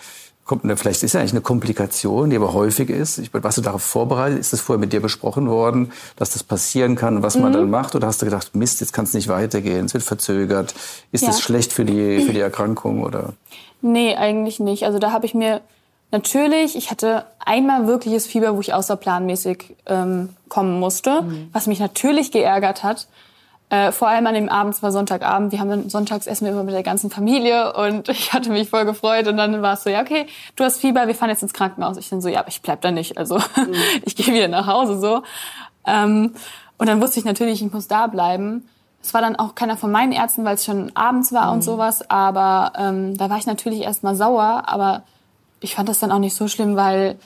kommt 0.48 0.64
eine, 0.64 0.76
vielleicht 0.76 1.02
ist 1.02 1.12
ja 1.12 1.20
eigentlich 1.20 1.32
eine 1.32 1.42
Komplikation, 1.42 2.30
die 2.30 2.36
aber 2.36 2.54
häufig 2.54 2.88
ist. 2.88 3.18
Ich, 3.18 3.32
warst 3.34 3.58
du 3.58 3.62
darauf 3.62 3.82
vorbereitet? 3.82 4.38
Ist 4.38 4.54
das 4.54 4.62
vorher 4.62 4.80
mit 4.80 4.94
dir 4.94 5.00
besprochen 5.00 5.48
worden, 5.48 5.92
dass 6.16 6.30
das 6.30 6.42
passieren 6.42 6.96
kann, 6.96 7.22
was 7.22 7.36
mhm. 7.36 7.42
man 7.42 7.52
dann 7.52 7.70
macht? 7.70 7.94
Oder 7.94 8.06
hast 8.06 8.22
du 8.22 8.26
gedacht, 8.26 8.56
Mist, 8.56 8.80
jetzt 8.80 8.94
kann 8.94 9.04
es 9.04 9.12
nicht 9.12 9.28
weitergehen, 9.28 9.84
es 9.84 9.94
wird 9.94 10.04
verzögert? 10.04 10.74
Ist 11.12 11.20
ja. 11.20 11.28
das 11.28 11.42
schlecht 11.42 11.72
für 11.72 11.84
die, 11.84 12.20
für 12.22 12.32
die 12.32 12.40
Erkrankung 12.40 13.02
oder? 13.02 13.34
Nee, 13.82 14.16
eigentlich 14.16 14.58
nicht. 14.58 14.84
Also 14.86 14.98
da 14.98 15.12
habe 15.12 15.26
ich 15.26 15.34
mir 15.34 15.60
natürlich, 16.10 16.76
ich 16.76 16.90
hatte 16.90 17.26
einmal 17.44 17.86
wirkliches 17.86 18.26
Fieber, 18.26 18.56
wo 18.56 18.60
ich 18.60 18.74
außerplanmäßig 18.74 19.76
ähm, 19.86 20.30
kommen 20.48 20.78
musste, 20.78 21.22
mhm. 21.22 21.50
was 21.52 21.66
mich 21.66 21.80
natürlich 21.80 22.30
geärgert 22.30 22.82
hat. 22.82 23.08
Äh, 23.70 23.92
vor 23.92 24.08
allem 24.08 24.26
an 24.26 24.34
dem 24.34 24.48
Abend, 24.48 24.74
es 24.74 24.82
war 24.82 24.92
Sonntagabend, 24.92 25.52
wir 25.52 25.60
haben 25.60 25.68
dann 25.68 25.90
sonntags 25.90 26.26
essen 26.26 26.46
wir 26.46 26.52
immer 26.52 26.64
mit 26.64 26.72
der 26.74 26.82
ganzen 26.82 27.10
Familie 27.10 27.74
und 27.74 28.08
ich 28.08 28.32
hatte 28.32 28.50
mich 28.50 28.70
voll 28.70 28.86
gefreut 28.86 29.28
und 29.28 29.36
dann 29.36 29.60
war 29.60 29.74
es 29.74 29.82
so, 29.82 29.90
ja 29.90 30.00
okay, 30.00 30.26
du 30.56 30.64
hast 30.64 30.80
Fieber, 30.80 31.06
wir 31.06 31.14
fahren 31.14 31.28
jetzt 31.28 31.42
ins 31.42 31.52
Krankenhaus. 31.52 31.98
Ich 31.98 32.08
dann 32.08 32.22
so, 32.22 32.28
ja, 32.28 32.40
aber 32.40 32.48
ich 32.48 32.62
bleib 32.62 32.80
da 32.80 32.90
nicht, 32.90 33.18
also 33.18 33.36
mhm. 33.56 33.74
ich 34.04 34.16
gehe 34.16 34.32
wieder 34.34 34.48
nach 34.48 34.66
Hause 34.66 34.98
so. 34.98 35.22
Ähm, 35.86 36.32
und 36.78 36.88
dann 36.88 37.00
wusste 37.02 37.18
ich 37.18 37.26
natürlich, 37.26 37.62
ich 37.62 37.72
muss 37.72 37.88
da 37.88 38.06
bleiben. 38.06 38.66
Es 39.02 39.12
war 39.12 39.20
dann 39.20 39.36
auch 39.36 39.54
keiner 39.54 39.76
von 39.76 39.90
meinen 39.90 40.12
Ärzten, 40.12 40.44
weil 40.44 40.54
es 40.54 40.64
schon 40.64 40.90
abends 40.94 41.32
war 41.32 41.46
mhm. 41.46 41.52
und 41.52 41.62
sowas, 41.62 42.08
aber 42.10 42.72
ähm, 42.76 43.18
da 43.18 43.28
war 43.28 43.36
ich 43.36 43.46
natürlich 43.46 43.82
erstmal 43.82 44.16
sauer, 44.16 44.64
aber 44.66 45.02
ich 45.60 45.74
fand 45.74 45.88
das 45.88 45.98
dann 45.98 46.12
auch 46.12 46.18
nicht 46.18 46.34
so 46.34 46.48
schlimm, 46.48 46.76
weil 46.76 47.16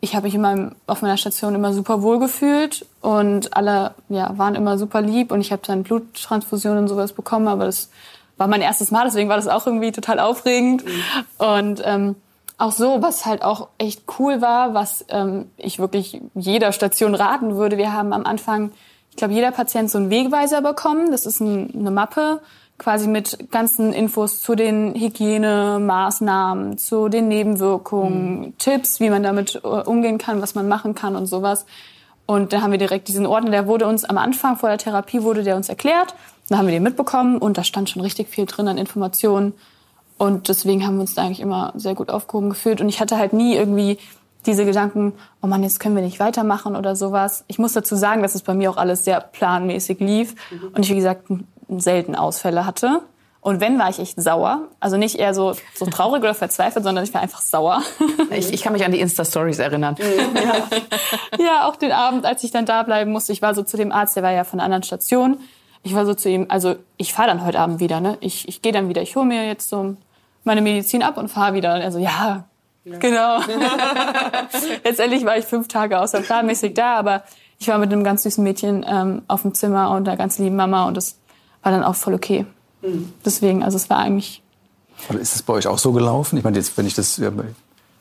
ich 0.00 0.14
habe 0.14 0.26
mich 0.26 0.34
immer 0.34 0.72
auf 0.86 1.02
meiner 1.02 1.16
Station 1.16 1.54
immer 1.54 1.72
super 1.72 2.02
wohl 2.02 2.18
gefühlt 2.18 2.86
und 3.00 3.56
alle 3.56 3.94
ja, 4.08 4.36
waren 4.36 4.54
immer 4.54 4.76
super 4.76 5.00
lieb 5.00 5.32
und 5.32 5.40
ich 5.40 5.50
habe 5.50 5.62
dann 5.66 5.82
Bluttransfusionen 5.82 6.80
und 6.80 6.88
sowas 6.88 7.12
bekommen, 7.12 7.48
aber 7.48 7.64
das 7.64 7.90
war 8.36 8.46
mein 8.46 8.60
erstes 8.60 8.90
Mal, 8.90 9.04
deswegen 9.04 9.28
war 9.28 9.36
das 9.36 9.48
auch 9.48 9.66
irgendwie 9.66 9.92
total 9.92 10.18
aufregend. 10.18 10.84
Mhm. 10.84 11.46
Und 11.46 11.82
ähm, 11.84 12.16
auch 12.58 12.72
so, 12.72 13.02
was 13.02 13.26
halt 13.26 13.42
auch 13.42 13.68
echt 13.78 14.02
cool 14.18 14.40
war, 14.40 14.74
was 14.74 15.04
ähm, 15.08 15.50
ich 15.56 15.78
wirklich 15.78 16.20
jeder 16.34 16.72
Station 16.72 17.14
raten 17.14 17.56
würde. 17.56 17.78
Wir 17.78 17.92
haben 17.92 18.12
am 18.12 18.26
Anfang, 18.26 18.72
ich 19.10 19.16
glaube, 19.16 19.34
jeder 19.34 19.50
Patient 19.50 19.90
so 19.90 19.98
einen 19.98 20.10
Wegweiser 20.10 20.60
bekommen. 20.62 21.10
Das 21.10 21.26
ist 21.26 21.40
ein, 21.40 21.72
eine 21.74 21.90
Mappe 21.90 22.40
quasi 22.84 23.08
mit 23.08 23.50
ganzen 23.50 23.94
Infos 23.94 24.42
zu 24.42 24.54
den 24.54 24.94
Hygienemaßnahmen, 24.94 26.76
zu 26.76 27.08
den 27.08 27.28
Nebenwirkungen, 27.28 28.40
mhm. 28.40 28.58
Tipps, 28.58 29.00
wie 29.00 29.08
man 29.08 29.22
damit 29.22 29.58
äh, 29.64 29.66
umgehen 29.66 30.18
kann, 30.18 30.42
was 30.42 30.54
man 30.54 30.68
machen 30.68 30.94
kann 30.94 31.16
und 31.16 31.24
sowas. 31.24 31.64
Und 32.26 32.52
dann 32.52 32.62
haben 32.62 32.72
wir 32.72 32.78
direkt 32.78 33.08
diesen 33.08 33.24
Ordner, 33.24 33.50
der 33.50 33.66
wurde 33.66 33.86
uns 33.86 34.04
am 34.04 34.18
Anfang 34.18 34.56
vor 34.56 34.68
der 34.68 34.76
Therapie 34.76 35.22
wurde 35.22 35.42
der 35.42 35.56
uns 35.56 35.70
erklärt. 35.70 36.14
Dann 36.50 36.58
haben 36.58 36.66
wir 36.66 36.74
den 36.74 36.82
mitbekommen 36.82 37.38
und 37.38 37.56
da 37.56 37.64
stand 37.64 37.88
schon 37.88 38.02
richtig 38.02 38.28
viel 38.28 38.44
drin 38.44 38.68
an 38.68 38.76
Informationen. 38.76 39.54
Und 40.18 40.50
deswegen 40.50 40.86
haben 40.86 40.96
wir 40.96 41.02
uns 41.02 41.14
da 41.14 41.22
eigentlich 41.22 41.40
immer 41.40 41.72
sehr 41.76 41.94
gut 41.94 42.10
aufgehoben 42.10 42.50
gefühlt. 42.50 42.82
Und 42.82 42.90
ich 42.90 43.00
hatte 43.00 43.16
halt 43.16 43.32
nie 43.32 43.54
irgendwie 43.54 43.96
diese 44.46 44.66
Gedanken, 44.66 45.14
oh 45.42 45.46
Mann, 45.46 45.62
jetzt 45.62 45.80
können 45.80 45.96
wir 45.96 46.02
nicht 46.02 46.20
weitermachen 46.20 46.76
oder 46.76 46.96
sowas. 46.96 47.44
Ich 47.46 47.58
muss 47.58 47.72
dazu 47.72 47.96
sagen, 47.96 48.20
dass 48.20 48.34
es 48.34 48.42
bei 48.42 48.52
mir 48.52 48.70
auch 48.70 48.76
alles 48.76 49.04
sehr 49.04 49.20
planmäßig 49.20 50.00
lief. 50.00 50.34
Mhm. 50.50 50.68
Und 50.74 50.84
ich, 50.84 50.90
wie 50.90 50.96
gesagt, 50.96 51.28
selten 51.68 52.14
Ausfälle 52.14 52.66
hatte. 52.66 53.00
Und 53.44 53.60
wenn, 53.60 53.78
war 53.78 53.90
ich 53.90 53.98
echt 53.98 54.18
sauer. 54.18 54.68
Also 54.80 54.96
nicht 54.96 55.16
eher 55.16 55.34
so, 55.34 55.54
so 55.74 55.84
traurig 55.84 56.22
oder 56.22 56.32
verzweifelt, 56.32 56.82
sondern 56.82 57.04
ich 57.04 57.12
war 57.12 57.20
einfach 57.20 57.42
sauer. 57.42 57.82
Ich, 58.30 58.52
ich 58.52 58.62
kann 58.62 58.72
mich 58.72 58.84
an 58.84 58.90
die 58.90 58.98
Insta-Stories 58.98 59.60
erinnern. 59.60 59.96
Ja. 59.98 61.38
ja, 61.44 61.68
auch 61.68 61.76
den 61.76 61.92
Abend, 61.92 62.26
als 62.26 62.42
ich 62.42 62.50
dann 62.50 62.66
da 62.66 62.82
bleiben 62.82 63.12
musste. 63.12 63.32
Ich 63.32 63.42
war 63.42 63.54
so 63.54 63.62
zu 63.62 63.76
dem 63.76 63.92
Arzt, 63.92 64.16
der 64.16 64.24
war 64.24 64.32
ja 64.32 64.42
von 64.42 64.58
einer 64.58 64.64
anderen 64.64 64.82
Station. 64.82 65.38
Ich 65.84 65.94
war 65.94 66.04
so 66.04 66.14
zu 66.14 66.28
ihm, 66.28 66.46
also 66.48 66.74
ich 66.96 67.12
fahre 67.12 67.28
dann 67.28 67.44
heute 67.44 67.60
Abend 67.60 67.78
wieder. 67.78 68.00
Ne? 68.00 68.16
Ich, 68.20 68.48
ich 68.48 68.62
gehe 68.62 68.72
dann 68.72 68.88
wieder, 68.88 69.02
ich 69.02 69.14
hole 69.14 69.26
mir 69.26 69.46
jetzt 69.46 69.68
so 69.68 69.94
meine 70.42 70.62
Medizin 70.62 71.02
ab 71.02 71.16
und 71.18 71.28
fahre 71.28 71.54
wieder. 71.54 71.74
Also 71.74 71.98
ja, 71.98 72.44
ja. 72.84 72.98
genau. 72.98 73.38
Letztendlich 74.84 75.24
war 75.24 75.36
ich 75.36 75.44
fünf 75.44 75.68
Tage 75.68 76.00
außerplanmäßig 76.00 76.74
da, 76.74 76.96
aber 76.96 77.22
ich 77.58 77.68
war 77.68 77.78
mit 77.78 77.92
einem 77.92 78.02
ganz 78.02 78.22
süßen 78.24 78.42
Mädchen 78.42 78.84
ähm, 78.88 79.22
auf 79.28 79.42
dem 79.42 79.54
Zimmer 79.54 79.90
und 79.90 80.08
einer 80.08 80.16
ganz 80.16 80.38
lieben 80.38 80.56
Mama 80.56 80.88
und 80.88 80.96
das 80.96 81.18
war 81.64 81.72
dann 81.72 81.82
auch 81.82 81.96
voll 81.96 82.14
okay. 82.14 82.46
Mhm. 82.82 83.12
Deswegen, 83.24 83.62
also 83.62 83.76
es 83.76 83.90
war 83.90 83.98
eigentlich. 83.98 84.42
Also 85.08 85.20
ist 85.20 85.34
es 85.34 85.42
bei 85.42 85.54
euch 85.54 85.66
auch 85.66 85.78
so 85.78 85.92
gelaufen? 85.92 86.36
Ich 86.38 86.44
meine, 86.44 86.56
jetzt, 86.56 86.76
wenn 86.78 86.86
ich 86.86 86.94
das, 86.94 87.20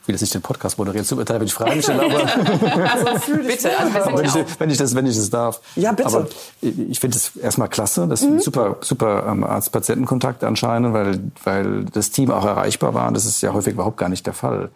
will 0.05 0.15
jetzt 0.15 0.21
nicht 0.21 0.33
den 0.33 0.41
Podcast 0.41 0.77
moderieren, 0.77 1.05
zu 1.05 1.17
urteilen, 1.17 1.41
wenn 1.41 1.47
ich 1.47 1.53
Fragen 1.53 1.81
stelle, 1.81 2.03
aber 2.03 2.19
Also 2.91 3.33
Bitte, 3.47 3.77
also 3.79 3.93
wenn, 3.93 4.25
ja 4.25 4.35
ich, 4.35 4.59
wenn, 4.59 4.69
ich 4.69 4.77
das, 4.77 4.95
wenn 4.95 5.05
ich 5.05 5.15
das 5.15 5.29
darf. 5.29 5.61
Ja, 5.75 5.91
bitte. 5.91 6.07
Aber 6.07 6.27
ich 6.61 6.99
finde 6.99 7.17
es 7.17 7.35
erstmal 7.35 7.69
klasse. 7.69 8.07
Das 8.07 8.21
ist 8.21 8.27
ein 8.27 8.39
super, 8.39 8.77
super 8.81 9.25
ähm, 9.27 9.43
Arzt-Patienten-Kontakt 9.43 10.43
anscheinend, 10.43 10.93
weil, 10.93 11.19
weil 11.43 11.85
das 11.85 12.11
Team 12.11 12.31
auch 12.31 12.45
erreichbar 12.45 12.93
war. 12.93 13.07
Und 13.07 13.15
das 13.15 13.25
ist 13.25 13.41
ja 13.41 13.53
häufig 13.53 13.73
überhaupt 13.73 13.97
gar 13.97 14.09
nicht 14.09 14.25
der 14.25 14.33
Fall. 14.33 14.69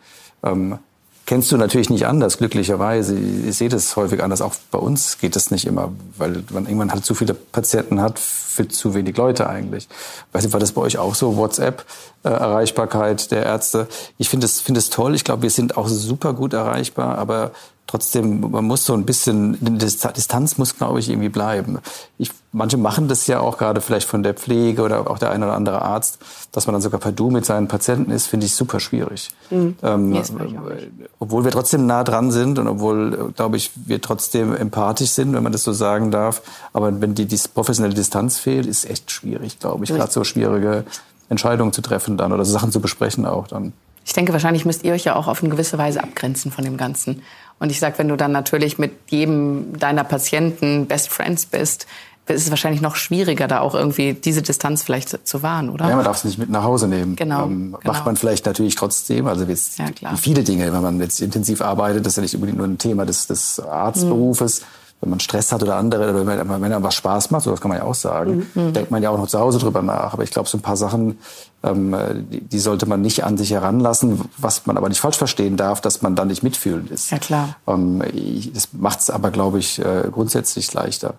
Ähm, 0.44 0.80
kennst 1.28 1.52
du 1.52 1.58
natürlich 1.58 1.90
nicht 1.92 2.08
anders, 2.08 2.38
glücklicherweise. 2.38 3.16
Ich 3.16 3.58
sehe 3.58 3.70
das 3.70 3.96
häufig 3.96 4.24
anders. 4.24 4.42
Auch 4.42 4.56
bei 4.72 4.80
uns 4.80 5.20
geht 5.20 5.36
das 5.36 5.52
nicht 5.52 5.66
immer, 5.66 5.92
weil 6.18 6.44
man 6.52 6.66
irgendwann 6.66 6.92
halt 6.92 7.06
zu 7.06 7.14
viele 7.14 7.34
Patienten 7.34 8.02
hat 8.02 8.18
für 8.18 8.68
zu 8.68 8.96
wenig 8.96 9.16
Leute 9.18 9.48
eigentlich. 9.48 9.88
Weiß 10.32 10.44
nicht, 10.44 10.54
war 10.54 10.60
das 10.60 10.72
bei 10.72 10.82
euch 10.82 10.98
auch 10.98 11.14
so? 11.14 11.36
WhatsApp, 11.36 11.86
äh, 12.24 12.30
Erreichbarkeit 12.30 13.30
der 13.30 13.44
Ärzte. 13.44 13.88
Ich 14.18 14.30
finde 14.30 14.46
es 14.46 14.62
finde 14.62 14.80
es 14.80 14.90
toll. 14.90 15.14
Ich 15.16 15.26
glaube, 15.26 15.44
wir 15.44 15.52
sind 15.52 15.78
auch 15.78 15.90
super 15.90 16.34
gut 16.34 16.54
erreichbar, 16.54 17.18
aber 17.18 17.52
trotzdem, 17.88 18.52
man 18.52 18.66
muss 18.66 18.86
so 18.86 18.94
ein 18.94 19.06
bisschen, 19.06 19.58
die 19.62 19.78
Distanz 19.78 20.58
muss, 20.58 20.78
glaube 20.78 21.00
ich, 21.00 21.10
irgendwie 21.10 21.30
bleiben. 21.30 21.80
Ich, 22.18 22.32
manche 22.52 22.78
machen 22.78 23.08
das 23.08 23.26
ja 23.28 23.40
auch 23.40 23.58
gerade 23.58 23.82
vielleicht 23.82 24.08
von 24.08 24.24
der 24.24 24.34
Pflege 24.34 24.82
oder 24.84 25.10
auch 25.10 25.18
der 25.18 25.32
eine 25.32 25.46
oder 25.46 25.56
andere 25.56 25.82
Arzt, 25.82 26.20
dass 26.52 26.68
man 26.68 26.74
dann 26.74 26.82
sogar 26.82 27.00
per 27.00 27.14
Du 27.14 27.32
mit 27.32 27.46
seinen 27.46 27.68
Patienten 27.68 28.12
ist, 28.12 28.28
finde 28.28 28.46
ich 28.46 28.56
super 28.56 28.80
schwierig. 28.80 29.30
Ähm, 29.50 30.14
ich 30.14 30.30
auch 30.30 30.40
nicht. 30.40 30.92
obwohl 31.20 31.46
wir 31.46 31.52
trotzdem 31.52 31.88
nah 31.88 32.04
dran 32.04 32.32
sind 32.32 32.60
und 32.60 32.68
obwohl, 32.68 33.32
glaube 33.36 33.58
ich, 33.58 33.72
wir 33.76 34.02
trotzdem 34.02 34.54
empathisch 34.54 35.12
sind, 35.12 35.34
wenn 35.34 35.44
man 35.44 35.54
das 35.54 35.64
so 35.64 35.72
sagen 35.72 36.12
darf. 36.12 36.42
Aber 36.74 37.02
wenn 37.02 37.16
die, 37.16 37.26
die 37.26 37.40
professionelle 37.54 37.96
Distanz 37.96 38.38
fehlt, 38.38 38.66
ist 38.66 38.90
echt 38.90 39.10
schwierig, 39.12 39.60
glaube 39.60 39.86
ich, 39.86 39.90
gerade 39.90 40.12
so 40.12 40.24
schwierige 40.24 40.84
Entscheidungen 41.30 41.74
zu 41.74 41.82
treffen 41.82 42.18
dann 42.18 42.34
oder 42.34 42.44
so 42.44 42.52
Sachen 42.52 42.72
zu 42.72 42.82
besprechen 42.82 43.26
auch 43.26 43.48
dann. 43.48 43.74
Ich 44.08 44.14
denke, 44.14 44.32
wahrscheinlich 44.32 44.64
müsst 44.64 44.86
ihr 44.86 44.94
euch 44.94 45.04
ja 45.04 45.18
auch 45.18 45.28
auf 45.28 45.42
eine 45.44 45.50
gewisse 45.50 45.78
Weise 45.78 46.02
abgrenzen 46.02 46.50
von 46.50 46.64
dem 46.64 46.78
Ganzen. 46.78 47.24
Und 47.60 47.72
ich 47.72 47.80
sag, 47.80 47.98
wenn 47.98 48.08
du 48.08 48.16
dann 48.16 48.32
natürlich 48.32 48.78
mit 48.78 48.92
jedem 49.08 49.78
deiner 49.80 50.04
Patienten 50.04 50.86
Best 50.86 51.10
Friends 51.10 51.46
bist, 51.46 51.88
ist 52.28 52.44
es 52.44 52.50
wahrscheinlich 52.50 52.82
noch 52.82 52.96
schwieriger, 52.96 53.48
da 53.48 53.62
auch 53.62 53.74
irgendwie 53.74 54.14
diese 54.14 54.42
Distanz 54.42 54.84
vielleicht 54.84 55.26
zu 55.28 55.44
wahren, 55.44 55.70
oder? 55.70 55.88
Ja, 55.90 55.96
man 55.96 56.04
darf 56.04 56.18
es 56.18 56.26
nicht 56.26 56.38
mit 56.38 56.50
nach 56.50 56.64
Hause 56.64 56.88
nehmen. 56.88 57.16
Genau, 57.16 57.46
Ähm, 57.46 57.76
genau. 57.80 57.80
Macht 57.84 58.06
man 58.06 58.18
vielleicht 58.18 58.46
natürlich 58.46 58.76
trotzdem. 58.76 59.28
Also 59.28 59.46
jetzt 59.46 59.80
Ja, 59.80 59.88
wie 60.12 60.18
viele 60.18 60.44
Dinge, 60.44 60.72
wenn 60.74 60.82
man 60.82 61.00
jetzt 61.00 61.22
intensiv 61.22 61.62
arbeitet, 61.62 62.06
das 62.06 62.14
ist 62.14 62.18
ja 62.18 62.24
nicht 62.24 62.36
unbedingt 62.36 62.58
nur 62.58 62.68
ein 62.68 62.78
Thema 62.78 63.06
des, 63.06 63.28
des 63.28 63.60
Arztberufes. 63.60 64.64
Wenn 65.00 65.12
man 65.12 65.20
Stress 65.20 65.52
hat 65.52 65.62
oder 65.62 65.76
andere, 65.76 66.10
oder 66.10 66.26
wenn, 66.26 66.50
wenn 66.50 66.64
einem 66.74 66.82
was 66.84 66.96
Spaß 66.96 67.30
macht, 67.30 67.44
so 67.44 67.52
das 67.52 67.62
kann 67.62 67.70
man 67.70 67.78
ja 67.78 67.84
auch 67.84 67.94
sagen, 67.94 68.48
Mhm. 68.56 68.74
denkt 68.74 68.90
man 68.90 69.04
ja 69.04 69.12
auch 69.12 69.18
noch 69.20 69.28
zu 69.28 69.40
Hause 69.40 69.60
drüber 69.60 69.84
nach. 69.84 70.14
Aber 70.14 70.24
ich 70.24 70.32
glaube, 70.32 70.50
so 70.50 70.58
ein 70.58 70.62
paar 70.62 70.76
Sachen, 70.76 71.20
ähm, 71.64 71.96
die, 72.32 72.42
die 72.42 72.60
sollte 72.60 72.88
man 72.88 73.02
nicht 73.02 73.24
an 73.24 73.38
sich 73.38 73.52
heranlassen, 73.52 74.22
was 74.38 74.66
man 74.66 74.76
aber 74.76 74.90
nicht 74.90 75.00
falsch 75.00 75.18
verstehen 75.18 75.56
darf, 75.56 75.82
dass 75.82 76.02
man 76.02 76.16
dann 76.16 76.30
nicht 76.30 76.42
mitfühlend 76.42 76.90
ist. 76.90 77.12
Ja, 77.12 77.20
klar. 77.20 77.56
Ähm, 77.68 78.02
ich, 78.12 78.52
das 78.54 78.70
macht 78.74 79.02
es 79.02 79.12
aber, 79.12 79.30
glaube 79.30 79.60
ich, 79.60 79.78
äh, 79.78 80.06
grundsätzlich 80.12 80.74
leichter. 80.74 81.14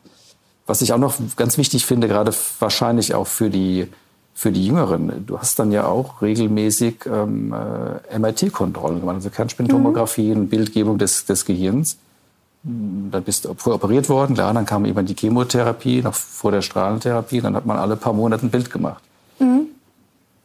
Was 0.67 0.83
ich 0.83 0.93
auch 0.93 0.99
noch 0.99 1.15
ganz 1.37 1.57
wichtig 1.57 1.87
finde, 1.87 2.09
gerade 2.09 2.33
wahrscheinlich 2.59 3.15
auch 3.15 3.29
für 3.29 3.49
die, 3.49 3.87
für 4.35 4.51
die 4.53 4.67
Jüngeren, 4.67 5.25
du 5.25 5.39
hast 5.39 5.59
dann 5.61 5.71
ja 5.73 5.87
auch 5.87 6.21
regelmäßig 6.21 7.07
ähm, 7.07 7.55
äh, 8.11 8.19
MRT-Kontrollen 8.19 9.01
gemacht, 9.01 9.15
also 9.17 9.31
Kernspintomographie, 9.31 10.35
Mhm. 10.35 10.41
und 10.41 10.49
Bildgebung 10.51 10.99
des, 10.99 11.25
des 11.27 11.45
Gehirns. 11.45 11.97
Dann 12.65 13.23
bist 13.25 13.45
du 13.45 13.55
vorher 13.55 13.77
operiert 13.77 14.09
worden, 14.09 14.35
klar, 14.35 14.53
dann 14.53 14.67
kam 14.67 14.85
eben 14.85 15.07
die 15.07 15.15
Chemotherapie, 15.15 16.03
noch 16.03 16.15
vor 16.15 16.51
der 16.51 16.61
Strahlentherapie, 16.63 17.41
dann 17.41 17.55
hat 17.55 17.65
man 17.67 17.77
alle 17.79 17.97
paar 17.97 18.13
Monate 18.13 18.47
ein 18.47 18.51
Bild 18.51 18.71
gemacht. 18.71 19.03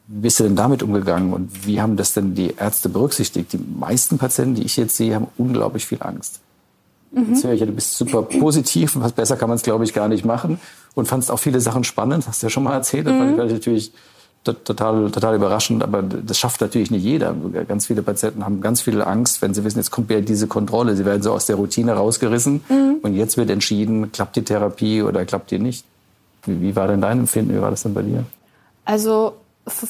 Wie 0.06 0.20
bist 0.20 0.38
du 0.38 0.44
denn 0.44 0.54
damit 0.54 0.82
umgegangen 0.82 1.32
und 1.32 1.66
wie 1.66 1.80
haben 1.80 1.96
das 1.96 2.12
denn 2.12 2.34
die 2.34 2.54
Ärzte 2.56 2.88
berücksichtigt? 2.88 3.52
Die 3.52 3.58
meisten 3.58 4.18
Patienten, 4.18 4.54
die 4.54 4.62
ich 4.64 4.76
jetzt 4.76 4.96
sehe, 4.96 5.14
haben 5.14 5.26
unglaublich 5.38 5.86
viel 5.86 5.98
Angst. 6.02 6.40
Jetzt 7.30 7.44
höre 7.44 7.52
ich 7.52 7.60
ja, 7.60 7.66
du 7.66 7.72
bist 7.72 7.96
super 7.96 8.22
positiv, 8.22 8.96
was 8.96 9.12
besser 9.12 9.36
kann 9.36 9.48
man 9.48 9.56
es, 9.56 9.62
glaube 9.62 9.84
ich, 9.84 9.92
gar 9.92 10.08
nicht 10.08 10.24
machen. 10.24 10.58
Und 10.94 11.06
fandst 11.06 11.30
auch 11.30 11.38
viele 11.38 11.60
Sachen 11.60 11.84
spannend, 11.84 12.26
hast 12.28 12.42
du 12.42 12.46
ja 12.46 12.50
schon 12.50 12.64
mal 12.64 12.74
erzählt, 12.74 13.06
das 13.06 13.14
fand 13.16 13.30
ich 13.32 13.36
natürlich 13.36 13.92
to- 13.92 13.98
total, 14.44 15.10
total 15.10 15.36
überraschend, 15.36 15.82
aber 15.82 16.02
das 16.02 16.38
schafft 16.38 16.60
natürlich 16.60 16.90
nicht 16.90 17.02
jeder. 17.02 17.34
Ganz 17.66 17.86
viele 17.86 18.02
Patienten 18.02 18.44
haben 18.44 18.60
ganz 18.60 18.82
viel 18.82 19.02
Angst, 19.02 19.42
wenn 19.42 19.54
sie 19.54 19.64
wissen, 19.64 19.78
jetzt 19.78 19.90
kommt 19.90 20.08
wieder 20.08 20.20
diese 20.20 20.46
Kontrolle, 20.46 20.96
sie 20.96 21.04
werden 21.04 21.22
so 21.22 21.32
aus 21.32 21.46
der 21.46 21.56
Routine 21.56 21.92
rausgerissen 21.94 22.62
und 23.02 23.14
jetzt 23.14 23.36
wird 23.36 23.50
entschieden, 23.50 24.12
klappt 24.12 24.36
die 24.36 24.44
Therapie 24.44 25.02
oder 25.02 25.24
klappt 25.24 25.50
die 25.50 25.58
nicht. 25.58 25.84
Wie, 26.44 26.60
wie 26.60 26.76
war 26.76 26.88
denn 26.88 27.00
dein 27.00 27.20
Empfinden, 27.20 27.54
wie 27.54 27.60
war 27.60 27.70
das 27.70 27.82
denn 27.82 27.94
bei 27.94 28.02
dir? 28.02 28.24
Also 28.84 29.34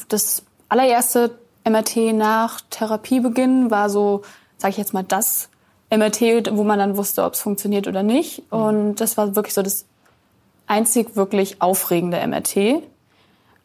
das 0.08 0.42
allererste 0.68 1.32
MRT 1.68 2.14
nach 2.14 2.60
Therapiebeginn 2.70 3.70
war 3.70 3.90
so, 3.90 4.22
sage 4.58 4.72
ich 4.72 4.78
jetzt 4.78 4.94
mal, 4.94 5.02
das 5.02 5.48
MRT, 5.90 6.50
wo 6.52 6.64
man 6.64 6.78
dann 6.78 6.96
wusste, 6.96 7.24
ob 7.24 7.34
es 7.34 7.40
funktioniert 7.40 7.88
oder 7.88 8.02
nicht. 8.02 8.42
Und 8.50 8.96
das 8.96 9.16
war 9.16 9.36
wirklich 9.36 9.54
so 9.54 9.62
das 9.62 9.84
einzig 10.66 11.16
wirklich 11.16 11.60
aufregende 11.60 12.24
MRT. 12.26 12.82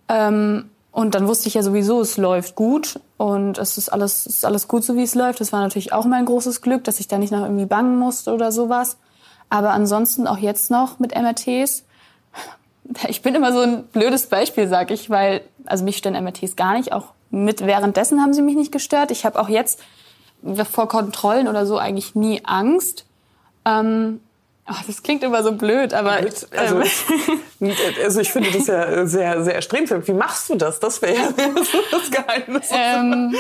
Ähm, 0.10 0.70
und 0.92 1.14
dann 1.16 1.28
wusste 1.28 1.48
ich 1.48 1.54
ja 1.54 1.62
sowieso, 1.64 2.02
es 2.02 2.18
läuft 2.18 2.56
gut 2.56 3.00
und 3.18 3.58
es 3.58 3.78
ist 3.78 3.90
alles, 3.90 4.26
es 4.26 4.38
ist 4.38 4.46
alles 4.46 4.68
gut, 4.68 4.84
so 4.84 4.96
wie 4.96 5.04
es 5.04 5.14
läuft. 5.14 5.40
Das 5.40 5.52
war 5.52 5.62
natürlich 5.62 5.94
auch 5.94 6.06
mein 6.06 6.26
großes 6.26 6.62
Glück, 6.62 6.84
dass 6.84 7.00
ich 7.00 7.08
da 7.08 7.18
nicht 7.18 7.32
noch 7.32 7.44
irgendwie 7.44 7.68
bangen 7.68 7.98
musste 7.98 8.34
oder 8.34 8.52
sowas. 8.52 8.98
Aber 9.50 9.72
ansonsten 9.72 10.28
auch 10.28 10.38
jetzt 10.38 10.72
noch 10.72 11.00
mit 11.00 11.16
MRTs. 11.16 11.84
Ich 13.08 13.22
bin 13.22 13.36
immer 13.36 13.54
so 13.54 13.60
ein 13.60 13.84
blödes 13.84 14.26
Beispiel, 14.26 14.68
sag 14.68 14.90
ich, 14.90 15.12
weil, 15.12 15.42
also 15.68 15.84
mich 15.84 15.98
stören 15.98 16.24
MRTs 16.24 16.56
gar 16.56 16.76
nicht. 16.76 16.92
Auch 16.92 17.14
mit 17.30 17.64
währenddessen 17.64 18.20
haben 18.20 18.34
sie 18.34 18.42
mich 18.42 18.56
nicht 18.56 18.72
gestört. 18.72 19.12
Ich 19.12 19.26
habe 19.26 19.40
auch 19.40 19.48
jetzt 19.48 19.80
vor 20.72 20.88
Kontrollen 20.88 21.48
oder 21.48 21.68
so 21.68 21.78
eigentlich 21.78 22.16
nie 22.16 22.42
Angst. 22.46 23.06
Ähm, 23.64 24.22
ach, 24.70 24.84
das 24.86 25.04
klingt 25.04 25.24
immer 25.24 25.44
so 25.44 25.52
blöd, 25.54 25.94
aber 25.94 26.12
Also, 26.12 26.48
ähm, 26.52 27.74
also 28.04 28.22
ich 28.22 28.32
finde 28.32 28.52
das 28.52 28.68
ja 28.68 29.06
sehr, 29.06 29.44
sehr 29.44 29.56
erstrebenswert. 29.56 30.08
Wie 30.08 30.14
machst 30.14 30.50
du 30.50 30.56
das? 30.56 30.80
Das 30.80 31.02
wäre 31.02 31.16
ja 31.16 31.30
das 31.92 32.12
Geheimnis. 32.12 32.70
ähm, 32.72 33.36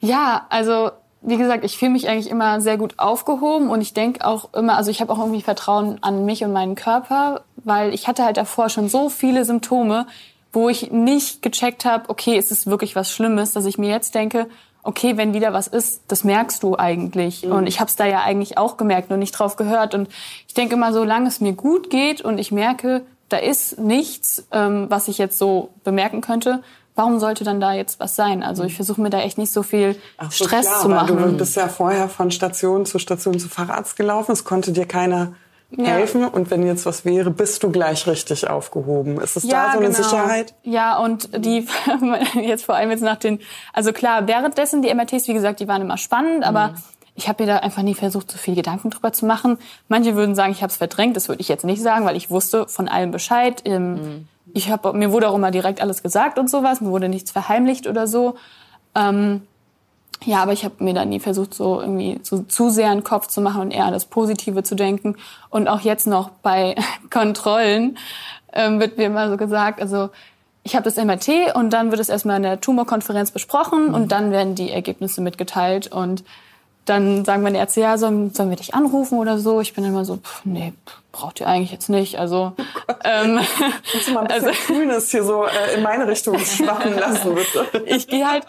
ja, 0.00 0.46
also 0.48 0.90
wie 1.20 1.36
gesagt, 1.36 1.64
ich 1.64 1.76
fühle 1.76 1.90
mich 1.90 2.08
eigentlich 2.08 2.30
immer 2.30 2.60
sehr 2.60 2.76
gut 2.76 2.94
aufgehoben 2.98 3.70
und 3.70 3.80
ich 3.80 3.92
denke 3.92 4.24
auch 4.24 4.54
immer, 4.54 4.76
also 4.76 4.90
ich 4.90 5.00
habe 5.00 5.12
auch 5.12 5.18
irgendwie 5.18 5.42
Vertrauen 5.42 5.98
an 6.00 6.24
mich 6.24 6.44
und 6.44 6.52
meinen 6.52 6.76
Körper, 6.76 7.42
weil 7.64 7.92
ich 7.92 8.06
hatte 8.06 8.24
halt 8.24 8.36
davor 8.36 8.68
schon 8.68 8.88
so 8.88 9.08
viele 9.08 9.44
Symptome, 9.44 10.06
wo 10.52 10.68
ich 10.68 10.92
nicht 10.92 11.42
gecheckt 11.42 11.84
habe, 11.84 12.08
okay, 12.08 12.38
ist 12.38 12.52
es 12.52 12.66
wirklich 12.68 12.94
was 12.94 13.10
Schlimmes, 13.10 13.52
dass 13.52 13.66
ich 13.66 13.78
mir 13.78 13.90
jetzt 13.90 14.14
denke, 14.14 14.46
okay, 14.88 15.18
wenn 15.18 15.34
wieder 15.34 15.52
was 15.52 15.66
ist, 15.66 16.00
das 16.08 16.24
merkst 16.24 16.62
du 16.62 16.74
eigentlich. 16.74 17.44
Und 17.44 17.66
ich 17.66 17.78
habe 17.78 17.90
es 17.90 17.96
da 17.96 18.06
ja 18.06 18.22
eigentlich 18.22 18.56
auch 18.56 18.78
gemerkt, 18.78 19.10
nur 19.10 19.18
nicht 19.18 19.32
drauf 19.32 19.56
gehört. 19.56 19.94
Und 19.94 20.08
ich 20.46 20.54
denke 20.54 20.76
immer, 20.76 20.94
solange 20.94 21.28
es 21.28 21.42
mir 21.42 21.52
gut 21.52 21.90
geht 21.90 22.22
und 22.22 22.38
ich 22.38 22.52
merke, 22.52 23.02
da 23.28 23.36
ist 23.36 23.78
nichts, 23.78 24.46
ähm, 24.50 24.86
was 24.88 25.08
ich 25.08 25.18
jetzt 25.18 25.36
so 25.36 25.68
bemerken 25.84 26.22
könnte, 26.22 26.62
warum 26.94 27.20
sollte 27.20 27.44
dann 27.44 27.60
da 27.60 27.74
jetzt 27.74 28.00
was 28.00 28.16
sein? 28.16 28.42
Also 28.42 28.64
ich 28.64 28.76
versuche 28.76 29.02
mir 29.02 29.10
da 29.10 29.20
echt 29.20 29.36
nicht 29.36 29.52
so 29.52 29.62
viel 29.62 29.94
so, 30.22 30.46
Stress 30.46 30.66
klar, 30.66 30.80
zu 30.80 30.88
machen. 30.88 31.18
Du 31.18 31.36
bist 31.36 31.54
ja 31.54 31.68
vorher 31.68 32.08
von 32.08 32.30
Station 32.30 32.86
zu 32.86 32.98
Station 32.98 33.38
zu 33.38 33.50
Facharzt 33.50 33.94
gelaufen. 33.94 34.32
Es 34.32 34.44
konnte 34.44 34.72
dir 34.72 34.86
keiner 34.86 35.34
helfen. 35.76 36.26
Und 36.26 36.50
wenn 36.50 36.66
jetzt 36.66 36.86
was 36.86 37.04
wäre, 37.04 37.30
bist 37.30 37.62
du 37.62 37.70
gleich 37.70 38.06
richtig 38.06 38.48
aufgehoben. 38.48 39.20
Ist 39.20 39.36
es 39.36 39.46
da 39.46 39.72
so 39.72 39.78
eine 39.78 39.92
Sicherheit? 39.92 40.54
Ja, 40.62 40.98
und 40.98 41.44
die 41.44 41.66
jetzt 42.40 42.64
vor 42.64 42.74
allem 42.74 42.90
jetzt 42.90 43.02
nach 43.02 43.16
den, 43.16 43.40
also 43.72 43.92
klar, 43.92 44.26
währenddessen 44.26 44.82
die 44.82 44.92
MRTs, 44.94 45.28
wie 45.28 45.34
gesagt, 45.34 45.60
die 45.60 45.68
waren 45.68 45.82
immer 45.82 45.98
spannend, 45.98 46.44
aber 46.44 46.74
ich 47.14 47.28
habe 47.28 47.42
mir 47.42 47.48
da 47.48 47.58
einfach 47.58 47.82
nie 47.82 47.94
versucht, 47.94 48.30
so 48.30 48.38
viel 48.38 48.54
Gedanken 48.54 48.90
drüber 48.90 49.12
zu 49.12 49.26
machen. 49.26 49.58
Manche 49.88 50.14
würden 50.14 50.34
sagen, 50.34 50.52
ich 50.52 50.62
habe 50.62 50.70
es 50.70 50.76
verdrängt, 50.76 51.16
das 51.16 51.28
würde 51.28 51.40
ich 51.40 51.48
jetzt 51.48 51.64
nicht 51.64 51.82
sagen, 51.82 52.04
weil 52.06 52.16
ich 52.16 52.30
wusste 52.30 52.68
von 52.68 52.88
allem 52.88 53.10
Bescheid. 53.10 53.62
Ähm, 53.64 54.28
Ich 54.54 54.70
hab, 54.70 54.94
mir 54.94 55.12
wurde 55.12 55.28
auch 55.28 55.34
immer 55.34 55.50
direkt 55.50 55.82
alles 55.82 56.02
gesagt 56.02 56.38
und 56.38 56.48
sowas, 56.48 56.80
mir 56.80 56.90
wurde 56.90 57.08
nichts 57.08 57.30
verheimlicht 57.30 57.86
oder 57.86 58.06
so. 58.06 58.36
Ähm, 58.94 59.42
ja, 60.24 60.42
aber 60.42 60.52
ich 60.52 60.64
habe 60.64 60.82
mir 60.82 60.94
da 60.94 61.04
nie 61.04 61.20
versucht, 61.20 61.54
so 61.54 61.80
irgendwie 61.80 62.18
so 62.22 62.42
zu 62.42 62.70
sehr 62.70 62.90
einen 62.90 63.04
Kopf 63.04 63.28
zu 63.28 63.40
machen 63.40 63.62
und 63.62 63.70
eher 63.70 63.84
an 63.84 63.92
das 63.92 64.04
Positive 64.04 64.62
zu 64.62 64.74
denken. 64.74 65.16
Und 65.48 65.68
auch 65.68 65.80
jetzt 65.80 66.06
noch 66.06 66.30
bei 66.42 66.74
Kontrollen 67.10 67.98
ähm, 68.52 68.80
wird 68.80 68.98
mir 68.98 69.06
immer 69.06 69.30
so 69.30 69.36
gesagt, 69.36 69.80
also 69.80 70.10
ich 70.64 70.74
habe 70.74 70.84
das 70.84 70.96
MRT 70.96 71.54
und 71.54 71.70
dann 71.70 71.90
wird 71.90 72.00
es 72.00 72.08
erstmal 72.08 72.36
in 72.36 72.42
der 72.42 72.60
Tumorkonferenz 72.60 73.30
besprochen 73.30 73.94
und 73.94 74.12
dann 74.12 74.32
werden 74.32 74.54
die 74.54 74.70
Ergebnisse 74.70 75.20
mitgeteilt 75.20 75.90
und 75.90 76.24
dann 76.84 77.24
sagen 77.24 77.42
meine 77.42 77.58
Ärzte, 77.58 77.80
ja, 77.82 77.96
sollen, 77.96 78.34
sollen 78.34 78.50
wir 78.50 78.56
dich 78.56 78.74
anrufen 78.74 79.18
oder 79.18 79.38
so? 79.38 79.60
Ich 79.60 79.74
bin 79.74 79.84
immer 79.84 80.04
so, 80.04 80.16
pff, 80.16 80.44
nee, 80.44 80.72
pff, 80.86 81.00
braucht 81.18 81.40
ihr 81.40 81.48
eigentlich 81.48 81.72
jetzt 81.72 81.88
nicht. 81.88 82.18
Also, 82.18 82.52
ähm, 83.02 83.40
Kannst 83.92 84.08
du 84.08 84.12
mal 84.12 84.26
ein 84.26 84.42
bisschen 84.42 84.54
Grünes 84.66 85.10
hier 85.10 85.24
so 85.24 85.44
äh, 85.44 85.76
in 85.76 85.82
meine 85.82 86.06
Richtung 86.06 86.38
schwappen 86.38 86.96
lassen, 86.96 87.34
bitte? 87.34 87.84
ich 87.86 88.06
gehe 88.06 88.30
halt, 88.30 88.44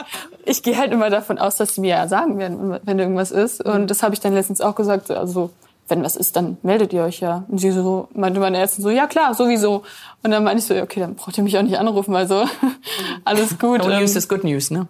ich 0.45 0.61
gehe 0.61 0.77
halt 0.77 0.91
immer 0.91 1.09
davon 1.09 1.39
aus, 1.39 1.55
dass 1.55 1.73
sie 1.73 1.81
mir 1.81 1.89
ja 1.89 2.07
sagen 2.07 2.37
werden, 2.37 2.79
wenn 2.83 2.99
irgendwas 2.99 3.31
ist. 3.31 3.65
Und 3.65 3.89
das 3.89 4.03
habe 4.03 4.13
ich 4.13 4.19
dann 4.19 4.35
letztens 4.35 4.61
auch 4.61 4.75
gesagt. 4.75 5.09
Also 5.09 5.49
wenn 5.87 6.03
was 6.03 6.15
ist, 6.15 6.35
dann 6.35 6.57
meldet 6.61 6.93
ihr 6.93 7.01
euch 7.01 7.19
ja. 7.21 7.43
Und 7.47 7.57
sie 7.57 7.71
so 7.71 8.07
meinte 8.13 8.39
meine 8.39 8.59
Ärztin 8.59 8.83
so, 8.83 8.91
ja 8.91 9.07
klar, 9.07 9.33
sowieso. 9.33 9.81
Und 10.21 10.29
dann 10.29 10.43
meinte 10.43 10.59
ich 10.59 10.67
so, 10.67 10.75
ja, 10.75 10.83
okay, 10.83 10.99
dann 10.99 11.15
braucht 11.15 11.35
ihr 11.39 11.43
mich 11.43 11.57
auch 11.57 11.63
nicht 11.63 11.79
anrufen, 11.79 12.15
also 12.15 12.45
alles 13.25 13.57
gut. 13.57 13.79
No 13.79 13.89
Ähm, 13.89 14.01
news 14.01 14.15
is 14.15 14.29
good 14.29 14.43
news, 14.43 14.69
ne? 14.69 14.87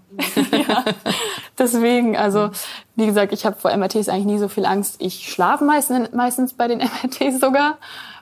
Deswegen, 1.59 2.17
also 2.17 2.49
wie 2.95 3.05
gesagt, 3.05 3.33
ich 3.33 3.45
habe 3.45 3.57
vor 3.57 3.75
MRTs 3.75 4.09
eigentlich 4.09 4.25
nie 4.25 4.37
so 4.39 4.47
viel 4.47 4.65
Angst. 4.65 4.95
Ich 4.99 5.29
schlafe 5.31 5.63
meistens, 5.63 6.11
meistens 6.13 6.53
bei 6.53 6.67
den 6.67 6.79
MRTs 7.03 7.39
sogar. 7.39 7.77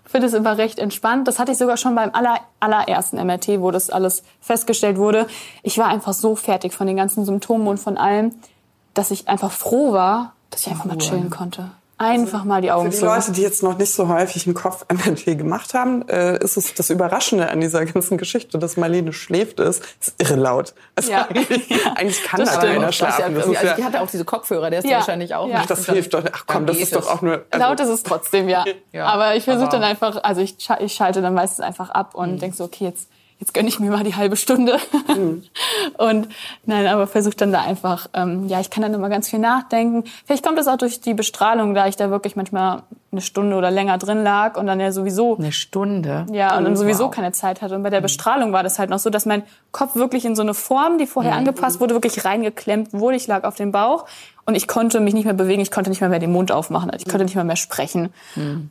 Finde 0.05 0.27
es 0.27 0.33
immer 0.33 0.57
recht 0.57 0.79
entspannt. 0.79 1.27
Das 1.27 1.37
hatte 1.37 1.51
ich 1.51 1.57
sogar 1.57 1.77
schon 1.77 1.93
beim 1.93 2.11
aller, 2.13 2.39
allerersten 2.59 3.17
MRT, 3.17 3.59
wo 3.59 3.71
das 3.71 3.89
alles 3.89 4.23
festgestellt 4.39 4.97
wurde. 4.97 5.27
Ich 5.63 5.77
war 5.77 5.87
einfach 5.87 6.13
so 6.13 6.35
fertig 6.35 6.73
von 6.73 6.87
den 6.87 6.95
ganzen 6.95 7.25
Symptomen 7.25 7.67
und 7.67 7.77
von 7.77 7.97
allem, 7.97 8.33
dass 8.93 9.11
ich 9.11 9.27
einfach 9.27 9.51
froh 9.51 9.91
war, 9.91 10.33
dass 10.49 10.61
ich 10.61 10.69
einfach 10.69 10.85
mal 10.85 10.97
chillen 10.97 11.29
konnte. 11.29 11.71
Einfach 11.99 12.43
mal 12.43 12.61
die 12.61 12.69
Augen 12.71 12.91
Für 12.91 12.99
die 12.99 13.05
Leute, 13.05 13.31
die 13.31 13.41
jetzt 13.41 13.63
noch 13.63 13.75
nicht 13.75 13.91
so 13.91 14.07
häufig 14.07 14.45
einen 14.45 14.53
Kopf-MRT 14.53 15.25
gemacht 15.37 15.73
haben, 15.73 16.07
äh, 16.07 16.37
ist 16.43 16.55
es 16.55 16.75
das 16.75 16.91
Überraschende 16.91 17.49
an 17.49 17.59
dieser 17.59 17.85
ganzen 17.85 18.19
Geschichte, 18.19 18.59
dass 18.59 18.77
Marlene 18.77 19.13
schläft, 19.13 19.59
ist, 19.59 19.83
ist 19.99 20.13
irre 20.21 20.35
laut. 20.35 20.75
Also 20.95 21.11
Ja. 21.11 21.27
eigentlich, 21.27 21.67
eigentlich 21.95 22.23
kann 22.23 22.39
Das 22.39 22.51
da 22.53 22.57
stimmt. 22.61 22.73
keiner 22.73 22.85
Das 22.85 22.95
ist 22.95 23.01
ja, 23.01 23.07
schlafen. 23.11 23.33
Das, 23.35 23.43
also 23.45 23.53
ist 23.55 23.63
ja, 23.63 23.73
die 23.73 23.83
hatte 23.83 24.01
auch 24.01 24.07
diese 24.11 24.25
Kopfhörer, 24.25 24.69
der 24.69 24.79
ist 24.79 24.85
Ja. 24.85 24.97
wahrscheinlich 24.97 25.33
auch. 25.33 25.47
Ja. 25.49 25.57
nicht. 25.57 25.69
das 25.71 25.85
hilft 25.87 26.13
doch. 26.13 26.23
Ach 26.31 26.43
komm, 26.45 26.67
dann 26.67 26.75
das 26.75 26.77
ist 26.77 26.95
doch 26.95 27.09
auch 27.11 27.21
nur... 27.23 27.45
Also, 27.49 27.65
Laut 27.65 27.79
ist 27.79 27.89
es 27.89 28.03
trotzdem, 28.03 28.47
ja. 28.47 28.63
Ja, 28.91 29.05
aber 29.07 29.35
ich 29.35 29.45
versuche 29.45 29.69
dann 29.69 29.83
einfach, 29.83 30.23
also 30.23 30.41
ich, 30.41 30.55
ich 30.79 30.93
schalte 30.93 31.23
dann 31.23 31.33
meistens 31.33 31.61
einfach 31.61 31.89
ab 31.89 32.13
und 32.13 32.33
Mhm. 32.33 32.39
denk 32.39 32.53
so, 32.55 32.65
okay, 32.65 32.85
jetzt, 32.85 33.09
jetzt 33.39 33.53
gönne 33.53 33.69
ich 33.69 33.79
mir 33.79 33.91
mal 33.91 34.03
die 34.03 34.15
halbe 34.15 34.35
Stunde. 34.35 34.77
Mhm. 35.15 35.43
und 35.97 36.27
nein, 36.65 36.87
aber 36.87 37.07
versuche 37.07 37.35
dann 37.35 37.51
da 37.51 37.61
einfach, 37.61 38.07
ähm, 38.13 38.47
ja, 38.47 38.59
ich 38.59 38.69
kann 38.69 38.81
dann 38.81 38.93
immer 38.93 39.09
ganz 39.09 39.29
viel 39.29 39.39
nachdenken. 39.39 40.03
Vielleicht 40.25 40.43
kommt 40.45 40.57
das 40.57 40.67
auch 40.67 40.77
durch 40.77 41.01
die 41.01 41.13
Bestrahlung, 41.13 41.73
da 41.73 41.87
ich 41.87 41.95
da 41.95 42.09
wirklich 42.09 42.35
manchmal 42.35 42.83
eine 43.11 43.21
Stunde 43.21 43.55
oder 43.55 43.71
länger 43.71 43.97
drin 43.97 44.21
lag 44.21 44.57
und 44.57 44.67
dann 44.67 44.79
ja 44.79 44.91
sowieso 44.91 45.37
Eine 45.37 45.51
Stunde. 45.53 46.25
ja, 46.31 46.57
und 46.57 46.65
dann 46.65 46.75
sowieso 46.75 47.05
Wow. 47.05 47.11
keine 47.11 47.31
Zeit 47.31 47.61
hatte. 47.61 47.75
Und 47.75 47.83
bei 47.83 47.89
der 47.89 48.01
Bestrahlung 48.01 48.51
war 48.51 48.63
das 48.63 48.79
halt 48.79 48.89
noch 48.89 48.99
so, 48.99 49.09
dass 49.09 49.25
mein 49.25 49.43
Kopf 49.71 49.95
wirklich 49.95 50.25
in 50.25 50.35
so 50.35 50.41
eine 50.41 50.53
Form, 50.53 50.97
die 50.97 51.07
vorher 51.07 51.35
angepasst 51.35 51.79
wurde, 51.79 51.93
wirklich 51.93 52.25
reingeklemmt 52.25 52.91
wurde. 52.93 53.15
Ich 53.15 53.27
lag 53.27 53.43
auf 53.45 53.55
dem 53.55 53.71
Bauch 53.71 54.05
und 54.45 54.55
ich 54.55 54.67
konnte 54.67 54.99
mich 54.99 55.13
nicht 55.13 55.25
mehr 55.25 55.33
bewegen. 55.33 55.61
Ich 55.61 55.71
konnte 55.71 55.89
nicht 55.89 56.01
mehr, 56.01 56.09
mehr 56.09 56.19
den 56.19 56.31
Mund 56.33 56.51
aufmachen. 56.51 56.91
Ich 56.97 57.05
konnte 57.05 57.23
nicht 57.23 57.35
mehr 57.35 57.43
mehr 57.45 57.55
sprechen. 57.55 58.09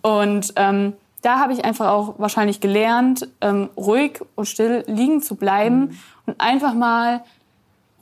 Und 0.02 0.52
ähm, 0.56 0.92
da 1.26 1.40
habe 1.40 1.52
ich 1.52 1.64
einfach 1.64 1.88
auch 1.88 2.14
wahrscheinlich 2.18 2.60
gelernt, 2.60 3.26
ähm, 3.40 3.68
ruhig 3.76 4.20
und 4.36 4.46
still 4.46 4.84
liegen 4.86 5.20
zu 5.22 5.34
bleiben 5.34 5.98
und 6.24 6.40
einfach 6.40 6.72
mal 6.72 7.24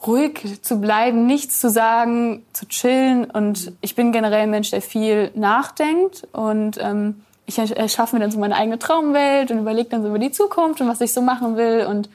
ruhig 0.07 0.61
zu 0.61 0.79
bleiben, 0.79 1.25
nichts 1.25 1.59
zu 1.59 1.71
sagen, 1.71 2.45
zu 2.53 2.67
chillen. 2.69 3.25
Und 3.25 3.73
ich 3.81 3.95
bin 3.95 4.13
generell 4.13 4.43
ein 4.43 4.51
Mensch, 4.51 4.71
der 4.73 4.83
viel 4.83 5.31
nachdenkt 5.35 6.29
und 6.33 6.77
ähm, 6.79 7.23
ich 7.47 7.59
erschaffe 7.59 8.15
mir 8.15 8.21
dann 8.21 8.31
so 8.31 8.39
meine 8.39 8.57
eigene 8.57 8.79
Traumwelt 8.79 9.51
und 9.51 9.59
überlege 9.59 9.89
dann 9.89 10.03
so 10.03 10.09
über 10.09 10.19
die 10.19 10.31
Zukunft 10.31 10.83
und 10.83 10.89
was 10.89 11.01
ich 11.01 11.15
so 11.15 11.23
machen 11.23 11.57
will 11.57 11.87
und 11.89 12.11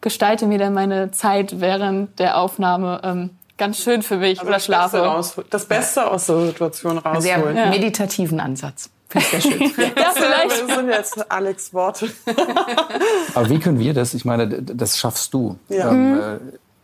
gestalte 0.00 0.46
mir 0.46 0.58
dann 0.58 0.74
meine 0.74 1.10
Zeit 1.10 1.60
während 1.60 2.20
der 2.20 2.38
Aufnahme 2.38 3.00
ähm, 3.02 3.30
ganz 3.58 3.78
schön 3.78 4.02
für 4.02 4.18
mich 4.18 4.40
oder 4.40 4.52
das 4.52 4.68
Beste, 4.68 4.72
schlafe. 4.72 5.10
aus, 5.10 5.36
das 5.50 5.66
Beste 5.66 6.08
aus 6.08 6.26
der 6.26 6.46
Situation 6.46 7.00
Sehr 7.18 7.38
rausholen. 7.38 7.70
meditativen 7.70 8.38
Ansatz. 8.38 8.91
Finde 9.12 9.26
ich 9.26 9.30
sehr 9.30 9.40
schön. 9.40 9.60
Ja, 9.96 10.12
vielleicht. 10.14 10.68
Das 10.68 10.76
sind 10.76 10.88
jetzt 10.88 11.30
Alex 11.30 11.74
Worte. 11.74 12.10
Aber 13.34 13.48
wie 13.50 13.58
können 13.58 13.78
wir 13.78 13.92
das? 13.94 14.14
Ich 14.14 14.24
meine, 14.24 14.48
das 14.48 14.98
schaffst 14.98 15.34
du. 15.34 15.58
Ja. 15.68 15.90
Ähm, 15.90 16.14
äh, 16.14 16.38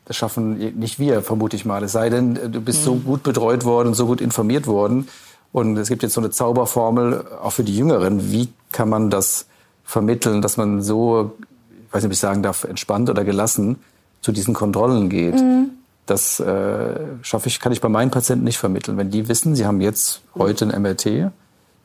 das 0.04 0.16
schaffen 0.16 0.58
nicht 0.78 0.98
wir, 0.98 1.22
vermute 1.22 1.56
ich 1.56 1.64
mal. 1.64 1.82
Es 1.82 1.92
sei 1.92 2.10
denn, 2.10 2.36
äh, 2.36 2.48
du 2.48 2.60
bist 2.60 2.84
so 2.84 2.96
gut 2.96 3.22
betreut 3.22 3.64
worden, 3.64 3.94
so 3.94 4.06
gut 4.06 4.20
informiert 4.20 4.66
worden. 4.66 5.08
Und 5.52 5.76
es 5.78 5.88
gibt 5.88 6.02
jetzt 6.02 6.12
so 6.12 6.20
eine 6.20 6.30
Zauberformel, 6.30 7.24
auch 7.42 7.52
für 7.52 7.64
die 7.64 7.76
Jüngeren. 7.76 8.30
Wie 8.30 8.48
kann 8.70 8.90
man 8.90 9.08
das 9.08 9.46
vermitteln, 9.84 10.42
dass 10.42 10.58
man 10.58 10.82
so, 10.82 11.32
ich 11.86 11.94
weiß 11.94 12.02
nicht, 12.02 12.08
ob 12.08 12.12
ich 12.12 12.18
sagen 12.18 12.42
darf, 12.42 12.64
entspannt 12.64 13.08
oder 13.08 13.24
gelassen 13.24 13.76
zu 14.20 14.32
diesen 14.32 14.52
Kontrollen 14.52 15.08
geht? 15.08 15.42
Das 16.04 16.38
äh, 16.40 16.94
schaffe 17.22 17.48
ich, 17.48 17.60
kann 17.60 17.72
ich 17.72 17.80
bei 17.80 17.88
meinen 17.88 18.10
Patienten 18.10 18.44
nicht 18.44 18.58
vermitteln. 18.58 18.98
Wenn 18.98 19.10
die 19.10 19.28
wissen, 19.28 19.56
sie 19.56 19.64
haben 19.64 19.80
jetzt 19.80 20.20
heute 20.34 20.66
ein 20.66 20.82
MRT, 20.82 21.30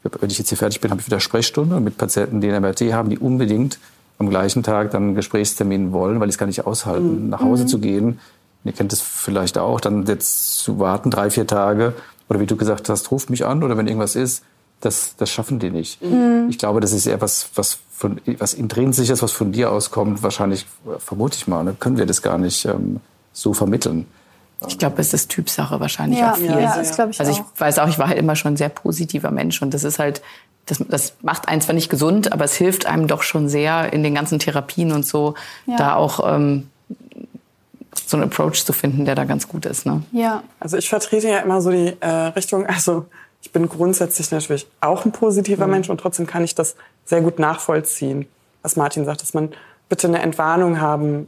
wenn 0.03 0.29
ich 0.29 0.37
jetzt 0.37 0.49
hier 0.49 0.57
fertig 0.57 0.81
bin, 0.81 0.91
habe 0.91 1.01
ich 1.01 1.07
wieder 1.07 1.19
Sprechstunde 1.19 1.79
mit 1.79 1.97
Patienten, 1.97 2.41
die 2.41 2.51
ein 2.51 2.61
MRT 2.61 2.93
haben, 2.93 3.09
die 3.09 3.17
unbedingt 3.17 3.79
am 4.19 4.29
gleichen 4.29 4.63
Tag 4.63 4.91
dann 4.91 5.03
einen 5.03 5.15
Gesprächstermin 5.15 5.91
wollen, 5.91 6.19
weil 6.19 6.27
die 6.27 6.31
es 6.31 6.37
gar 6.37 6.45
nicht 6.45 6.65
aushalten, 6.65 7.29
nach 7.29 7.41
Hause 7.41 7.65
zu 7.65 7.79
gehen. 7.79 8.19
Ihr 8.63 8.71
kennt 8.71 8.93
es 8.93 9.01
vielleicht 9.01 9.57
auch, 9.57 9.81
dann 9.81 10.05
jetzt 10.05 10.59
zu 10.59 10.79
warten, 10.79 11.09
drei, 11.09 11.29
vier 11.29 11.47
Tage. 11.47 11.93
Oder 12.29 12.39
wie 12.39 12.45
du 12.45 12.55
gesagt 12.55 12.89
hast, 12.89 13.11
ruft 13.11 13.29
mich 13.29 13.45
an 13.45 13.63
oder 13.63 13.77
wenn 13.77 13.87
irgendwas 13.87 14.15
ist, 14.15 14.43
das, 14.79 15.15
das 15.17 15.29
schaffen 15.29 15.59
die 15.59 15.69
nicht. 15.69 15.99
Ich 16.49 16.57
glaube, 16.57 16.81
das 16.81 16.91
ist 16.91 17.05
eher 17.05 17.21
was, 17.21 17.49
was, 17.55 17.79
von, 17.91 18.19
was 18.37 18.53
intrinsisches, 18.53 19.21
was 19.21 19.31
von 19.31 19.51
dir 19.51 19.71
auskommt. 19.71 20.23
Wahrscheinlich, 20.23 20.65
vermute 20.99 21.37
ich 21.37 21.47
mal, 21.47 21.63
ne, 21.63 21.75
können 21.79 21.97
wir 21.97 22.05
das 22.05 22.21
gar 22.21 22.37
nicht 22.37 22.65
ähm, 22.65 22.99
so 23.31 23.53
vermitteln. 23.53 24.05
Ich 24.67 24.77
glaube, 24.77 25.01
es 25.01 25.13
ist 25.13 25.29
Typsache 25.29 25.79
wahrscheinlich 25.79 26.19
Ja, 26.19 26.31
auch 26.33 26.37
viel. 26.37 26.45
ja, 26.49 26.77
das 26.77 26.95
glaube 26.95 27.11
ich 27.11 27.19
also 27.19 27.31
ich 27.31 27.39
auch. 27.39 27.45
weiß 27.59 27.79
auch, 27.79 27.87
ich 27.89 27.99
war 27.99 28.07
halt 28.07 28.17
immer 28.17 28.35
schon 28.35 28.53
ein 28.53 28.57
sehr 28.57 28.69
positiver 28.69 29.29
Mensch 29.31 29.61
und 29.61 29.73
das 29.73 29.83
ist 29.83 29.99
halt, 29.99 30.21
das, 30.67 30.77
das 30.87 31.13
macht 31.21 31.49
einen 31.49 31.59
zwar 31.59 31.75
nicht 31.75 31.89
gesund, 31.89 32.31
aber 32.31 32.45
es 32.45 32.55
hilft 32.55 32.85
einem 32.85 33.07
doch 33.07 33.23
schon 33.23 33.49
sehr 33.49 33.91
in 33.91 34.03
den 34.03 34.15
ganzen 34.15 34.39
Therapien 34.39 34.93
und 34.93 35.05
so, 35.05 35.33
Ja. 35.65 35.75
da 35.77 35.95
auch 35.95 36.21
ähm, 36.33 36.69
so 38.05 38.17
einen 38.17 38.25
Approach 38.27 38.63
zu 38.65 38.73
finden, 38.73 39.05
der 39.05 39.15
da 39.15 39.25
ganz 39.25 39.47
gut 39.47 39.65
ist. 39.65 39.85
Ne? 39.85 40.03
Ja. 40.11 40.43
Also 40.59 40.77
ich 40.77 40.87
vertrete 40.89 41.27
ja 41.29 41.39
immer 41.39 41.61
so 41.61 41.69
die 41.71 41.95
äh, 41.99 42.07
Richtung, 42.07 42.65
also 42.65 43.05
ich 43.41 43.51
bin 43.51 43.67
grundsätzlich 43.67 44.31
natürlich 44.31 44.65
auch 44.79 45.03
ein 45.03 45.11
positiver 45.11 45.67
Mensch 45.67 45.89
und 45.89 45.97
trotzdem 45.99 46.25
kann 46.25 46.43
ich 46.45 46.55
das 46.55 46.75
sehr 47.05 47.19
gut 47.21 47.39
nachvollziehen, 47.39 48.25
was 48.61 48.77
Martin 48.77 49.03
sagt, 49.03 49.21
dass 49.21 49.33
man 49.33 49.49
bitte 49.89 50.07
eine 50.07 50.21
Entwarnung 50.21 50.79
haben 50.79 51.27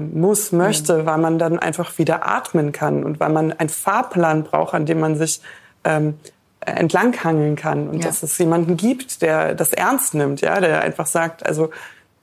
muss, 0.00 0.52
möchte, 0.52 1.06
weil 1.06 1.18
man 1.18 1.38
dann 1.38 1.58
einfach 1.58 1.96
wieder 1.98 2.26
atmen 2.26 2.72
kann 2.72 3.02
und 3.04 3.18
weil 3.20 3.30
man 3.30 3.52
einen 3.52 3.70
Fahrplan 3.70 4.44
braucht, 4.44 4.74
an 4.74 4.84
dem 4.86 5.00
man 5.00 5.16
sich 5.16 5.40
ähm, 5.84 6.14
entlanghangeln 6.60 7.56
kann 7.56 7.88
und 7.88 8.00
Ja. 8.00 8.06
dass 8.08 8.22
es 8.22 8.36
jemanden 8.38 8.76
gibt, 8.76 9.22
der 9.22 9.54
das 9.54 9.72
ernst 9.72 10.14
nimmt, 10.14 10.42
ja, 10.42 10.60
der 10.60 10.82
einfach 10.82 11.06
sagt, 11.06 11.46
also 11.46 11.70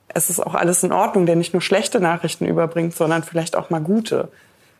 es 0.08 0.30
ist 0.30 0.40
auch 0.40 0.54
alles 0.54 0.82
in 0.84 0.92
Ordnung, 0.92 1.26
der 1.26 1.36
nicht 1.36 1.52
nur 1.52 1.60
schlechte 1.60 2.00
Nachrichten 2.00 2.46
überbringt, 2.46 2.94
sondern 2.94 3.22
vielleicht 3.24 3.56
auch 3.56 3.70
mal 3.70 3.80
gute. 3.80 4.28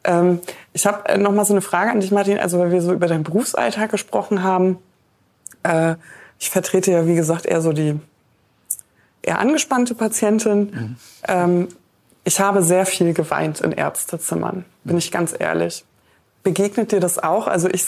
Ähm, 0.04 0.40
ich 0.72 0.86
habe 0.86 1.18
noch 1.18 1.32
mal 1.32 1.44
so 1.44 1.52
eine 1.54 1.60
Frage 1.60 1.90
an 1.90 2.00
dich, 2.00 2.12
Martin. 2.12 2.38
Also 2.38 2.58
weil 2.60 2.70
wir 2.70 2.80
so 2.80 2.92
über 2.92 3.08
deinen 3.08 3.24
Berufsalltag 3.24 3.90
gesprochen 3.90 4.42
haben, 4.42 4.78
äh, 5.64 5.96
ich 6.38 6.50
vertrete 6.50 6.92
ja 6.92 7.06
wie 7.06 7.16
gesagt 7.16 7.44
eher 7.44 7.60
so 7.60 7.72
die 7.72 7.98
eher 9.22 9.40
angespannte 9.40 9.94
Patientin. 9.94 10.96
Ähm, 11.26 11.68
ich 12.28 12.40
habe 12.40 12.62
sehr 12.62 12.84
viel 12.84 13.14
geweint 13.14 13.62
in 13.62 13.72
Ärztezimmern, 13.72 14.66
bin 14.84 14.98
ich 14.98 15.10
ganz 15.10 15.34
ehrlich. 15.36 15.86
Begegnet 16.42 16.92
dir 16.92 17.00
das 17.00 17.18
auch? 17.18 17.46
Also 17.46 17.70
ich, 17.70 17.86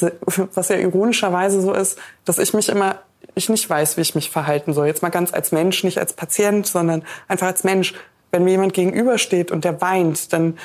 was 0.54 0.70
ja 0.70 0.76
ironischerweise 0.76 1.60
so 1.60 1.74
ist, 1.74 1.98
dass 2.24 2.38
ich 2.38 2.54
mich 2.54 2.70
immer, 2.70 2.96
ich 3.34 3.50
nicht 3.50 3.68
weiß, 3.68 3.98
wie 3.98 4.00
ich 4.00 4.14
mich 4.14 4.30
verhalten 4.30 4.72
soll. 4.72 4.86
Jetzt 4.86 5.02
mal 5.02 5.10
ganz 5.10 5.34
als 5.34 5.52
Mensch, 5.52 5.84
nicht 5.84 5.98
als 5.98 6.14
Patient, 6.14 6.66
sondern 6.66 7.04
einfach 7.28 7.48
als 7.48 7.64
Mensch. 7.64 7.92
Wenn 8.30 8.44
mir 8.44 8.52
jemand 8.52 8.72
gegenübersteht 8.72 9.50
und 9.50 9.66
der 9.66 9.82
weint, 9.82 10.32
dann 10.32 10.56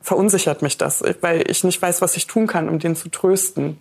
verunsichert 0.00 0.62
mich 0.62 0.78
das, 0.78 1.02
weil 1.20 1.50
ich 1.50 1.64
nicht 1.64 1.82
weiß, 1.82 2.02
was 2.02 2.16
ich 2.16 2.28
tun 2.28 2.46
kann, 2.46 2.68
um 2.68 2.78
den 2.78 2.94
zu 2.94 3.08
trösten. 3.08 3.78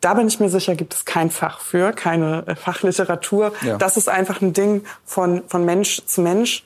Da 0.00 0.14
bin 0.14 0.28
ich 0.28 0.40
mir 0.40 0.48
sicher, 0.48 0.74
gibt 0.76 0.94
es 0.94 1.04
kein 1.04 1.30
Fach 1.30 1.60
für, 1.60 1.92
keine 1.92 2.44
äh, 2.46 2.54
Fachliteratur. 2.54 3.52
Ja. 3.60 3.76
Das 3.76 3.98
ist 3.98 4.08
einfach 4.08 4.40
ein 4.40 4.54
Ding 4.54 4.84
von, 5.04 5.42
von 5.46 5.66
Mensch 5.66 6.06
zu 6.06 6.22
Mensch. 6.22 6.64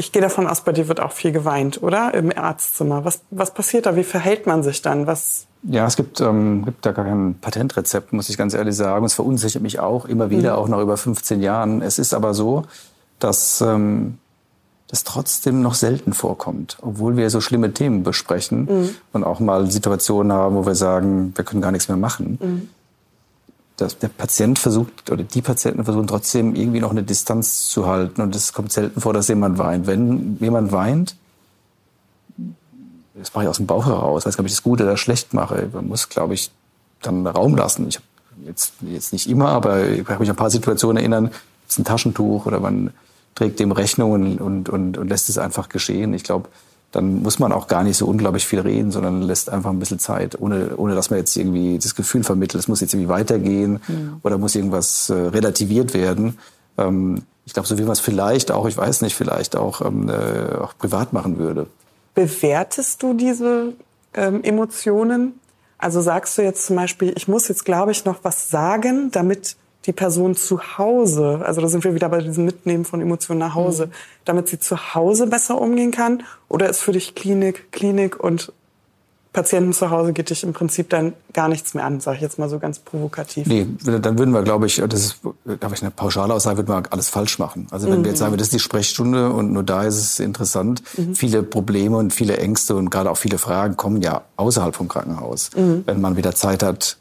Ich 0.00 0.12
gehe 0.12 0.22
davon 0.22 0.46
aus, 0.46 0.60
bei 0.60 0.72
dir 0.72 0.86
wird 0.86 1.00
auch 1.00 1.10
viel 1.10 1.32
geweint, 1.32 1.82
oder? 1.82 2.14
Im 2.14 2.32
Arztzimmer. 2.36 3.04
Was, 3.04 3.20
was 3.30 3.52
passiert 3.52 3.86
da? 3.86 3.96
Wie 3.96 4.04
verhält 4.04 4.46
man 4.46 4.62
sich 4.62 4.80
dann? 4.80 5.08
Was, 5.08 5.48
Ja, 5.64 5.86
es 5.86 5.96
gibt, 5.96 6.20
ähm, 6.20 6.64
gibt 6.64 6.86
da 6.86 6.92
gar 6.92 7.04
kein 7.04 7.34
Patentrezept, 7.40 8.12
muss 8.12 8.28
ich 8.28 8.38
ganz 8.38 8.54
ehrlich 8.54 8.76
sagen. 8.76 9.04
Es 9.04 9.14
verunsichert 9.14 9.60
mich 9.60 9.80
auch 9.80 10.04
immer 10.04 10.30
wieder, 10.30 10.56
auch 10.56 10.68
nach 10.68 10.78
über 10.78 10.96
15 10.96 11.42
Jahren. 11.42 11.82
Es 11.82 11.98
ist 11.98 12.14
aber 12.14 12.32
so, 12.32 12.62
dass 13.18 13.60
ähm, 13.60 14.18
das 14.86 15.02
trotzdem 15.02 15.62
noch 15.62 15.74
selten 15.74 16.12
vorkommt, 16.12 16.78
obwohl 16.80 17.16
wir 17.16 17.28
so 17.28 17.40
schlimme 17.40 17.74
Themen 17.74 18.04
besprechen 18.04 18.94
und 19.12 19.24
auch 19.24 19.40
mal 19.40 19.68
Situationen 19.68 20.32
haben, 20.32 20.54
wo 20.54 20.64
wir 20.64 20.76
sagen, 20.76 21.32
wir 21.34 21.44
können 21.44 21.60
gar 21.60 21.72
nichts 21.72 21.88
mehr 21.88 21.98
machen. 21.98 22.70
Das, 23.78 23.98
der 23.98 24.08
Patient 24.08 24.58
versucht 24.58 25.10
oder 25.10 25.22
die 25.22 25.40
Patienten 25.40 25.84
versuchen 25.84 26.06
trotzdem 26.06 26.54
irgendwie 26.54 26.80
noch 26.80 26.90
eine 26.90 27.04
Distanz 27.04 27.68
zu 27.68 27.86
halten 27.86 28.20
und 28.20 28.34
es 28.34 28.52
kommt 28.52 28.72
selten 28.72 29.00
vor, 29.00 29.12
dass 29.12 29.28
jemand 29.28 29.56
weint. 29.58 29.86
Wenn 29.86 30.36
jemand 30.40 30.72
weint, 30.72 31.16
das 33.14 33.32
mache 33.34 33.44
ich 33.44 33.48
aus 33.48 33.56
dem 33.56 33.66
Bauch 33.66 33.86
heraus, 33.86 34.26
weiß 34.26 34.36
gar 34.36 34.42
nicht, 34.42 34.46
ob 34.46 34.46
ich 34.46 34.52
das 34.52 34.62
gut 34.62 34.80
oder 34.80 34.96
schlecht 34.96 35.32
mache. 35.32 35.70
Man 35.72 35.88
muss, 35.88 36.08
glaube 36.08 36.34
ich, 36.34 36.50
dann 37.02 37.26
Raum 37.26 37.56
lassen. 37.56 37.88
Ich 37.88 37.96
habe 37.96 38.06
jetzt, 38.46 38.74
jetzt 38.82 39.12
nicht 39.12 39.28
immer, 39.28 39.48
aber 39.48 39.86
ich 39.86 40.04
kann 40.04 40.18
mich 40.18 40.28
an 40.28 40.34
ein 40.34 40.38
paar 40.38 40.50
Situationen 40.50 40.98
erinnern, 40.98 41.30
es 41.66 41.74
ist 41.74 41.78
ein 41.78 41.84
Taschentuch 41.84 42.46
oder 42.46 42.60
man 42.60 42.92
trägt 43.34 43.60
dem 43.60 43.72
Rechnung 43.72 44.12
und, 44.12 44.40
und, 44.40 44.68
und, 44.68 44.98
und 44.98 45.08
lässt 45.08 45.28
es 45.28 45.38
einfach 45.38 45.68
geschehen. 45.68 46.14
Ich 46.14 46.24
glaube, 46.24 46.48
dann 46.92 47.22
muss 47.22 47.38
man 47.38 47.52
auch 47.52 47.66
gar 47.66 47.84
nicht 47.84 47.98
so 47.98 48.06
unglaublich 48.06 48.46
viel 48.46 48.60
reden, 48.60 48.90
sondern 48.90 49.20
lässt 49.22 49.50
einfach 49.50 49.70
ein 49.70 49.78
bisschen 49.78 49.98
Zeit, 49.98 50.40
ohne, 50.40 50.76
ohne 50.76 50.94
dass 50.94 51.10
man 51.10 51.18
jetzt 51.18 51.36
irgendwie 51.36 51.78
das 51.78 51.94
Gefühl 51.94 52.24
vermittelt, 52.24 52.62
es 52.62 52.68
muss 52.68 52.80
jetzt 52.80 52.94
irgendwie 52.94 53.10
weitergehen 53.10 53.80
oder 54.22 54.38
muss 54.38 54.54
irgendwas 54.54 55.10
äh, 55.10 55.14
relativiert 55.14 55.92
werden. 55.92 56.38
Ähm, 56.78 57.22
ich 57.44 57.52
glaube, 57.52 57.68
so 57.68 57.78
wie 57.78 57.82
man 57.82 57.92
es 57.92 58.00
vielleicht 58.00 58.50
auch, 58.50 58.66
ich 58.66 58.76
weiß 58.76 59.02
nicht, 59.02 59.14
vielleicht 59.14 59.56
auch, 59.56 59.80
ähm, 59.82 60.08
äh, 60.08 60.56
auch 60.56 60.76
privat 60.78 61.12
machen 61.12 61.38
würde. 61.38 61.66
bewertest 62.14 63.02
du 63.02 63.14
diese 63.14 63.74
ähm, 64.14 64.42
Emotionen? 64.42 65.40
Also 65.76 66.00
sagst 66.00 66.36
du 66.38 66.42
jetzt 66.42 66.66
zum 66.66 66.76
Beispiel, 66.76 67.12
ich 67.16 67.28
muss 67.28 67.48
jetzt, 67.48 67.64
glaube 67.64 67.92
ich, 67.92 68.04
noch 68.04 68.18
was 68.22 68.50
sagen, 68.50 69.10
damit 69.12 69.56
die 69.88 69.92
Person 69.92 70.36
zu 70.36 70.60
Hause, 70.78 71.40
also 71.44 71.60
da 71.60 71.68
sind 71.68 71.82
wir 71.82 71.94
wieder 71.94 72.08
bei 72.10 72.20
diesem 72.20 72.44
Mitnehmen 72.44 72.84
von 72.84 73.00
Emotionen 73.00 73.40
nach 73.40 73.54
Hause, 73.54 73.86
mhm. 73.86 73.92
damit 74.26 74.48
sie 74.48 74.60
zu 74.60 74.94
Hause 74.94 75.26
besser 75.26 75.60
umgehen 75.60 75.90
kann? 75.90 76.22
Oder 76.48 76.68
ist 76.68 76.80
für 76.80 76.92
dich 76.92 77.14
Klinik, 77.14 77.72
Klinik 77.72 78.22
und 78.22 78.52
Patienten 79.32 79.72
zu 79.72 79.90
Hause 79.90 80.12
geht 80.12 80.30
dich 80.30 80.42
im 80.42 80.52
Prinzip 80.52 80.90
dann 80.90 81.12
gar 81.32 81.48
nichts 81.48 81.74
mehr 81.74 81.84
an, 81.84 82.00
sage 82.00 82.16
ich 82.16 82.22
jetzt 82.22 82.38
mal 82.38 82.48
so 82.48 82.58
ganz 82.58 82.78
provokativ. 82.78 83.46
Nee, 83.46 83.66
dann 83.84 84.18
würden 84.18 84.32
wir, 84.32 84.42
glaube 84.42 84.66
ich, 84.66 84.82
das 84.88 85.00
ist, 85.00 85.20
glaube 85.60 85.74
ich, 85.74 85.82
eine 85.82 85.90
pauschale 85.90 86.34
Aussage, 86.34 86.58
würden 86.58 86.68
wir 86.68 86.92
alles 86.92 87.08
falsch 87.08 87.38
machen. 87.38 87.66
Also 87.70 87.88
wenn 87.88 88.00
mhm. 88.00 88.04
wir 88.04 88.10
jetzt 88.10 88.20
mhm. 88.20 88.24
sagen, 88.24 88.36
das 88.36 88.48
ist 88.48 88.54
die 88.54 88.58
Sprechstunde 88.58 89.30
und 89.30 89.52
nur 89.52 89.62
da 89.62 89.84
ist 89.84 89.96
es 89.96 90.20
interessant, 90.20 90.82
mhm. 90.96 91.14
viele 91.14 91.42
Probleme 91.42 91.96
und 91.98 92.12
viele 92.12 92.38
Ängste 92.38 92.74
und 92.74 92.90
gerade 92.90 93.10
auch 93.10 93.16
viele 93.16 93.38
Fragen 93.38 93.76
kommen 93.76 94.02
ja 94.02 94.22
außerhalb 94.36 94.74
vom 94.74 94.88
Krankenhaus, 94.88 95.50
mhm. 95.56 95.82
wenn 95.86 96.00
man 96.00 96.16
wieder 96.16 96.34
Zeit 96.34 96.62
hat, 96.62 96.96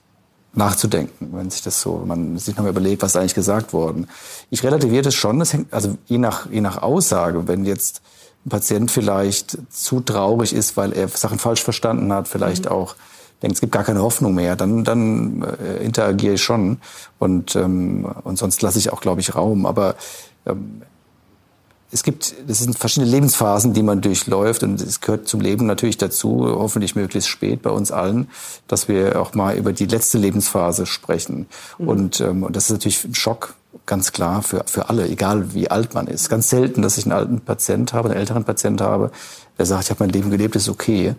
nachzudenken, 0.53 1.29
wenn 1.33 1.49
sich 1.49 1.61
das 1.61 1.81
so, 1.81 2.03
man 2.05 2.37
sich 2.37 2.55
nochmal 2.55 2.71
überlegt, 2.71 3.01
was 3.01 3.11
ist 3.11 3.17
eigentlich 3.17 3.35
gesagt 3.35 3.73
worden. 3.73 4.07
Ich 4.49 4.63
relativiere 4.63 5.03
das 5.03 5.13
schon, 5.13 5.39
das 5.39 5.53
hängt, 5.53 5.73
also 5.73 5.97
je 6.05 6.17
nach, 6.17 6.49
je 6.49 6.61
nach 6.61 6.81
Aussage, 6.81 7.47
wenn 7.47 7.65
jetzt 7.65 8.01
ein 8.45 8.49
Patient 8.49 8.89
vielleicht 8.89 9.57
zu 9.69 9.99
traurig 9.99 10.53
ist, 10.53 10.77
weil 10.77 10.93
er 10.93 11.07
Sachen 11.09 11.37
falsch 11.37 11.63
verstanden 11.63 12.11
hat, 12.11 12.27
vielleicht 12.27 12.65
mhm. 12.65 12.71
auch 12.71 12.95
denkt, 13.41 13.55
es 13.55 13.61
gibt 13.61 13.73
gar 13.73 13.83
keine 13.83 14.01
Hoffnung 14.01 14.33
mehr, 14.33 14.55
dann, 14.55 14.83
dann 14.83 15.43
äh, 15.43 15.83
interagiere 15.83 16.35
ich 16.35 16.43
schon 16.43 16.79
und, 17.19 17.55
ähm, 17.55 18.05
und 18.23 18.37
sonst 18.37 18.61
lasse 18.61 18.79
ich 18.79 18.91
auch, 18.91 19.01
glaube 19.01 19.21
ich, 19.21 19.35
Raum. 19.35 19.65
Aber 19.65 19.95
ähm, 20.45 20.81
es 21.89 22.03
gibt, 22.03 22.35
das 22.47 22.59
sind 22.59 22.77
verschiedene 22.77 23.09
Lebensphasen, 23.11 23.73
die 23.73 23.83
man 23.83 24.01
durchläuft 24.01 24.63
und 24.63 24.81
es 24.81 24.99
gehört 24.99 25.27
zum 25.27 25.39
Leben 25.39 25.65
natürlich 25.65 25.97
dazu, 25.97 26.45
hoffentlich 26.45 26.95
möglichst 26.95 27.29
spät 27.29 27.61
bei 27.61 27.69
uns 27.69 27.91
allen, 27.91 28.29
dass 28.67 28.89
wir 28.89 29.21
auch 29.21 29.33
mal 29.33 29.55
über 29.55 29.71
die 29.71 29.85
letzte 29.85 30.17
Lebensphase 30.17 30.85
sprechen. 30.85 31.47
Mhm. 31.77 31.87
Und, 31.87 32.21
ähm, 32.21 32.43
und 32.43 32.55
das 32.55 32.65
ist 32.65 32.71
natürlich 32.71 33.05
ein 33.05 33.15
Schock, 33.15 33.55
ganz 33.85 34.11
klar 34.11 34.41
für, 34.43 34.63
für 34.65 34.89
alle, 34.89 35.07
egal 35.07 35.53
wie 35.53 35.71
alt 35.71 35.93
man 35.93 36.07
ist. 36.07 36.29
Ganz 36.29 36.49
selten, 36.49 36.81
dass 36.81 36.97
ich 36.97 37.05
einen 37.05 37.13
alten 37.13 37.41
Patient 37.41 37.93
habe, 37.93 38.09
einen 38.09 38.19
älteren 38.19 38.43
Patient 38.43 38.81
habe, 38.81 39.11
der 39.57 39.65
sagt, 39.65 39.85
ich 39.85 39.89
habe 39.89 40.03
mein 40.03 40.09
Leben 40.09 40.29
gelebt, 40.29 40.55
ist 40.55 40.67
okay. 40.67 41.15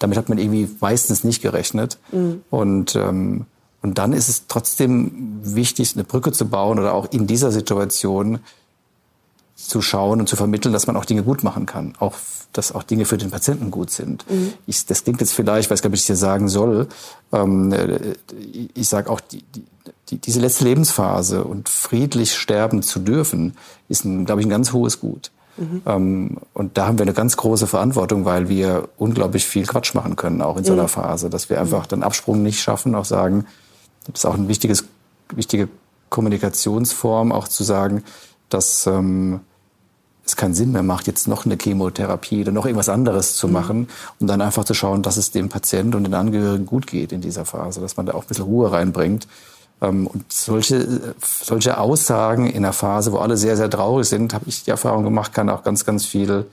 Damit 0.00 0.18
hat 0.18 0.28
man 0.28 0.38
irgendwie 0.38 0.68
meistens 0.80 1.22
nicht 1.22 1.40
gerechnet. 1.40 1.98
Mhm. 2.10 2.42
Und, 2.50 2.96
ähm, 2.96 3.46
und 3.82 3.98
dann 3.98 4.12
ist 4.12 4.28
es 4.28 4.46
trotzdem 4.48 5.40
wichtig, 5.42 5.94
eine 5.94 6.04
Brücke 6.04 6.32
zu 6.32 6.48
bauen 6.48 6.80
oder 6.80 6.94
auch 6.94 7.12
in 7.12 7.28
dieser 7.28 7.52
Situation 7.52 8.40
zu 9.68 9.82
schauen 9.82 10.20
und 10.20 10.28
zu 10.28 10.36
vermitteln, 10.36 10.72
dass 10.72 10.86
man 10.86 10.96
auch 10.96 11.04
Dinge 11.04 11.22
gut 11.22 11.44
machen 11.44 11.66
kann. 11.66 11.94
Auch, 11.98 12.14
dass 12.52 12.72
auch 12.72 12.82
Dinge 12.82 13.04
für 13.04 13.18
den 13.18 13.30
Patienten 13.30 13.70
gut 13.70 13.90
sind. 13.90 14.28
Mhm. 14.30 14.54
Ich, 14.66 14.86
das 14.86 15.04
klingt 15.04 15.20
jetzt 15.20 15.32
vielleicht, 15.32 15.66
ich 15.66 15.70
weiß 15.70 15.82
gar 15.82 15.90
nicht, 15.90 15.98
ich 15.98 16.02
es 16.02 16.06
hier 16.06 16.16
sagen 16.16 16.48
soll. 16.48 16.88
Ähm, 17.32 17.72
äh, 17.72 18.14
ich 18.74 18.88
sage 18.88 19.10
auch, 19.10 19.20
die, 19.20 19.42
die, 19.42 19.64
die, 20.08 20.18
diese 20.18 20.40
letzte 20.40 20.64
Lebensphase 20.64 21.44
und 21.44 21.68
friedlich 21.68 22.34
sterben 22.36 22.82
zu 22.82 22.98
dürfen, 22.98 23.56
ist, 23.88 24.02
glaube 24.02 24.40
ich, 24.40 24.46
ein 24.46 24.50
ganz 24.50 24.72
hohes 24.72 25.00
Gut. 25.00 25.30
Mhm. 25.56 25.82
Ähm, 25.86 26.38
und 26.54 26.78
da 26.78 26.86
haben 26.86 26.98
wir 26.98 27.04
eine 27.04 27.12
ganz 27.12 27.36
große 27.36 27.66
Verantwortung, 27.66 28.24
weil 28.24 28.48
wir 28.48 28.88
unglaublich 28.96 29.44
viel 29.46 29.66
Quatsch 29.66 29.94
machen 29.94 30.16
können, 30.16 30.42
auch 30.42 30.56
in 30.56 30.64
so 30.64 30.72
einer 30.72 30.84
mhm. 30.84 30.88
Phase, 30.88 31.30
dass 31.30 31.50
wir 31.50 31.60
einfach 31.60 31.86
den 31.86 32.02
Absprung 32.02 32.42
nicht 32.42 32.60
schaffen, 32.60 32.94
auch 32.94 33.04
sagen, 33.04 33.46
das 34.06 34.20
ist 34.20 34.26
auch 34.26 34.34
ein 34.34 34.48
wichtiges, 34.48 34.84
wichtige 35.34 35.68
Kommunikationsform, 36.08 37.30
auch 37.30 37.46
zu 37.46 37.62
sagen, 37.62 38.02
dass 38.48 38.86
ähm, 38.86 39.40
es 40.24 40.36
keinen 40.36 40.54
Sinn 40.54 40.72
mehr 40.72 40.82
macht, 40.82 41.06
jetzt 41.06 41.28
noch 41.28 41.44
eine 41.44 41.56
Chemotherapie 41.60 42.42
oder 42.42 42.52
noch 42.52 42.66
irgendwas 42.66 42.88
anderes 42.88 43.36
zu 43.36 43.46
mhm. 43.46 43.52
machen 43.52 43.88
und 44.18 44.26
dann 44.26 44.40
einfach 44.40 44.64
zu 44.64 44.74
schauen, 44.74 45.02
dass 45.02 45.16
es 45.16 45.30
dem 45.30 45.48
Patienten 45.48 45.94
und 45.94 46.04
den 46.04 46.14
Angehörigen 46.14 46.66
gut 46.66 46.86
geht 46.86 47.12
in 47.12 47.20
dieser 47.20 47.44
Phase, 47.44 47.80
dass 47.80 47.96
man 47.96 48.06
da 48.06 48.14
auch 48.14 48.22
ein 48.22 48.28
bisschen 48.28 48.44
Ruhe 48.44 48.70
reinbringt. 48.70 49.26
Ähm, 49.80 50.06
und 50.06 50.32
solche, 50.32 51.14
solche 51.20 51.78
Aussagen 51.78 52.46
in 52.46 52.58
einer 52.64 52.72
Phase, 52.72 53.12
wo 53.12 53.18
alle 53.18 53.36
sehr, 53.36 53.56
sehr 53.56 53.70
traurig 53.70 54.08
sind, 54.08 54.34
habe 54.34 54.44
ich 54.48 54.64
die 54.64 54.70
Erfahrung 54.70 55.04
gemacht, 55.04 55.32
kann 55.32 55.48
auch 55.48 55.62
ganz, 55.62 55.84
ganz 55.84 56.04
viel 56.04 56.46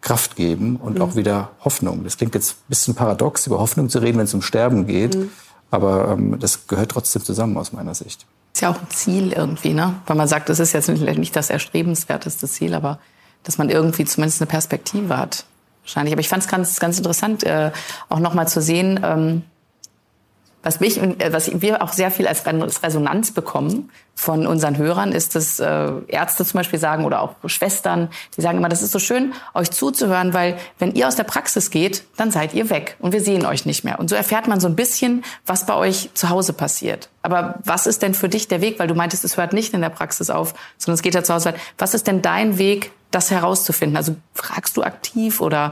Kraft 0.00 0.36
geben 0.36 0.76
und 0.76 0.96
mhm. 0.96 1.02
auch 1.02 1.16
wieder 1.16 1.50
Hoffnung. 1.64 2.04
Das 2.04 2.16
klingt 2.16 2.34
jetzt 2.34 2.52
ein 2.52 2.68
bisschen 2.68 2.94
paradox, 2.94 3.46
über 3.46 3.58
Hoffnung 3.58 3.88
zu 3.88 3.98
reden, 3.98 4.18
wenn 4.18 4.26
es 4.26 4.34
um 4.34 4.42
Sterben 4.42 4.86
geht, 4.86 5.16
mhm. 5.16 5.30
aber 5.70 6.10
ähm, 6.12 6.38
das 6.38 6.66
gehört 6.66 6.92
trotzdem 6.92 7.24
zusammen 7.24 7.56
aus 7.56 7.72
meiner 7.72 7.94
Sicht. 7.94 8.26
Ist 8.58 8.62
ja 8.62 8.70
auch 8.70 8.80
ein 8.80 8.90
Ziel 8.90 9.32
irgendwie, 9.32 9.72
ne? 9.72 9.94
Weil 10.08 10.16
man 10.16 10.26
sagt, 10.26 10.48
das 10.48 10.58
ist 10.58 10.72
jetzt 10.72 10.88
nicht 10.88 11.36
das 11.36 11.48
erstrebenswerteste 11.48 12.48
Ziel, 12.48 12.74
aber 12.74 12.98
dass 13.44 13.56
man 13.56 13.70
irgendwie 13.70 14.04
zumindest 14.04 14.40
eine 14.40 14.48
Perspektive 14.48 15.16
hat. 15.16 15.44
Wahrscheinlich. 15.84 16.12
Aber 16.12 16.20
ich 16.22 16.28
fand 16.28 16.42
es 16.42 16.48
ganz, 16.48 16.80
ganz 16.80 16.98
interessant, 16.98 17.44
äh, 17.44 17.70
auch 18.08 18.18
nochmal 18.18 18.48
zu 18.48 18.60
sehen, 18.60 18.98
ähm, 19.04 19.42
was 20.62 20.80
mich 20.80 21.00
äh, 21.00 21.32
was 21.32 21.50
wir 21.60 21.82
auch 21.82 21.92
sehr 21.92 22.10
viel 22.10 22.26
als 22.26 22.44
Resonanz 22.46 23.32
bekommen 23.32 23.90
von 24.14 24.48
unseren 24.48 24.76
Hörern, 24.76 25.12
ist, 25.12 25.36
dass 25.36 25.60
äh, 25.60 25.92
Ärzte 26.08 26.44
zum 26.44 26.58
Beispiel 26.58 26.80
sagen 26.80 27.04
oder 27.04 27.22
auch 27.22 27.36
Schwestern, 27.46 28.08
die 28.36 28.40
sagen 28.40 28.58
immer, 28.58 28.68
das 28.68 28.82
ist 28.82 28.90
so 28.90 28.98
schön, 28.98 29.32
euch 29.54 29.70
zuzuhören, 29.70 30.34
weil 30.34 30.58
wenn 30.80 30.92
ihr 30.96 31.06
aus 31.06 31.14
der 31.14 31.22
Praxis 31.22 31.70
geht, 31.70 32.02
dann 32.16 32.32
seid 32.32 32.52
ihr 32.52 32.68
weg 32.68 32.96
und 32.98 33.12
wir 33.12 33.20
sehen 33.20 33.46
euch 33.46 33.64
nicht 33.64 33.84
mehr. 33.84 34.00
Und 34.00 34.10
so 34.10 34.16
erfährt 34.16 34.48
man 34.48 34.58
so 34.58 34.66
ein 34.66 34.74
bisschen, 34.74 35.24
was 35.46 35.66
bei 35.66 35.74
euch 35.74 36.10
zu 36.14 36.30
Hause 36.30 36.52
passiert. 36.52 37.10
Aber 37.22 37.60
was 37.62 37.86
ist 37.86 38.02
denn 38.02 38.12
für 38.12 38.28
dich 38.28 38.48
der 38.48 38.60
Weg? 38.60 38.80
Weil 38.80 38.88
du 38.88 38.94
meintest, 38.94 39.24
es 39.24 39.36
hört 39.36 39.52
nicht 39.52 39.72
in 39.72 39.82
der 39.82 39.88
Praxis 39.90 40.30
auf, 40.30 40.52
sondern 40.78 40.96
es 40.96 41.02
geht 41.02 41.14
ja 41.14 41.22
zu 41.22 41.34
Hause. 41.34 41.54
Was 41.78 41.94
ist 41.94 42.08
denn 42.08 42.20
dein 42.20 42.58
Weg, 42.58 42.90
das 43.12 43.30
herauszufinden? 43.30 43.96
Also 43.96 44.16
fragst 44.34 44.76
du 44.76 44.82
aktiv 44.82 45.40
oder 45.40 45.70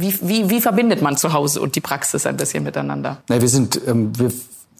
wie, 0.00 0.18
wie, 0.22 0.50
wie 0.50 0.60
verbindet 0.60 1.02
man 1.02 1.16
zu 1.16 1.32
Hause 1.32 1.60
und 1.60 1.76
die 1.76 1.80
Praxis 1.80 2.26
ein 2.26 2.36
bisschen 2.36 2.64
miteinander? 2.64 3.18
Na, 3.28 3.40
wir 3.40 3.48
sind, 3.48 3.80
ähm, 3.86 4.18
wir 4.18 4.30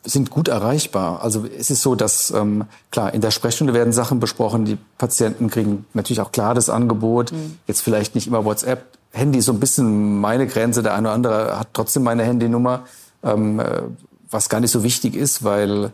sind 0.05 0.31
gut 0.31 0.49
erreichbar. 0.49 1.23
Also 1.23 1.47
es 1.47 1.71
ist 1.71 1.83
so, 1.83 1.95
dass 1.95 2.31
ähm, 2.31 2.65
klar 2.91 3.15
in 3.15 3.21
der 3.21 3.31
Sprechstunde 3.31 3.73
werden 3.73 3.93
Sachen 3.93 4.21
besprochen. 4.21 4.65
Die 4.65 4.79
Patienten 4.99 5.49
kriegen 5.49 5.87
natürlich 5.95 6.21
auch 6.21 6.33
klar 6.33 6.55
das 6.55 6.69
Angebot. 6.69 7.33
Mhm. 7.33 7.59
Jetzt 7.67 7.81
vielleicht 7.81 8.15
nicht 8.15 8.27
immer 8.27 8.45
WhatsApp. 8.45 8.99
Handy 9.13 9.39
ist 9.39 9.47
so 9.47 9.53
ein 9.53 9.61
bisschen 9.61 10.21
meine 10.21 10.47
Grenze. 10.47 10.83
Der 10.83 10.95
eine 10.95 11.09
oder 11.09 11.15
andere 11.15 11.59
hat 11.59 11.69
trotzdem 11.73 12.03
meine 12.03 12.25
Handynummer, 12.25 12.85
ähm, 13.23 13.61
äh, 13.61 13.83
was 14.31 14.49
gar 14.49 14.61
nicht 14.61 14.73
so 14.73 14.83
wichtig 14.83 15.15
ist, 15.15 15.45
weil 15.45 15.93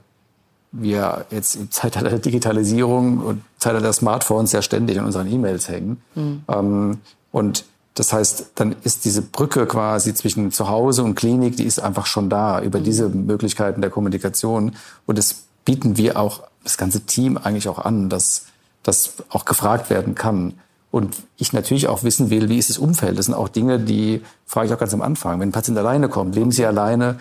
wir 0.72 1.26
jetzt 1.30 1.56
im 1.56 1.70
Zeitalter 1.70 2.10
der 2.10 2.18
Digitalisierung 2.18 3.18
und 3.18 3.42
Zeitalter 3.58 3.84
der 3.84 3.92
Smartphones 3.92 4.52
ja 4.52 4.62
ständig 4.62 4.98
an 4.98 5.06
unseren 5.06 5.30
E-Mails 5.30 5.68
hängen. 5.68 6.02
Mhm. 6.14 6.42
Ähm, 6.48 6.98
und 7.32 7.64
das 7.94 8.12
heißt, 8.12 8.52
dann 8.54 8.76
ist 8.82 9.04
diese 9.04 9.22
Brücke 9.22 9.66
quasi 9.66 10.14
zwischen 10.14 10.52
Zuhause 10.52 11.02
und 11.02 11.16
Klinik, 11.16 11.56
die 11.56 11.64
ist 11.64 11.80
einfach 11.80 12.06
schon 12.06 12.30
da 12.30 12.60
über 12.62 12.78
mhm. 12.78 12.84
diese 12.84 13.08
Möglichkeiten 13.08 13.80
der 13.80 13.90
Kommunikation. 13.90 14.76
Und 15.06 15.18
das 15.18 15.44
bieten 15.64 15.96
wir 15.96 16.18
auch, 16.18 16.42
das 16.62 16.76
ganze 16.76 17.00
Team 17.00 17.38
eigentlich 17.38 17.68
auch 17.68 17.78
an, 17.78 18.08
dass 18.10 18.46
das 18.82 19.14
auch 19.30 19.44
gefragt 19.44 19.90
werden 19.90 20.14
kann. 20.14 20.54
Und 20.90 21.16
ich 21.36 21.52
natürlich 21.52 21.86
auch 21.86 22.02
wissen 22.02 22.30
will, 22.30 22.48
wie 22.48 22.58
ist 22.58 22.68
das 22.68 22.78
Umfeld? 22.78 23.16
Das 23.16 23.26
sind 23.26 23.34
auch 23.34 23.48
Dinge, 23.48 23.78
die 23.78 24.22
frage 24.44 24.66
ich 24.66 24.74
auch 24.74 24.78
ganz 24.78 24.92
am 24.92 25.02
Anfang. 25.02 25.38
Wenn 25.38 25.50
ein 25.50 25.52
Patient 25.52 25.78
alleine 25.78 26.08
kommt, 26.08 26.34
leben 26.34 26.50
Sie 26.50 26.66
alleine? 26.66 27.20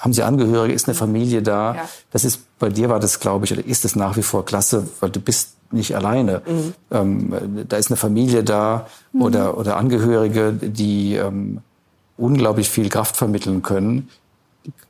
Haben 0.00 0.12
Sie 0.12 0.24
Angehörige? 0.24 0.74
Ist 0.74 0.88
eine 0.88 0.96
Familie 0.96 1.40
da? 1.40 1.74
Ja. 1.76 1.88
Das 2.10 2.24
ist, 2.24 2.40
bei 2.58 2.70
dir 2.70 2.88
war 2.88 2.98
das, 2.98 3.20
glaube 3.20 3.44
ich, 3.44 3.52
oder 3.52 3.64
ist 3.64 3.84
es 3.84 3.94
nach 3.94 4.16
wie 4.16 4.22
vor 4.22 4.44
klasse, 4.44 4.88
weil 4.98 5.10
du 5.10 5.20
bist 5.20 5.50
nicht 5.70 5.94
alleine. 5.94 6.42
Mhm. 6.44 6.74
Ähm, 6.90 7.64
da 7.68 7.76
ist 7.76 7.90
eine 7.90 7.96
Familie 7.96 8.42
da 8.42 8.88
mhm. 9.12 9.22
oder, 9.22 9.58
oder 9.58 9.76
Angehörige, 9.76 10.52
die 10.52 11.14
ähm, 11.14 11.60
unglaublich 12.16 12.68
viel 12.68 12.88
Kraft 12.88 13.16
vermitteln 13.16 13.62
können. 13.62 14.08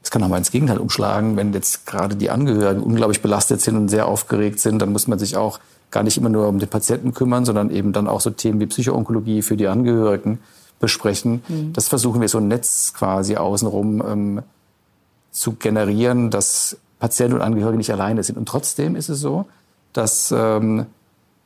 Es 0.02 0.10
kann 0.10 0.22
auch 0.22 0.28
mal 0.28 0.38
ins 0.38 0.50
Gegenteil 0.50 0.78
umschlagen, 0.78 1.36
wenn 1.36 1.52
jetzt 1.52 1.84
gerade 1.84 2.16
die 2.16 2.30
Angehörigen 2.30 2.82
unglaublich 2.82 3.20
belastet 3.20 3.60
sind 3.60 3.76
und 3.76 3.88
sehr 3.88 4.06
aufgeregt 4.06 4.60
sind, 4.60 4.78
dann 4.78 4.92
muss 4.92 5.08
man 5.08 5.18
sich 5.18 5.36
auch 5.36 5.58
gar 5.94 6.02
nicht 6.02 6.18
immer 6.18 6.28
nur 6.28 6.48
um 6.48 6.58
den 6.58 6.68
Patienten 6.68 7.14
kümmern, 7.14 7.44
sondern 7.44 7.70
eben 7.70 7.92
dann 7.92 8.08
auch 8.08 8.20
so 8.20 8.30
Themen 8.30 8.58
wie 8.58 8.66
Psychoonkologie 8.66 9.42
für 9.42 9.56
die 9.56 9.68
Angehörigen 9.68 10.40
besprechen. 10.80 11.42
Mhm. 11.48 11.72
Das 11.72 11.86
versuchen 11.86 12.20
wir 12.20 12.28
so 12.28 12.38
ein 12.38 12.48
Netz 12.48 12.92
quasi 12.94 13.36
außenrum 13.36 14.02
ähm, 14.06 14.42
zu 15.30 15.52
generieren, 15.52 16.30
dass 16.30 16.76
Patienten 16.98 17.36
und 17.36 17.42
Angehörige 17.42 17.78
nicht 17.78 17.92
alleine 17.92 18.24
sind. 18.24 18.36
Und 18.36 18.48
trotzdem 18.48 18.96
ist 18.96 19.08
es 19.08 19.20
so, 19.20 19.46
dass 19.92 20.34
ähm, 20.36 20.86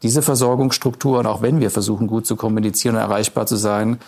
diese 0.03 0.23
Versorgungsstrukturen, 0.23 1.27
auch 1.27 1.43
wenn 1.43 1.61
wir 1.61 1.71
versuchen, 1.71 2.07
gut 2.07 2.27
zu 2.27 2.35
kommunizieren 2.35 2.97
und 2.97 3.03
erreichbar 3.03 3.45
zu 3.45 3.57
sein, 3.57 3.99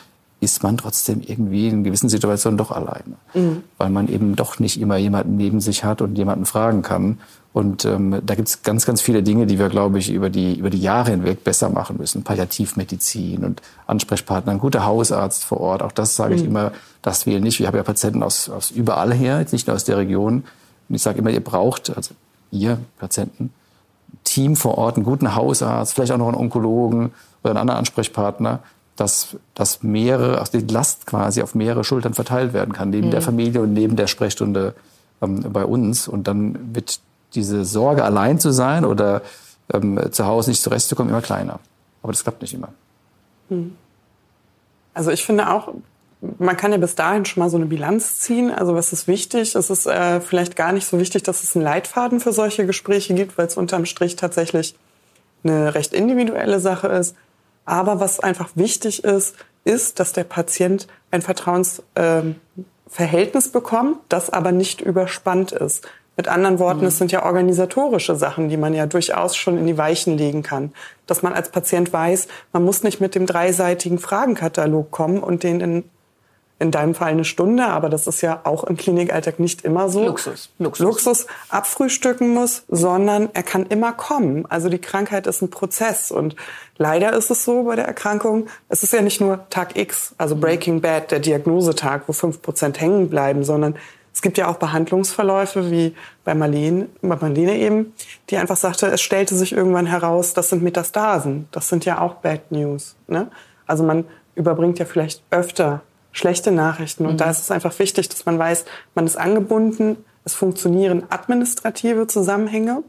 ist 0.41 0.63
man 0.63 0.79
trotzdem 0.79 1.21
irgendwie 1.21 1.69
in 1.69 1.85
gewissen 1.85 2.09
Situationen 2.09 2.57
doch 2.57 2.71
alleine. 2.71 3.17
Mhm. 3.35 3.63
Weil 3.77 3.91
man 3.91 4.09
eben 4.09 4.37
doch 4.37 4.59
nicht 4.59 4.81
immer 4.81 4.97
jemanden 4.97 5.37
neben 5.37 5.61
sich 5.61 5.85
hat 5.85 6.01
und 6.01 6.17
jemanden 6.17 6.47
fragen 6.47 6.81
kann. 6.81 7.19
Und 7.53 7.85
ähm, 7.85 8.23
da 8.25 8.35
gibt 8.35 8.49
es 8.49 8.63
ganz, 8.63 8.87
ganz 8.87 9.03
viele 9.03 9.23
Dinge, 9.23 9.47
die 9.47 9.59
wir, 9.59 9.69
glaube 9.69 9.99
ich, 9.99 10.11
über 10.11 10.31
die, 10.31 10.57
über 10.57 10.71
die 10.71 10.81
Jahre 10.81 11.11
hinweg 11.11 11.45
besser 11.45 11.69
machen 11.69 11.99
müssen. 11.99 12.23
Palliativmedizin 12.23 13.45
und 13.45 13.61
Ansprechpartner, 13.87 14.53
ein 14.53 14.59
guter 14.59 14.87
Hausarzt 14.87 15.45
vor 15.45 15.61
Ort. 15.61 15.83
Auch 15.83 15.93
das 15.93 16.17
sage 16.17 16.35
ich 16.35 16.43
mhm. 16.43 16.49
immer, 16.49 16.73
das 17.03 17.27
wählen 17.27 17.43
nicht. 17.43 17.59
Wir 17.59 17.67
haben 17.67 17.77
ja 17.77 17.83
Patienten 17.83 18.23
aus, 18.23 18.49
aus 18.49 18.71
überall 18.71 19.13
her, 19.13 19.41
jetzt 19.41 19.53
nicht 19.53 19.67
nur 19.67 19.77
aus 19.77 19.85
der 19.85 19.99
Region. 19.99 20.45
Und 20.89 20.95
ich 20.95 21.03
sage 21.03 21.19
immer, 21.19 21.31
ihr 21.31 21.45
braucht, 21.45 21.95
also 21.95 22.15
ihr 22.51 22.79
Patienten, 22.99 23.53
Team 24.25 24.57
vor 24.57 24.79
Ort, 24.79 24.97
einen 24.97 25.05
guten 25.05 25.35
Hausarzt, 25.35 25.95
vielleicht 25.95 26.13
auch 26.13 26.19
noch 26.19 26.29
einen 26.29 26.37
Onkologen 26.37 27.13
oder 27.43 27.51
einen 27.51 27.59
anderen 27.59 27.79
Ansprechpartner, 27.81 28.61
dass, 28.97 29.37
dass 29.55 29.83
mehrere, 29.83 30.39
also 30.39 30.59
die 30.59 30.73
Last 30.73 31.07
quasi 31.07 31.43
auf 31.43 31.55
mehrere 31.55 31.85
Schultern 31.85 32.15
verteilt 32.15 32.53
werden 32.53 32.73
kann, 32.73 32.91
neben 32.91 33.09
mhm. 33.09 33.13
der 33.13 33.23
Familie 33.23 33.63
und 33.63 33.73
neben 33.73 33.97
der 33.97 34.07
Sprechstunde 34.07 34.75
ähm, 35.23 35.45
bei 35.53 35.65
uns. 35.65 36.09
Und 36.09 36.27
dann 36.29 36.75
wird 36.75 37.01
diese 37.35 37.65
Sorge, 37.65 38.05
allein 38.05 38.39
zu 38.39 38.51
sein 38.51 38.85
oder 38.85 39.23
ähm, 39.73 40.01
zu 40.11 40.27
Hause 40.27 40.51
nicht 40.51 40.63
zurechtzukommen, 40.63 41.11
immer 41.11 41.23
kleiner. 41.23 41.61
Aber 42.03 42.13
das 42.13 42.23
klappt 42.23 42.43
nicht 42.43 42.55
immer. 42.55 42.69
Mhm. 43.49 43.77
Also 44.93 45.11
ich 45.11 45.25
finde 45.25 45.51
auch, 45.51 45.73
man 46.39 46.57
kann 46.57 46.73
ja 46.73 46.79
bis 46.79 46.95
dahin 46.95 47.25
schon 47.25 47.43
mal 47.43 47.49
so 47.49 47.57
eine 47.57 47.67
Bilanz 47.67 48.19
ziehen. 48.19 48.51
Also 48.51 48.75
was 48.75 48.93
ist 48.93 49.07
wichtig? 49.09 49.55
Es 49.55 49.71
ist 49.71 49.87
äh, 49.87 50.21
vielleicht 50.21 50.57
gar 50.57 50.73
nicht 50.73 50.87
so 50.87 50.99
wichtig, 50.99 51.23
dass 51.23 51.43
es 51.43 51.57
einen 51.57 51.65
Leitfaden 51.65 52.21
für 52.21 52.33
solche 52.33 52.67
Gespräche 52.67 53.15
gibt, 53.15 53.39
weil 53.39 53.47
es 53.47 53.57
unterm 53.57 53.87
Strich 53.87 54.17
tatsächlich 54.17 54.75
eine 55.43 55.75
recht 55.75 55.95
individuelle 55.95 56.61
Sache 56.61 56.89
ist. 56.89 57.17
Aber 57.71 58.01
was 58.01 58.19
einfach 58.19 58.49
wichtig 58.57 59.05
ist, 59.05 59.37
ist, 59.63 60.01
dass 60.01 60.13
der 60.13 60.25
Patient 60.25 60.89
ein 61.13 61.23
Vertrauensverhältnis 61.23 63.47
ähm, 63.47 63.53
bekommt, 63.53 63.99
das 64.09 64.31
aber 64.31 64.51
nicht 64.51 64.81
überspannt 64.81 65.53
ist. 65.53 65.87
Mit 66.17 66.27
anderen 66.27 66.59
Worten, 66.59 66.81
mhm. 66.81 66.87
es 66.87 66.99
sind 66.99 67.13
ja 67.13 67.25
organisatorische 67.25 68.17
Sachen, 68.17 68.49
die 68.49 68.57
man 68.57 68.75
ja 68.75 68.87
durchaus 68.87 69.37
schon 69.37 69.57
in 69.57 69.69
die 69.69 69.79
Weichen 69.79 70.19
legen 70.19 70.43
kann. 70.43 70.73
Dass 71.07 71.23
man 71.23 71.33
als 71.33 71.53
Patient 71.53 71.93
weiß, 71.93 72.27
man 72.53 72.65
muss 72.65 72.83
nicht 72.83 73.01
mit 73.01 73.15
dem 73.15 73.27
dreiseitigen 73.27 74.01
Fragenkatalog 74.01 74.91
kommen 74.91 75.21
und 75.21 75.45
den 75.45 75.61
in 75.61 75.85
in 76.61 76.71
deinem 76.71 76.95
Fall 76.95 77.09
eine 77.09 77.25
Stunde, 77.25 77.65
aber 77.65 77.89
das 77.89 78.07
ist 78.07 78.21
ja 78.21 78.41
auch 78.45 78.65
im 78.65 78.77
Klinikalltag 78.77 79.41
nicht 79.41 79.63
immer 79.63 79.89
so. 79.89 80.05
Luxus. 80.05 80.51
Luxus. 80.59 80.85
Luxus 80.85 81.27
abfrühstücken 81.49 82.29
muss, 82.29 82.65
sondern 82.69 83.31
er 83.33 83.43
kann 83.43 83.65
immer 83.67 83.93
kommen. 83.93 84.45
Also 84.47 84.69
die 84.69 84.79
Krankheit 84.79 85.27
ist 85.27 85.41
ein 85.41 85.51
Prozess 85.51 86.13
und 86.13 86.37
leider 86.77 87.15
ist 87.15 87.31
es 87.31 87.45
so 87.45 87.65
bei 87.65 87.77
der 87.77 87.87
Erkrankung, 87.87 88.47
es 88.69 88.83
ist 88.83 88.93
ja 88.93 89.01
nicht 89.01 89.23
nur 89.23 89.49
Tag 89.49 89.77
X, 89.77 90.15
also 90.19 90.37
mhm. 90.37 90.41
Breaking 90.41 90.81
Bad, 90.83 91.11
der 91.11 91.19
Diagnosetag, 91.19 92.03
wo 92.07 92.13
fünf 92.13 92.43
Prozent 92.43 92.79
hängen 92.79 93.09
bleiben, 93.09 93.43
sondern 93.43 93.75
es 94.13 94.21
gibt 94.21 94.37
ja 94.37 94.49
auch 94.49 94.57
Behandlungsverläufe 94.57 95.71
wie 95.71 95.95
bei 96.25 96.35
Marlene, 96.35 96.89
bei 97.01 97.17
Marlene 97.17 97.57
eben, 97.57 97.95
die 98.29 98.37
einfach 98.37 98.57
sagte, 98.57 98.87
es 98.89 99.01
stellte 99.01 99.35
sich 99.35 99.53
irgendwann 99.53 99.87
heraus, 99.87 100.35
das 100.35 100.51
sind 100.51 100.63
Metastasen. 100.63 101.49
Das 101.53 101.69
sind 101.69 101.87
ja 101.87 102.01
auch 102.01 102.17
Bad 102.17 102.53
News. 102.53 102.97
Ne? 103.07 103.31
Also 103.67 103.83
man 103.83 104.05
überbringt 104.35 104.79
ja 104.79 104.85
vielleicht 104.85 105.23
öfter 105.31 105.83
schlechte 106.13 106.53
Nachrichten. 106.53 107.07
Und 107.07 107.15
mhm. 107.15 107.19
da 107.19 107.31
ist 107.31 107.41
es 107.41 107.51
einfach 107.51 107.79
wichtig, 107.79 108.09
dass 108.09 108.27
man 108.27 108.39
weiß, 108.39 108.65
man 108.95 109.07
ist 109.07 109.17
angebunden, 109.17 110.05
es 110.25 110.35
funktionieren 110.35 111.05
administrative 111.09 112.07
Zusammenhänge. 112.07 112.83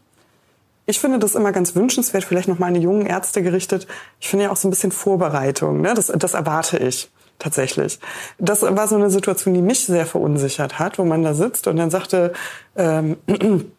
Ich 0.86 0.99
finde 0.99 1.19
das 1.19 1.36
immer 1.36 1.51
ganz 1.51 1.76
wünschenswert, 1.76 2.24
vielleicht 2.24 2.47
noch 2.47 2.59
mal 2.59 2.67
an 2.67 2.74
die 2.74 2.82
jungen 2.82 3.05
Ärzte 3.05 3.41
gerichtet. 3.41 3.88
Ich 4.19 4.28
finde 4.28 4.45
ja 4.45 4.51
auch 4.51 4.57
so 4.57 4.67
ein 4.67 4.72
bisschen 4.72 4.91
Vorbereitung. 4.91 5.82
Ne? 5.82 5.93
Das, 5.93 6.07
das 6.07 6.34
erwarte 6.34 6.78
ich 6.78 7.09
tatsächlich. 7.39 7.99
Das 8.38 8.61
war 8.61 8.88
so 8.88 8.95
eine 8.95 9.09
Situation, 9.09 9.53
die 9.53 9.61
mich 9.61 9.86
sehr 9.86 10.05
verunsichert 10.05 10.80
hat, 10.80 10.99
wo 10.99 11.05
man 11.05 11.24
da 11.24 11.34
sitzt 11.34 11.67
und 11.67 11.78
dann 11.78 11.89
sagte 11.89 12.34
ähm, 12.76 13.17
und 13.28 13.72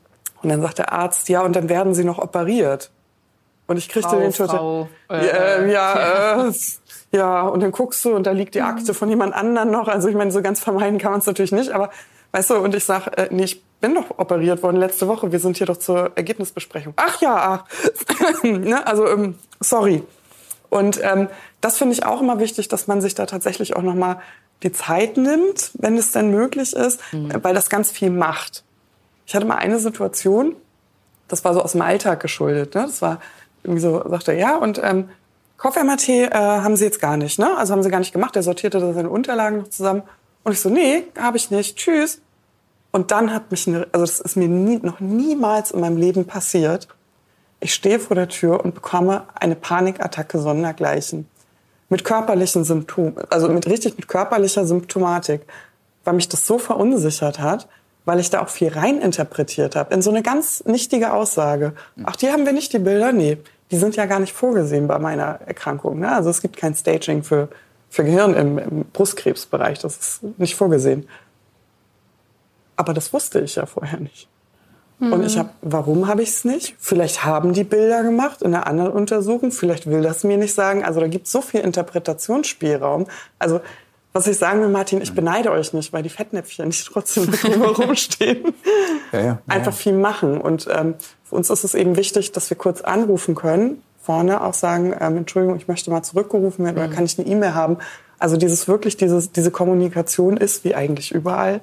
dann 0.43 0.62
sagt 0.62 0.78
der 0.78 0.93
Arzt, 0.93 1.28
ja, 1.28 1.43
und 1.43 1.55
dann 1.55 1.68
werden 1.68 1.95
Sie 1.95 2.05
noch 2.05 2.18
operiert. 2.18 2.90
Und 3.68 3.76
ich 3.76 3.88
kriegte 3.88 4.11
Frau, 4.11 4.18
den 4.18 4.32
total, 4.32 4.88
äh, 5.09 5.26
äh, 5.26 5.72
ja, 5.72 5.95
äh, 5.95 6.47
ja, 6.47 6.53
und 7.20 7.62
dann 7.62 7.72
guckst 7.72 8.04
du 8.04 8.14
und 8.14 8.26
da 8.26 8.30
liegt 8.30 8.54
die 8.54 8.62
Akte 8.62 8.94
von 8.94 9.08
jemand 9.08 9.34
anderen 9.34 9.70
noch. 9.70 9.88
Also 9.88 10.08
ich 10.08 10.14
meine, 10.14 10.30
so 10.30 10.40
ganz 10.40 10.60
vermeiden 10.60 10.98
kann 10.98 11.10
man 11.10 11.20
es 11.20 11.26
natürlich 11.26 11.52
nicht, 11.52 11.70
aber 11.70 11.90
weißt 12.32 12.50
du, 12.50 12.56
und 12.56 12.74
ich 12.74 12.84
sag, 12.84 13.08
äh, 13.18 13.28
nee, 13.30 13.44
ich 13.44 13.62
bin 13.80 13.94
doch 13.94 14.18
operiert 14.18 14.62
worden 14.62 14.76
letzte 14.76 15.08
Woche. 15.08 15.32
Wir 15.32 15.38
sind 15.38 15.58
hier 15.58 15.66
doch 15.66 15.76
zur 15.76 16.12
Ergebnisbesprechung. 16.14 16.94
Ach 16.96 17.20
ja, 17.20 17.64
ach. 17.64 18.42
ne? 18.42 18.86
also 18.86 19.06
ähm, 19.08 19.38
sorry. 19.60 20.02
Und 20.70 21.00
ähm, 21.02 21.28
das 21.60 21.76
finde 21.76 21.92
ich 21.92 22.06
auch 22.06 22.22
immer 22.22 22.38
wichtig, 22.38 22.68
dass 22.68 22.86
man 22.86 23.02
sich 23.02 23.14
da 23.14 23.26
tatsächlich 23.26 23.76
auch 23.76 23.82
nochmal 23.82 24.20
die 24.62 24.72
Zeit 24.72 25.18
nimmt, 25.18 25.72
wenn 25.74 25.98
es 25.98 26.12
denn 26.12 26.30
möglich 26.30 26.72
ist, 26.72 27.00
mhm. 27.12 27.32
weil 27.42 27.54
das 27.54 27.68
ganz 27.68 27.90
viel 27.90 28.10
macht. 28.10 28.64
Ich 29.26 29.34
hatte 29.34 29.44
mal 29.44 29.56
eine 29.56 29.78
Situation, 29.78 30.56
das 31.28 31.44
war 31.44 31.52
so 31.52 31.62
aus 31.62 31.72
dem 31.72 31.82
Alltag 31.82 32.20
geschuldet. 32.20 32.74
Ne? 32.74 32.82
Das 32.82 33.02
war 33.02 33.20
irgendwie 33.64 33.82
so, 33.82 34.02
sagte 34.08 34.32
er, 34.32 34.38
ja, 34.38 34.56
und 34.56 34.80
ähm, 34.82 35.10
Kopf-MRT 35.62 36.08
äh, 36.08 36.30
haben 36.32 36.74
Sie 36.74 36.84
jetzt 36.84 37.00
gar 37.00 37.16
nicht, 37.16 37.38
ne? 37.38 37.56
Also 37.56 37.72
haben 37.72 37.84
Sie 37.84 37.88
gar 37.88 38.00
nicht 38.00 38.12
gemacht. 38.12 38.34
Er 38.34 38.42
sortierte 38.42 38.80
da 38.80 38.92
seine 38.92 39.08
Unterlagen 39.08 39.58
noch 39.58 39.68
zusammen. 39.68 40.02
Und 40.42 40.50
ich 40.50 40.60
so, 40.60 40.68
nee, 40.68 41.04
habe 41.16 41.36
ich 41.36 41.52
nicht. 41.52 41.76
Tschüss. 41.76 42.20
Und 42.90 43.12
dann 43.12 43.32
hat 43.32 43.52
mich, 43.52 43.68
eine, 43.68 43.86
also 43.92 44.04
das 44.04 44.18
ist 44.18 44.36
mir 44.36 44.48
nie, 44.48 44.80
noch 44.82 44.98
niemals 44.98 45.70
in 45.70 45.78
meinem 45.78 45.98
Leben 45.98 46.24
passiert. 46.24 46.88
Ich 47.60 47.74
stehe 47.74 48.00
vor 48.00 48.16
der 48.16 48.28
Tür 48.28 48.64
und 48.64 48.74
bekomme 48.74 49.22
eine 49.36 49.54
Panikattacke 49.54 50.40
sondergleichen. 50.40 51.28
Mit 51.88 52.02
körperlichen 52.04 52.64
Symptomen, 52.64 53.14
also 53.30 53.48
mit 53.48 53.68
richtig 53.68 53.96
mit 53.96 54.08
körperlicher 54.08 54.66
Symptomatik, 54.66 55.42
weil 56.02 56.14
mich 56.14 56.28
das 56.28 56.44
so 56.44 56.58
verunsichert 56.58 57.38
hat, 57.38 57.68
weil 58.04 58.18
ich 58.18 58.30
da 58.30 58.42
auch 58.42 58.48
viel 58.48 58.72
reininterpretiert 58.72 59.76
habe 59.76 59.94
in 59.94 60.02
so 60.02 60.10
eine 60.10 60.22
ganz 60.22 60.64
nichtige 60.64 61.12
Aussage. 61.12 61.74
Ach, 62.02 62.16
die 62.16 62.32
haben 62.32 62.46
wir 62.46 62.52
nicht, 62.52 62.72
die 62.72 62.80
Bilder? 62.80 63.12
Nee 63.12 63.38
die 63.72 63.78
sind 63.78 63.96
ja 63.96 64.06
gar 64.06 64.20
nicht 64.20 64.34
vorgesehen 64.34 64.86
bei 64.86 64.98
meiner 64.98 65.40
Erkrankung. 65.46 65.98
Ne? 65.98 66.12
Also 66.12 66.28
es 66.30 66.42
gibt 66.42 66.56
kein 66.56 66.74
Staging 66.74 67.24
für, 67.24 67.48
für 67.88 68.04
Gehirn 68.04 68.34
im, 68.34 68.58
im 68.58 68.84
Brustkrebsbereich. 68.92 69.78
Das 69.78 69.96
ist 69.96 70.38
nicht 70.38 70.54
vorgesehen. 70.54 71.08
Aber 72.76 72.92
das 72.92 73.12
wusste 73.12 73.40
ich 73.40 73.56
ja 73.56 73.64
vorher 73.64 73.98
nicht. 73.98 74.28
Mhm. 74.98 75.12
Und 75.14 75.24
ich 75.24 75.38
habe, 75.38 75.48
warum 75.62 76.06
habe 76.06 76.22
ich 76.22 76.28
es 76.28 76.44
nicht? 76.44 76.76
Vielleicht 76.78 77.24
haben 77.24 77.54
die 77.54 77.64
Bilder 77.64 78.02
gemacht 78.02 78.42
in 78.42 78.54
einer 78.54 78.66
anderen 78.66 78.92
Untersuchung. 78.92 79.52
Vielleicht 79.52 79.86
will 79.86 80.02
das 80.02 80.22
mir 80.22 80.36
nicht 80.36 80.54
sagen. 80.54 80.84
Also 80.84 81.00
da 81.00 81.08
gibt 81.08 81.26
es 81.26 81.32
so 81.32 81.40
viel 81.40 81.60
Interpretationsspielraum. 81.60 83.06
Also 83.38 83.62
was 84.12 84.26
ich 84.26 84.36
sagen 84.36 84.60
will, 84.60 84.68
Martin, 84.68 85.00
ich 85.00 85.14
beneide 85.14 85.50
euch 85.50 85.72
nicht, 85.72 85.94
weil 85.94 86.02
die 86.02 86.10
Fettnäpfchen 86.10 86.66
nicht 86.66 86.86
trotzdem 86.86 87.32
rumstehen. 87.78 88.52
Ja, 89.12 89.18
ja, 89.18 89.24
ja, 89.24 89.42
Einfach 89.48 89.72
viel 89.72 89.94
machen. 89.94 90.38
Und 90.38 90.68
ähm, 90.70 90.96
für 91.33 91.37
uns 91.37 91.49
ist 91.49 91.64
es 91.64 91.74
eben 91.74 91.97
wichtig, 91.97 92.33
dass 92.33 92.51
wir 92.51 92.59
kurz 92.59 92.83
anrufen 92.83 93.35
können, 93.35 93.83
vorne 94.03 94.45
auch 94.45 94.53
sagen, 94.53 94.95
ähm, 95.01 95.16
Entschuldigung, 95.16 95.57
ich 95.57 95.66
möchte 95.66 95.91
mal 95.91 96.03
zurückgerufen 96.03 96.62
werden 96.62 96.76
oder 96.76 96.89
mhm. 96.89 96.93
kann 96.93 97.07
ich 97.07 97.18
eine 97.18 97.26
E-Mail 97.26 97.55
haben. 97.55 97.78
Also 98.18 98.37
dieses 98.37 98.68
wirklich, 98.68 98.99
dieses, 98.99 99.33
diese 99.33 99.51
Kommunikation 99.51 100.37
ist 100.37 100.62
wie 100.62 100.74
eigentlich 100.74 101.11
überall 101.11 101.62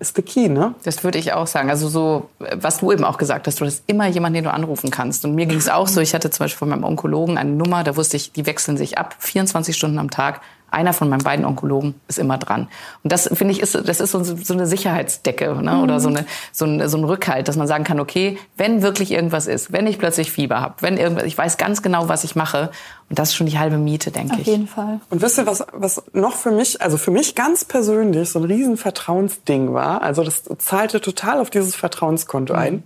ist 0.00 0.16
the 0.16 0.22
key, 0.22 0.48
ne? 0.48 0.74
Das 0.84 1.02
würde 1.02 1.18
ich 1.18 1.32
auch 1.32 1.46
sagen. 1.46 1.70
Also 1.70 1.88
so, 1.88 2.28
was 2.38 2.78
du 2.78 2.92
eben 2.92 3.04
auch 3.04 3.16
gesagt 3.16 3.46
hast, 3.46 3.60
du 3.60 3.64
hast 3.64 3.82
immer 3.86 4.06
jemanden, 4.06 4.34
den 4.34 4.44
du 4.44 4.52
anrufen 4.52 4.90
kannst. 4.90 5.24
Und 5.24 5.34
mir 5.34 5.46
ging 5.46 5.58
es 5.58 5.68
auch 5.68 5.88
so. 5.88 6.00
Ich 6.00 6.14
hatte 6.14 6.30
zum 6.30 6.44
Beispiel 6.44 6.58
von 6.58 6.68
meinem 6.68 6.84
Onkologen 6.84 7.36
eine 7.36 7.50
Nummer, 7.50 7.82
da 7.82 7.96
wusste 7.96 8.16
ich, 8.16 8.32
die 8.32 8.46
wechseln 8.46 8.76
sich 8.76 8.98
ab, 8.98 9.16
24 9.18 9.74
Stunden 9.74 9.98
am 9.98 10.10
Tag 10.10 10.40
einer 10.70 10.92
von 10.92 11.08
meinen 11.08 11.22
beiden 11.22 11.44
Onkologen 11.44 11.94
ist 12.08 12.18
immer 12.18 12.38
dran. 12.38 12.68
Und 13.02 13.12
das 13.12 13.28
finde 13.32 13.52
ich 13.52 13.60
ist 13.60 13.74
das 13.74 14.00
ist 14.00 14.12
so, 14.12 14.22
so 14.22 14.54
eine 14.54 14.66
Sicherheitsdecke 14.66 15.54
ne? 15.62 15.72
Mhm. 15.72 15.82
oder 15.82 16.00
so 16.00 16.08
eine 16.08 16.26
so 16.52 16.64
ein, 16.64 16.88
so 16.88 16.96
ein 16.98 17.04
Rückhalt, 17.04 17.48
dass 17.48 17.56
man 17.56 17.66
sagen 17.66 17.84
kann, 17.84 18.00
okay, 18.00 18.38
wenn 18.56 18.82
wirklich 18.82 19.12
irgendwas 19.12 19.46
ist, 19.46 19.72
wenn 19.72 19.86
ich 19.86 19.98
plötzlich 19.98 20.30
Fieber 20.30 20.60
habe, 20.60 20.74
wenn 20.80 20.96
irgendwas, 20.96 21.24
ich 21.24 21.36
weiß 21.36 21.56
ganz 21.56 21.82
genau, 21.82 22.08
was 22.08 22.24
ich 22.24 22.36
mache 22.36 22.70
und 23.08 23.18
das 23.18 23.30
ist 23.30 23.36
schon 23.36 23.46
die 23.46 23.58
halbe 23.58 23.78
Miete, 23.78 24.10
denke 24.10 24.34
ich. 24.36 24.40
Auf 24.42 24.46
jeden 24.46 24.68
Fall. 24.68 25.00
Und 25.10 25.22
wisst 25.22 25.38
ihr 25.38 25.46
was 25.46 25.64
was 25.72 26.02
noch 26.12 26.34
für 26.34 26.50
mich, 26.50 26.82
also 26.82 26.96
für 26.96 27.10
mich 27.10 27.34
ganz 27.34 27.64
persönlich 27.64 28.30
so 28.30 28.38
ein 28.38 28.44
riesen 28.44 28.76
Vertrauensding 28.76 29.72
war, 29.72 30.02
also 30.02 30.22
das 30.22 30.44
zahlte 30.58 31.00
total 31.00 31.40
auf 31.40 31.50
dieses 31.50 31.74
Vertrauenskonto 31.74 32.54
mhm. 32.54 32.58
ein. 32.58 32.82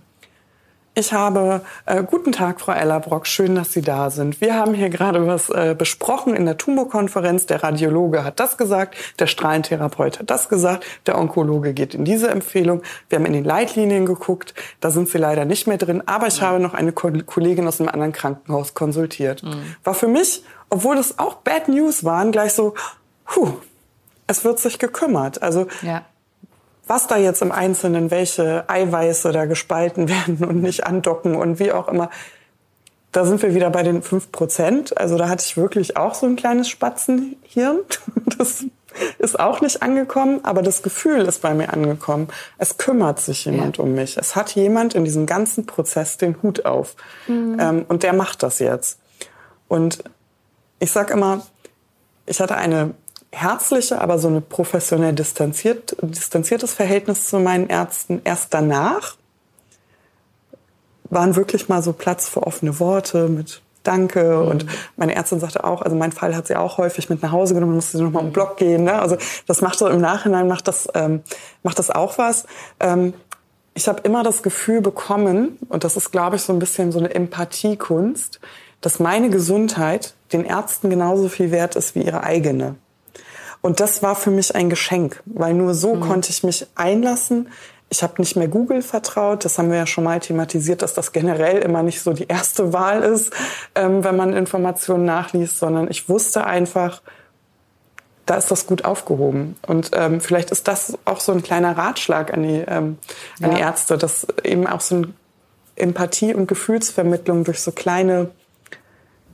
Ich 0.95 1.11
habe, 1.11 1.61
äh, 1.87 2.03
guten 2.03 2.31
Tag, 2.31 2.61
Frau 2.61 2.71
Ellerbrock, 2.71 3.25
schön, 3.25 3.55
dass 3.55 3.73
Sie 3.73 3.81
da 3.81 4.11
sind. 4.11 4.41
Wir 4.41 4.53
haben 4.53 4.75
hier 4.75 4.89
gerade 4.89 5.25
was 5.25 5.49
äh, 5.49 5.73
besprochen 5.75 6.35
in 6.35 6.45
der 6.45 6.57
Tumorkonferenz. 6.57 7.47
Der 7.47 7.63
Radiologe 7.63 8.23
hat 8.23 8.39
das 8.39 8.57
gesagt, 8.57 8.95
der 9.17 9.25
Strahlentherapeut 9.25 10.19
hat 10.19 10.29
das 10.29 10.49
gesagt, 10.49 10.85
der 11.07 11.17
Onkologe 11.17 11.73
geht 11.73 11.95
in 11.95 12.05
diese 12.05 12.29
Empfehlung. 12.29 12.83
Wir 13.09 13.17
haben 13.17 13.25
in 13.25 13.33
den 13.33 13.43
Leitlinien 13.43 14.05
geguckt, 14.05 14.53
da 14.81 14.91
sind 14.91 15.09
Sie 15.09 15.17
leider 15.17 15.45
nicht 15.45 15.65
mehr 15.65 15.79
drin, 15.79 16.03
aber 16.05 16.27
ich 16.27 16.39
mhm. 16.41 16.45
habe 16.45 16.59
noch 16.59 16.75
eine 16.75 16.91
Ko 16.91 17.11
Kollegin 17.25 17.67
aus 17.67 17.79
einem 17.79 17.89
anderen 17.89 18.11
Krankenhaus 18.11 18.75
konsultiert. 18.75 19.41
Mhm. 19.41 19.75
War 19.83 19.95
für 19.95 20.07
mich, 20.07 20.43
obwohl 20.69 20.95
das 20.95 21.17
auch 21.17 21.35
Bad 21.35 21.69
News 21.69 22.03
waren, 22.03 22.31
gleich 22.31 22.53
so, 22.53 22.75
puh, 23.25 23.53
es 24.27 24.45
wird 24.45 24.59
sich 24.59 24.77
gekümmert. 24.77 25.41
Also 25.41 25.65
ja 25.81 26.03
was 26.87 27.07
da 27.07 27.17
jetzt 27.17 27.41
im 27.41 27.51
Einzelnen, 27.51 28.11
welche 28.11 28.69
Eiweiße 28.69 29.31
da 29.31 29.45
gespalten 29.45 30.09
werden 30.09 30.43
und 30.43 30.61
nicht 30.61 30.85
andocken 30.85 31.35
und 31.35 31.59
wie 31.59 31.71
auch 31.71 31.87
immer, 31.87 32.09
da 33.11 33.25
sind 33.25 33.43
wir 33.43 33.53
wieder 33.53 33.69
bei 33.69 33.83
den 33.83 34.01
fünf 34.01 34.31
Prozent. 34.31 34.97
Also 34.97 35.17
da 35.17 35.29
hatte 35.29 35.45
ich 35.45 35.55
wirklich 35.55 35.97
auch 35.97 36.15
so 36.15 36.25
ein 36.25 36.35
kleines 36.35 36.67
Spatzenhirn. 36.69 37.79
Das 38.37 38.65
ist 39.19 39.39
auch 39.39 39.61
nicht 39.61 39.81
angekommen, 39.83 40.41
aber 40.43 40.61
das 40.61 40.81
Gefühl 40.81 41.21
ist 41.21 41.41
bei 41.41 41.53
mir 41.53 41.71
angekommen. 41.71 42.27
Es 42.57 42.77
kümmert 42.77 43.19
sich 43.19 43.45
jemand 43.45 43.77
ja. 43.77 43.83
um 43.83 43.93
mich. 43.93 44.17
Es 44.17 44.35
hat 44.35 44.53
jemand 44.55 44.95
in 44.95 45.05
diesem 45.05 45.25
ganzen 45.25 45.65
Prozess 45.65 46.17
den 46.17 46.41
Hut 46.41 46.65
auf. 46.65 46.95
Mhm. 47.27 47.57
Ähm, 47.59 47.85
und 47.87 48.03
der 48.03 48.13
macht 48.13 48.43
das 48.43 48.59
jetzt. 48.59 48.99
Und 49.67 50.03
ich 50.79 50.91
sag 50.91 51.11
immer, 51.11 51.45
ich 52.25 52.39
hatte 52.39 52.55
eine 52.55 52.93
herzliche, 53.33 53.99
aber 53.99 54.19
so 54.19 54.27
eine 54.27 54.41
professionell 54.41 55.13
distanziert, 55.13 55.95
distanziertes 56.01 56.73
Verhältnis 56.73 57.27
zu 57.27 57.39
meinen 57.39 57.67
Ärzten. 57.67 58.21
Erst 58.23 58.53
danach 58.53 59.15
waren 61.09 61.35
wirklich 61.35 61.67
mal 61.69 61.81
so 61.81 61.93
Platz 61.93 62.29
für 62.29 62.43
offene 62.43 62.79
Worte 62.79 63.27
mit 63.27 63.61
danke. 63.83 64.23
Mhm. 64.23 64.47
Und 64.47 64.65
meine 64.95 65.15
Ärztin 65.15 65.39
sagte 65.39 65.63
auch, 65.63 65.81
also 65.81 65.95
mein 65.95 66.11
Fall 66.11 66.35
hat 66.35 66.47
sie 66.47 66.55
auch 66.55 66.77
häufig 66.77 67.09
mit 67.09 67.21
nach 67.21 67.31
Hause 67.31 67.53
genommen, 67.53 67.75
musste 67.75 67.97
sie 67.97 68.03
nochmal 68.03 68.23
im 68.23 68.31
Block 68.31 68.57
gehen. 68.57 68.83
Ne? 68.85 68.93
Also 68.93 69.17
das 69.47 69.61
macht 69.61 69.77
so 69.77 69.87
im 69.87 69.99
Nachhinein, 69.99 70.47
macht 70.47 70.67
das, 70.67 70.87
ähm, 70.93 71.21
macht 71.63 71.79
das 71.79 71.89
auch 71.89 72.17
was. 72.17 72.45
Ähm, 72.79 73.13
ich 73.73 73.87
habe 73.87 74.01
immer 74.01 74.23
das 74.23 74.43
Gefühl 74.43 74.81
bekommen, 74.81 75.57
und 75.69 75.83
das 75.83 75.97
ist, 75.97 76.11
glaube 76.11 76.35
ich, 76.35 76.43
so 76.43 76.53
ein 76.53 76.59
bisschen 76.59 76.91
so 76.91 76.99
eine 76.99 77.13
Empathiekunst, 77.13 78.39
dass 78.81 78.99
meine 78.99 79.29
Gesundheit 79.29 80.13
den 80.31 80.45
Ärzten 80.45 80.89
genauso 80.89 81.27
viel 81.27 81.51
wert 81.51 81.75
ist 81.75 81.95
wie 81.95 82.03
ihre 82.03 82.23
eigene. 82.23 82.75
Und 83.63 83.79
das 83.79 84.03
war 84.03 84.15
für 84.15 84.29
mich 84.29 84.53
ein 84.53 84.69
Geschenk, 84.69 85.23
weil 85.25 85.53
nur 85.53 85.73
so 85.73 85.95
mhm. 85.95 86.01
konnte 86.01 86.29
ich 86.31 86.43
mich 86.43 86.67
einlassen. 86.75 87.47
Ich 87.89 88.03
habe 88.03 88.15
nicht 88.17 88.35
mehr 88.35 88.49
Google 88.49 88.81
vertraut. 88.81 89.45
Das 89.45 89.57
haben 89.57 89.71
wir 89.71 89.77
ja 89.77 89.87
schon 89.87 90.03
mal 90.03 90.19
thematisiert, 90.19 90.81
dass 90.81 90.93
das 90.93 91.13
generell 91.13 91.59
immer 91.59 91.81
nicht 91.81 92.01
so 92.01 92.11
die 92.11 92.27
erste 92.27 92.73
Wahl 92.73 93.01
ist, 93.03 93.31
ähm, 93.73 94.03
wenn 94.03 94.17
man 94.17 94.33
Informationen 94.33 95.05
nachliest, 95.05 95.59
sondern 95.59 95.89
ich 95.89 96.09
wusste 96.09 96.45
einfach, 96.45 97.01
da 98.25 98.35
ist 98.35 98.51
das 98.51 98.67
gut 98.67 98.83
aufgehoben. 98.83 99.55
Und 99.65 99.91
ähm, 99.93 100.19
vielleicht 100.19 100.51
ist 100.51 100.67
das 100.67 100.97
auch 101.05 101.21
so 101.21 101.31
ein 101.31 101.41
kleiner 101.41 101.77
Ratschlag 101.77 102.33
an 102.33 102.43
die, 102.43 102.65
ähm, 102.67 102.97
an 103.41 103.51
ja. 103.51 103.55
die 103.55 103.61
Ärzte, 103.61 103.97
dass 103.97 104.27
eben 104.43 104.67
auch 104.67 104.81
so 104.81 104.95
eine 104.95 105.13
Empathie 105.77 106.33
und 106.33 106.47
Gefühlsvermittlung 106.47 107.45
durch 107.45 107.61
so 107.61 107.71
kleine 107.71 108.31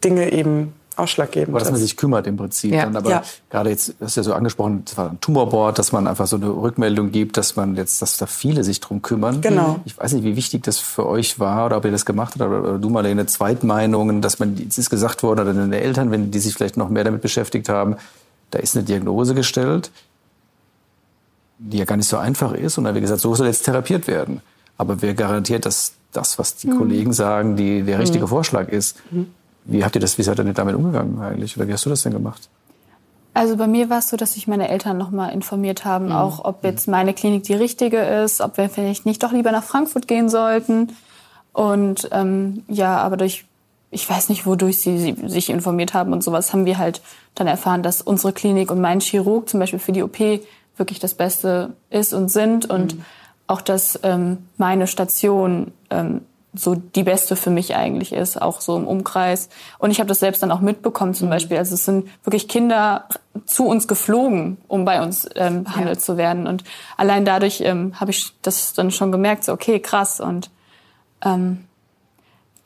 Dinge 0.03 0.31
eben 0.31 0.75
ausschlaggebend 0.99 1.49
Aber 1.49 1.59
dass 1.59 1.71
man 1.71 1.79
sich 1.79 1.97
kümmert 1.97 2.27
im 2.27 2.37
Prinzip. 2.37 2.73
Ja. 2.73 2.83
Dann 2.83 2.95
aber 2.95 3.09
ja. 3.09 3.23
gerade 3.49 3.69
jetzt, 3.69 3.95
das 3.99 4.11
ist 4.11 4.15
ja 4.17 4.23
so 4.23 4.33
angesprochen, 4.33 4.83
das 4.85 4.97
war 4.97 5.09
ein 5.09 5.19
Tumorboard, 5.19 5.79
dass 5.79 5.91
man 5.91 6.07
einfach 6.07 6.27
so 6.27 6.35
eine 6.35 6.49
Rückmeldung 6.49 7.11
gibt, 7.11 7.37
dass 7.37 7.55
man 7.55 7.75
jetzt, 7.75 8.01
dass 8.01 8.17
da 8.17 8.25
viele 8.25 8.63
sich 8.63 8.79
drum 8.79 9.01
kümmern. 9.01 9.41
Genau. 9.41 9.79
Ich 9.85 9.97
weiß 9.97 10.13
nicht, 10.13 10.23
wie 10.23 10.35
wichtig 10.35 10.63
das 10.63 10.79
für 10.79 11.07
euch 11.07 11.39
war 11.39 11.65
oder 11.67 11.77
ob 11.77 11.85
ihr 11.85 11.91
das 11.91 12.05
gemacht 12.05 12.33
habt 12.33 12.41
oder, 12.41 12.59
oder 12.61 12.77
du 12.77 12.89
mal 12.89 13.05
eine 13.05 13.25
Zweitmeinung, 13.25 14.21
dass 14.21 14.39
man, 14.39 14.55
es 14.67 14.77
ist 14.77 14.89
gesagt 14.89 15.23
worden 15.23 15.41
oder 15.41 15.53
deine 15.53 15.79
Eltern, 15.79 16.11
wenn 16.11 16.31
die 16.31 16.39
sich 16.39 16.53
vielleicht 16.53 16.77
noch 16.77 16.89
mehr 16.89 17.03
damit 17.03 17.21
beschäftigt 17.21 17.69
haben, 17.69 17.95
da 18.51 18.59
ist 18.59 18.75
eine 18.75 18.85
Diagnose 18.85 19.35
gestellt, 19.35 19.91
die 21.59 21.77
ja 21.77 21.85
gar 21.85 21.97
nicht 21.97 22.09
so 22.09 22.17
einfach 22.17 22.53
ist. 22.53 22.77
Und 22.77 22.85
dann 22.85 22.93
wird 22.93 23.03
gesagt, 23.03 23.21
so 23.21 23.35
soll 23.35 23.47
jetzt 23.47 23.63
therapiert 23.63 24.07
werden. 24.07 24.41
Aber 24.77 25.01
wer 25.01 25.13
garantiert, 25.13 25.65
dass 25.65 25.93
das, 26.13 26.39
was 26.39 26.55
die 26.55 26.67
mhm. 26.67 26.77
Kollegen 26.77 27.13
sagen, 27.13 27.55
die, 27.55 27.83
der 27.83 27.99
richtige 27.99 28.25
mhm. 28.25 28.29
Vorschlag 28.29 28.69
ist? 28.69 28.97
Mhm. 29.11 29.27
Wie 29.65 29.83
habt 29.83 29.95
ihr 29.95 30.01
das, 30.01 30.17
wie 30.17 30.23
seid 30.23 30.39
ihr 30.39 30.43
denn 30.43 30.53
damit 30.53 30.75
umgegangen 30.75 31.19
eigentlich? 31.21 31.55
Oder 31.57 31.67
wie 31.67 31.73
hast 31.73 31.85
du 31.85 31.89
das 31.89 32.03
denn 32.03 32.13
gemacht? 32.13 32.49
Also 33.33 33.55
bei 33.57 33.67
mir 33.67 33.89
war 33.89 33.99
es 33.99 34.09
so, 34.09 34.17
dass 34.17 34.33
sich 34.33 34.47
meine 34.47 34.69
Eltern 34.69 34.97
nochmal 34.97 35.31
informiert 35.31 35.85
haben, 35.85 36.07
mhm. 36.07 36.11
auch 36.13 36.43
ob 36.43 36.63
jetzt 36.63 36.87
meine 36.87 37.13
Klinik 37.13 37.43
die 37.43 37.53
richtige 37.53 37.97
ist, 37.97 38.41
ob 38.41 38.57
wir 38.57 38.69
vielleicht 38.69 39.05
nicht 39.05 39.21
doch 39.23 39.31
lieber 39.31 39.51
nach 39.51 39.63
Frankfurt 39.63 40.07
gehen 40.07 40.29
sollten. 40.29 40.91
Und 41.53 42.09
ähm, 42.11 42.63
ja, 42.67 42.97
aber 42.97 43.17
durch 43.17 43.45
ich 43.91 44.07
weiß 44.07 44.29
nicht, 44.29 44.45
wodurch 44.45 44.79
sie, 44.79 44.99
sie 44.99 45.15
sich 45.27 45.49
informiert 45.49 45.93
haben 45.93 46.13
und 46.13 46.23
sowas, 46.23 46.53
haben 46.53 46.65
wir 46.65 46.77
halt 46.77 47.01
dann 47.35 47.47
erfahren, 47.47 47.83
dass 47.83 48.01
unsere 48.01 48.33
Klinik 48.33 48.71
und 48.71 48.81
mein 48.81 48.99
Chirurg 48.99 49.49
zum 49.49 49.59
Beispiel 49.59 49.79
für 49.79 49.91
die 49.91 50.03
OP 50.03 50.19
wirklich 50.77 50.99
das 50.99 51.13
Beste 51.15 51.73
ist 51.89 52.13
und 52.13 52.29
sind 52.29 52.69
und 52.69 52.95
mhm. 52.95 53.05
auch, 53.47 53.61
dass 53.61 53.99
ähm, 54.03 54.37
meine 54.57 54.87
Station 54.87 55.71
ähm, 55.89 56.21
so 56.59 56.75
die 56.75 57.03
beste 57.03 57.35
für 57.35 57.49
mich 57.49 57.75
eigentlich 57.75 58.13
ist, 58.13 58.41
auch 58.41 58.61
so 58.61 58.77
im 58.77 58.87
Umkreis. 58.87 59.49
Und 59.77 59.91
ich 59.91 59.99
habe 59.99 60.07
das 60.07 60.19
selbst 60.19 60.43
dann 60.43 60.51
auch 60.51 60.59
mitbekommen 60.59 61.13
zum 61.13 61.27
mhm. 61.27 61.31
Beispiel. 61.31 61.57
Also 61.57 61.75
es 61.75 61.85
sind 61.85 62.09
wirklich 62.23 62.47
Kinder 62.47 63.07
zu 63.45 63.65
uns 63.65 63.87
geflogen, 63.87 64.57
um 64.67 64.85
bei 64.85 65.01
uns 65.01 65.27
ähm, 65.35 65.63
behandelt 65.63 65.99
ja. 65.99 66.03
zu 66.03 66.17
werden. 66.17 66.47
Und 66.47 66.63
allein 66.97 67.25
dadurch 67.25 67.61
ähm, 67.61 67.99
habe 67.99 68.11
ich 68.11 68.33
das 68.41 68.73
dann 68.73 68.91
schon 68.91 69.11
gemerkt, 69.11 69.45
so 69.45 69.53
okay, 69.53 69.79
krass. 69.79 70.19
Und 70.19 70.49
ähm, 71.23 71.65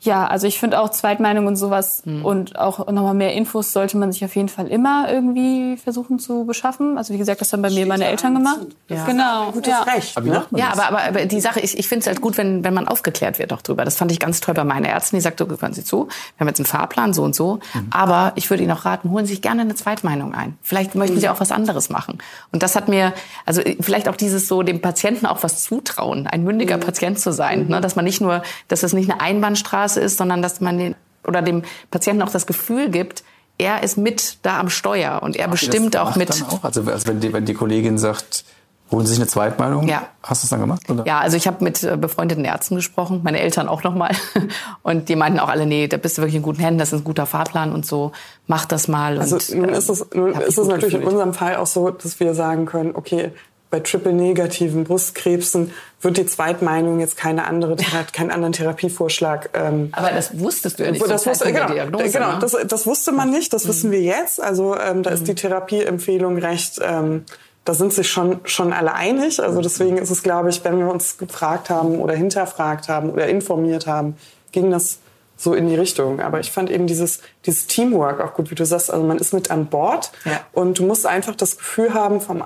ja, 0.04 0.26
also 0.26 0.46
ich 0.46 0.58
finde 0.58 0.80
auch 0.80 0.90
Zweitmeinung 0.90 1.46
und 1.46 1.56
sowas 1.56 2.02
mhm. 2.04 2.24
und 2.24 2.58
auch 2.58 2.86
nochmal 2.86 3.14
mehr 3.14 3.32
Infos 3.32 3.72
sollte 3.72 3.96
man 3.96 4.12
sich 4.12 4.24
auf 4.24 4.36
jeden 4.36 4.48
Fall 4.48 4.68
immer 4.68 5.10
irgendwie 5.10 5.76
versuchen 5.76 6.18
zu 6.18 6.44
beschaffen. 6.44 6.98
Also 6.98 7.14
wie 7.14 7.18
gesagt, 7.18 7.40
das 7.40 7.52
haben 7.52 7.62
bei 7.62 7.70
mir 7.70 7.86
meine 7.86 8.06
Eltern 8.06 8.34
gemacht. 8.34 8.60
Ja. 8.88 9.04
Genau. 9.04 9.50
Gutes 9.52 9.72
ja. 9.72 9.82
Recht. 9.82 10.16
Aber 10.16 10.26
ne? 10.26 10.44
Ja, 10.52 10.72
aber, 10.72 10.88
aber, 10.88 11.02
aber 11.02 11.24
die 11.26 11.40
Sache, 11.40 11.60
ich, 11.60 11.78
ich 11.78 11.88
finde 11.88 12.00
es 12.00 12.06
halt 12.06 12.20
gut, 12.20 12.36
wenn, 12.36 12.64
wenn 12.64 12.74
man 12.74 12.86
aufgeklärt 12.86 13.38
wird 13.38 13.52
auch 13.52 13.62
drüber. 13.62 13.84
Das 13.84 13.96
fand 13.96 14.12
ich 14.12 14.20
ganz 14.20 14.40
toll 14.40 14.54
bei 14.54 14.64
meiner 14.64 14.88
Ärztin. 14.88 15.18
Die 15.18 15.22
sagte, 15.22 15.46
hören 15.46 15.72
Sie 15.72 15.84
zu, 15.84 16.06
wir 16.06 16.40
haben 16.40 16.48
jetzt 16.48 16.60
einen 16.60 16.66
Fahrplan, 16.66 17.14
so 17.14 17.22
und 17.22 17.34
so. 17.34 17.60
Mhm. 17.74 17.88
Aber 17.90 18.32
ich 18.34 18.50
würde 18.50 18.62
Ihnen 18.62 18.72
auch 18.72 18.84
raten, 18.84 19.10
holen 19.10 19.26
Sie 19.26 19.32
sich 19.32 19.42
gerne 19.42 19.62
eine 19.62 19.74
Zweitmeinung 19.74 20.34
ein. 20.34 20.58
Vielleicht 20.62 20.94
möchten 20.94 21.18
Sie 21.18 21.28
auch 21.28 21.40
was 21.40 21.52
anderes 21.52 21.88
machen. 21.88 22.18
Und 22.52 22.62
das 22.62 22.76
hat 22.76 22.88
mir, 22.88 23.12
also 23.46 23.62
vielleicht 23.80 24.08
auch 24.08 24.16
dieses 24.16 24.48
so, 24.48 24.62
dem 24.62 24.80
Patienten 24.80 25.26
auch 25.26 25.42
was 25.42 25.64
zutrauen, 25.64 26.26
ein 26.26 26.44
mündiger 26.44 26.76
mhm. 26.76 26.80
Patient 26.80 27.18
zu 27.18 27.32
sein. 27.32 27.68
Ne? 27.68 27.80
Dass 27.80 27.96
man 27.96 28.04
nicht 28.04 28.20
nur, 28.20 28.42
dass 28.68 28.82
es 28.82 28.92
nicht 28.92 29.10
eine 29.10 29.20
Einbahnstraße 29.20 29.93
Straße 29.94 30.00
ist, 30.00 30.16
sondern 30.16 30.42
dass 30.42 30.60
man 30.60 30.78
den 30.78 30.94
oder 31.26 31.42
dem 31.42 31.62
Patienten 31.90 32.22
auch 32.22 32.30
das 32.30 32.46
Gefühl 32.46 32.90
gibt, 32.90 33.24
er 33.56 33.82
ist 33.82 33.96
mit 33.96 34.38
da 34.42 34.60
am 34.60 34.68
Steuer 34.68 35.22
und 35.22 35.36
er 35.36 35.46
Ach, 35.46 35.52
bestimmt 35.52 35.96
auch 35.96 36.16
mit. 36.16 36.30
Auch? 36.30 36.64
Also, 36.64 36.82
also 36.82 37.06
wenn, 37.06 37.20
die, 37.20 37.32
wenn 37.32 37.46
die 37.46 37.54
Kollegin 37.54 37.96
sagt, 37.98 38.44
holen 38.90 39.06
Sie 39.06 39.12
sich 39.12 39.20
eine 39.20 39.28
Zweitmeinung? 39.28 39.88
Ja. 39.88 40.08
Hast 40.22 40.42
du 40.42 40.46
es 40.46 40.50
dann 40.50 40.60
gemacht? 40.60 40.82
Oder? 40.90 41.06
Ja, 41.06 41.20
also 41.20 41.36
ich 41.36 41.46
habe 41.46 41.64
mit 41.64 41.82
äh, 41.82 41.96
befreundeten 41.96 42.44
Ärzten 42.44 42.74
gesprochen, 42.76 43.20
meine 43.22 43.40
Eltern 43.40 43.68
auch 43.68 43.84
nochmal. 43.84 44.10
Und 44.82 45.08
die 45.08 45.16
meinten 45.16 45.38
auch 45.38 45.48
alle, 45.48 45.66
nee, 45.66 45.86
da 45.86 45.96
bist 45.96 46.18
du 46.18 46.22
wirklich 46.22 46.34
in 46.34 46.42
guten 46.42 46.60
Händen, 46.60 46.78
das 46.78 46.92
ist 46.92 47.00
ein 47.00 47.04
guter 47.04 47.26
Fahrplan 47.26 47.72
und 47.72 47.86
so, 47.86 48.12
mach 48.46 48.66
das 48.66 48.88
mal. 48.88 49.18
Also 49.18 49.36
und, 49.36 49.54
nun 49.54 49.68
ist 49.70 49.88
es, 49.88 50.06
nun 50.12 50.32
ist 50.32 50.58
es 50.58 50.68
natürlich 50.68 50.84
gefühlt. 50.84 51.02
in 51.02 51.08
unserem 51.08 51.32
Fall 51.32 51.56
auch 51.56 51.66
so, 51.66 51.90
dass 51.90 52.20
wir 52.20 52.34
sagen 52.34 52.66
können, 52.66 52.94
okay, 52.94 53.32
bei 53.74 53.80
triple-negativen 53.80 54.84
Brustkrebsen 54.84 55.72
wird 56.00 56.16
die 56.16 56.26
Zweitmeinung 56.26 57.00
jetzt 57.00 57.16
keine 57.16 57.44
andere, 57.44 57.74
keinen 58.12 58.30
anderen 58.30 58.52
Therapievorschlag. 58.52 59.50
Ähm, 59.52 59.88
Aber 59.90 60.12
das 60.12 60.38
wusstest 60.38 60.78
du 60.78 60.84
ja 60.84 60.92
nicht. 60.92 61.04
Das, 61.04 61.26
wusste, 61.26 61.52
genau, 61.52 61.66
Diagnose, 61.66 62.10
genau 62.10 62.32
ne? 62.34 62.38
das, 62.40 62.56
das, 62.68 62.86
wusste 62.86 63.10
man 63.10 63.32
nicht, 63.32 63.52
das 63.52 63.64
mhm. 63.64 63.68
wissen 63.70 63.90
wir 63.90 64.00
jetzt. 64.00 64.40
Also 64.40 64.76
ähm, 64.78 65.02
da 65.02 65.10
ist 65.10 65.22
mhm. 65.22 65.24
die 65.24 65.34
Therapieempfehlung 65.34 66.38
recht. 66.38 66.78
Ähm, 66.84 67.24
da 67.64 67.74
sind 67.74 67.92
sich 67.92 68.08
schon, 68.08 68.38
schon 68.44 68.72
alle 68.72 68.94
einig. 68.94 69.42
Also 69.42 69.60
deswegen 69.60 69.98
ist 69.98 70.10
es, 70.10 70.22
glaube 70.22 70.50
ich, 70.50 70.62
wenn 70.62 70.78
wir 70.78 70.88
uns 70.88 71.18
gefragt 71.18 71.68
haben 71.68 71.98
oder 71.98 72.14
hinterfragt 72.14 72.88
haben 72.88 73.10
oder 73.10 73.26
informiert 73.26 73.88
haben, 73.88 74.14
ging 74.52 74.70
das 74.70 74.98
so 75.36 75.52
in 75.52 75.66
die 75.66 75.74
Richtung. 75.74 76.20
Aber 76.20 76.38
ich 76.38 76.52
fand 76.52 76.70
eben 76.70 76.86
dieses, 76.86 77.22
dieses 77.44 77.66
Teamwork 77.66 78.20
auch 78.20 78.34
gut, 78.34 78.52
wie 78.52 78.54
du 78.54 78.64
sagst. 78.64 78.92
Also 78.92 79.04
man 79.04 79.18
ist 79.18 79.34
mit 79.34 79.50
an 79.50 79.66
Bord 79.66 80.12
ja. 80.24 80.42
und 80.52 80.78
du 80.78 80.84
musst 80.84 81.06
einfach 81.06 81.34
das 81.34 81.58
Gefühl 81.58 81.92
haben 81.92 82.20
vom 82.20 82.44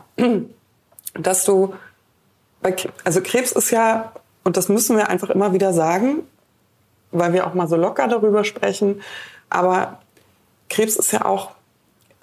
dass 1.19 1.45
du, 1.45 1.75
also 3.05 3.21
Krebs 3.23 3.53
ist 3.53 3.71
ja, 3.71 4.13
und 4.45 4.57
das 4.57 4.69
müssen 4.69 4.97
wir 4.97 5.09
einfach 5.09 5.31
immer 5.31 5.53
wieder 5.53 5.73
sagen, 5.73 6.21
weil 7.11 7.33
wir 7.33 7.47
auch 7.47 7.55
mal 7.55 7.69
so 7.69 7.77
locker 7.77 8.09
darüber 8.09 8.45
sprechen, 8.45 9.03
aber 9.51 9.99
Krebs 10.69 10.97
ist 10.97 11.13
ja 11.13 11.25
auch 11.25 11.51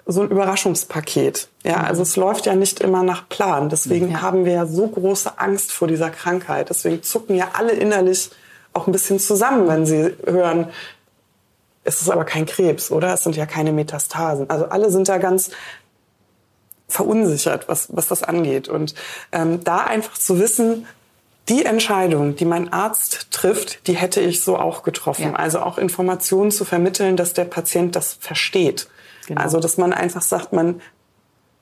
so 0.06 0.22
ein 0.22 0.30
Überraschungspaket. 0.30 1.48
Ja, 1.64 1.78
mhm. 1.78 1.84
also 1.84 2.02
es 2.02 2.16
läuft 2.16 2.46
ja 2.46 2.54
nicht 2.54 2.80
immer 2.80 3.02
nach 3.02 3.28
Plan. 3.28 3.68
Deswegen 3.68 4.12
ja. 4.12 4.22
haben 4.22 4.44
wir 4.44 4.52
ja 4.52 4.66
so 4.66 4.86
große 4.86 5.38
Angst 5.38 5.72
vor 5.72 5.88
dieser 5.88 6.10
Krankheit. 6.10 6.70
Deswegen 6.70 7.02
zucken 7.02 7.34
ja 7.34 7.48
alle 7.54 7.72
innerlich 7.72 8.30
auch 8.72 8.86
ein 8.86 8.92
bisschen 8.92 9.18
zusammen, 9.18 9.66
wenn 9.68 9.86
sie 9.86 10.14
hören, 10.24 10.68
es 11.82 12.02
ist 12.02 12.10
aber 12.10 12.24
kein 12.24 12.46
Krebs, 12.46 12.90
oder? 12.90 13.14
Es 13.14 13.22
sind 13.22 13.36
ja 13.36 13.46
keine 13.46 13.72
Metastasen. 13.72 14.50
Also 14.50 14.66
alle 14.66 14.90
sind 14.90 15.08
da 15.08 15.18
ganz 15.18 15.50
verunsichert, 16.88 17.68
was, 17.68 17.88
was 17.90 18.08
das 18.08 18.22
angeht. 18.22 18.68
Und 18.68 18.94
ähm, 19.32 19.62
da 19.64 19.78
einfach 19.78 20.14
zu 20.14 20.38
wissen, 20.38 20.86
die 21.48 21.64
Entscheidung, 21.64 22.34
die 22.34 22.44
mein 22.44 22.72
Arzt 22.72 23.28
trifft, 23.30 23.86
die 23.86 23.94
hätte 23.94 24.20
ich 24.20 24.42
so 24.42 24.56
auch 24.56 24.82
getroffen. 24.82 25.32
Ja. 25.32 25.34
Also 25.34 25.60
auch 25.60 25.78
Informationen 25.78 26.50
zu 26.50 26.64
vermitteln, 26.64 27.16
dass 27.16 27.34
der 27.34 27.44
Patient 27.44 27.94
das 27.94 28.14
versteht. 28.20 28.88
Genau. 29.26 29.40
Also 29.40 29.60
dass 29.60 29.76
man 29.76 29.92
einfach 29.92 30.22
sagt, 30.22 30.52
man 30.52 30.80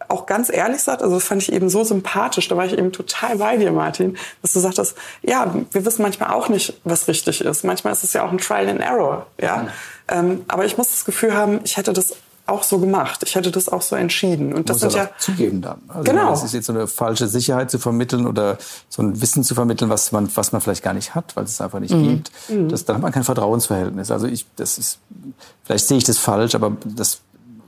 auch 0.08 0.26
ganz 0.26 0.50
ehrlich 0.50 0.82
sagt, 0.82 1.02
also 1.02 1.14
das 1.14 1.24
fand 1.24 1.42
ich 1.42 1.52
eben 1.52 1.68
so 1.70 1.82
sympathisch, 1.84 2.48
da 2.48 2.56
war 2.56 2.66
ich 2.66 2.76
eben 2.76 2.92
total 2.92 3.36
bei 3.36 3.56
dir, 3.56 3.72
Martin, 3.72 4.18
dass 4.42 4.52
du 4.52 4.60
sagtest, 4.60 4.96
ja, 5.22 5.54
wir 5.70 5.84
wissen 5.84 6.02
manchmal 6.02 6.30
auch 6.30 6.48
nicht, 6.48 6.74
was 6.84 7.08
richtig 7.08 7.40
ist. 7.40 7.64
Manchmal 7.64 7.92
ist 7.92 8.04
es 8.04 8.12
ja 8.12 8.24
auch 8.24 8.30
ein 8.30 8.38
Trial 8.38 8.68
and 8.68 8.80
Error, 8.80 9.26
ja. 9.40 9.58
Mhm. 9.58 9.68
Ähm, 10.06 10.44
aber 10.48 10.66
ich 10.66 10.76
muss 10.76 10.90
das 10.90 11.04
Gefühl 11.04 11.34
haben, 11.34 11.60
ich 11.64 11.76
hätte 11.76 11.92
das 11.92 12.16
auch 12.46 12.62
so 12.62 12.78
gemacht. 12.78 13.22
Ich 13.24 13.34
hätte 13.34 13.50
das 13.50 13.68
auch 13.68 13.80
so 13.80 13.96
entschieden. 13.96 14.52
Und 14.52 14.68
das 14.68 14.80
sind 14.80 14.92
ja 14.92 15.08
zugeben 15.18 15.62
dann. 15.62 15.80
Also 15.88 16.04
genau. 16.04 16.30
Das 16.30 16.44
ist 16.44 16.52
jetzt 16.52 16.66
so 16.66 16.74
eine 16.74 16.86
falsche 16.86 17.26
Sicherheit 17.26 17.70
zu 17.70 17.78
vermitteln 17.78 18.26
oder 18.26 18.58
so 18.88 19.02
ein 19.02 19.20
Wissen 19.22 19.44
zu 19.44 19.54
vermitteln, 19.54 19.88
was 19.88 20.12
man 20.12 20.28
was 20.34 20.52
man 20.52 20.60
vielleicht 20.60 20.82
gar 20.82 20.92
nicht 20.92 21.14
hat, 21.14 21.36
weil 21.36 21.44
es 21.44 21.52
es 21.52 21.60
einfach 21.60 21.80
nicht 21.80 21.94
mhm. 21.94 22.08
gibt. 22.08 22.32
Mhm. 22.48 22.68
Das, 22.68 22.84
dann 22.84 22.96
hat 22.96 23.02
man 23.02 23.12
kein 23.12 23.24
Vertrauensverhältnis. 23.24 24.10
Also 24.10 24.26
ich 24.26 24.46
das 24.56 24.76
ist 24.76 24.98
vielleicht 25.64 25.86
sehe 25.86 25.96
ich 25.96 26.04
das 26.04 26.18
falsch, 26.18 26.54
aber 26.54 26.76
das 26.84 27.20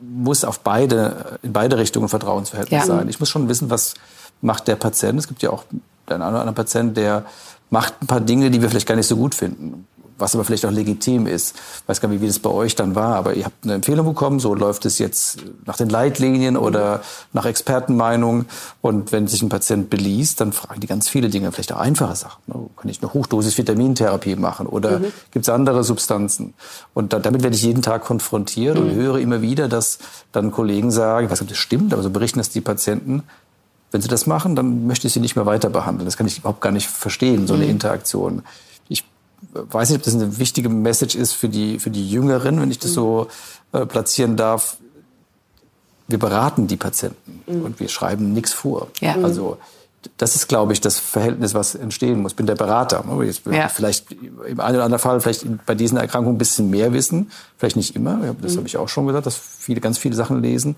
muss 0.02 0.44
auf 0.44 0.60
beide 0.60 1.38
in 1.42 1.54
beide 1.54 1.78
Richtungen 1.78 2.08
Vertrauensverhältnis 2.08 2.80
ja. 2.80 2.86
sein. 2.86 3.08
Ich 3.08 3.18
muss 3.18 3.30
schon 3.30 3.48
wissen, 3.48 3.70
was 3.70 3.94
macht 4.42 4.68
der 4.68 4.76
Patient. 4.76 5.18
Es 5.18 5.26
gibt 5.26 5.42
ja 5.42 5.50
auch 5.50 5.64
den 6.08 6.20
einen 6.20 6.22
oder 6.22 6.40
anderen 6.40 6.54
Patient, 6.54 6.96
der 6.96 7.24
macht 7.70 7.94
ein 8.02 8.06
paar 8.06 8.20
Dinge, 8.20 8.50
die 8.50 8.60
wir 8.60 8.68
vielleicht 8.68 8.86
gar 8.86 8.94
nicht 8.94 9.08
so 9.08 9.16
gut 9.16 9.34
finden 9.34 9.86
was 10.18 10.34
aber 10.34 10.44
vielleicht 10.44 10.64
auch 10.64 10.70
legitim 10.70 11.26
ist. 11.26 11.56
Ich 11.56 11.88
weiß 11.88 12.00
gar 12.00 12.08
nicht, 12.08 12.22
wie 12.22 12.26
das 12.26 12.38
bei 12.38 12.50
euch 12.50 12.74
dann 12.74 12.94
war, 12.94 13.16
aber 13.16 13.34
ihr 13.34 13.44
habt 13.44 13.64
eine 13.64 13.74
Empfehlung 13.74 14.06
bekommen, 14.06 14.40
so 14.40 14.54
läuft 14.54 14.86
es 14.86 14.98
jetzt 14.98 15.38
nach 15.66 15.76
den 15.76 15.88
Leitlinien 15.88 16.56
oder 16.56 17.02
nach 17.32 17.44
Expertenmeinung. 17.44 18.46
Und 18.80 19.12
wenn 19.12 19.26
sich 19.28 19.42
ein 19.42 19.48
Patient 19.48 19.90
beliest, 19.90 20.40
dann 20.40 20.52
fragen 20.52 20.80
die 20.80 20.86
ganz 20.86 21.08
viele 21.08 21.28
Dinge, 21.28 21.52
vielleicht 21.52 21.72
auch 21.72 21.78
einfache 21.78 22.16
Sachen. 22.16 22.42
Ne? 22.46 22.54
Kann 22.76 22.88
ich 22.88 23.02
eine 23.02 23.12
Hochdosis 23.12 23.58
Vitamintherapie 23.58 24.36
machen 24.36 24.66
oder 24.66 25.00
mhm. 25.00 25.12
gibt 25.30 25.44
es 25.44 25.48
andere 25.48 25.84
Substanzen? 25.84 26.54
Und 26.94 27.12
da, 27.12 27.18
damit 27.18 27.42
werde 27.42 27.56
ich 27.56 27.62
jeden 27.62 27.82
Tag 27.82 28.04
konfrontiert 28.04 28.78
mhm. 28.78 28.82
und 28.82 28.94
höre 28.94 29.18
immer 29.18 29.42
wieder, 29.42 29.68
dass 29.68 29.98
dann 30.32 30.50
Kollegen 30.50 30.90
sagen, 30.90 31.26
ich 31.26 31.32
weiß 31.32 31.40
nicht, 31.40 31.50
ob 31.50 31.54
das 31.54 31.58
stimmt, 31.58 31.92
aber 31.92 32.02
so 32.02 32.10
berichten 32.10 32.38
das 32.38 32.50
die 32.50 32.60
Patienten, 32.60 33.22
wenn 33.92 34.00
sie 34.00 34.08
das 34.08 34.26
machen, 34.26 34.56
dann 34.56 34.86
möchte 34.86 35.06
ich 35.06 35.12
sie 35.12 35.20
nicht 35.20 35.36
mehr 35.36 35.46
weiter 35.46 35.70
behandeln. 35.70 36.06
Das 36.06 36.16
kann 36.16 36.26
ich 36.26 36.38
überhaupt 36.38 36.60
gar 36.60 36.72
nicht 36.72 36.88
verstehen, 36.88 37.46
so 37.46 37.54
eine 37.54 37.64
mhm. 37.64 37.70
Interaktion 37.70 38.42
weiß 39.53 39.90
nicht, 39.90 39.99
ob 39.99 40.05
das 40.05 40.14
eine 40.14 40.38
wichtige 40.38 40.68
Message 40.68 41.14
ist 41.14 41.32
für 41.32 41.49
die, 41.49 41.78
für 41.78 41.90
die 41.90 42.09
Jüngeren, 42.09 42.61
wenn 42.61 42.70
ich 42.70 42.78
das 42.78 42.92
so 42.92 43.28
äh, 43.72 43.86
platzieren 43.86 44.36
darf. 44.36 44.76
Wir 46.09 46.18
beraten 46.18 46.66
die 46.66 46.76
Patienten 46.76 47.42
mhm. 47.47 47.64
und 47.64 47.80
wir 47.80 47.88
schreiben 47.88 48.32
nichts 48.32 48.53
vor. 48.53 48.88
Ja. 49.01 49.16
Also 49.16 49.59
das 50.16 50.36
ist, 50.36 50.49
glaube 50.49 50.72
ich, 50.72 50.80
das 50.80 50.99
Verhältnis, 50.99 51.55
was 51.55 51.74
entstehen 51.74 52.22
muss. 52.22 52.32
Ich 52.32 52.36
bin 52.36 52.47
der 52.47 52.55
Berater. 52.55 53.05
Ich 53.22 53.42
ja. 53.44 53.68
Vielleicht 53.68 54.12
im 54.12 54.61
einen 54.61 54.76
oder 54.76 54.84
anderen 54.84 55.01
Fall 55.01 55.20
vielleicht 55.20 55.44
bei 55.66 55.74
diesen 55.74 55.99
Erkrankungen 55.99 56.36
ein 56.36 56.38
bisschen 56.38 56.70
mehr 56.70 56.92
wissen. 56.92 57.30
Vielleicht 57.59 57.76
nicht 57.76 57.97
immer. 57.97 58.34
Das 58.40 58.53
mhm. 58.53 58.59
habe 58.59 58.68
ich 58.68 58.76
auch 58.76 58.88
schon 58.88 59.07
gesagt, 59.07 59.26
dass 59.26 59.36
viele, 59.36 59.80
ganz 59.80 59.99
viele 59.99 60.14
Sachen 60.14 60.42
lesen. 60.42 60.76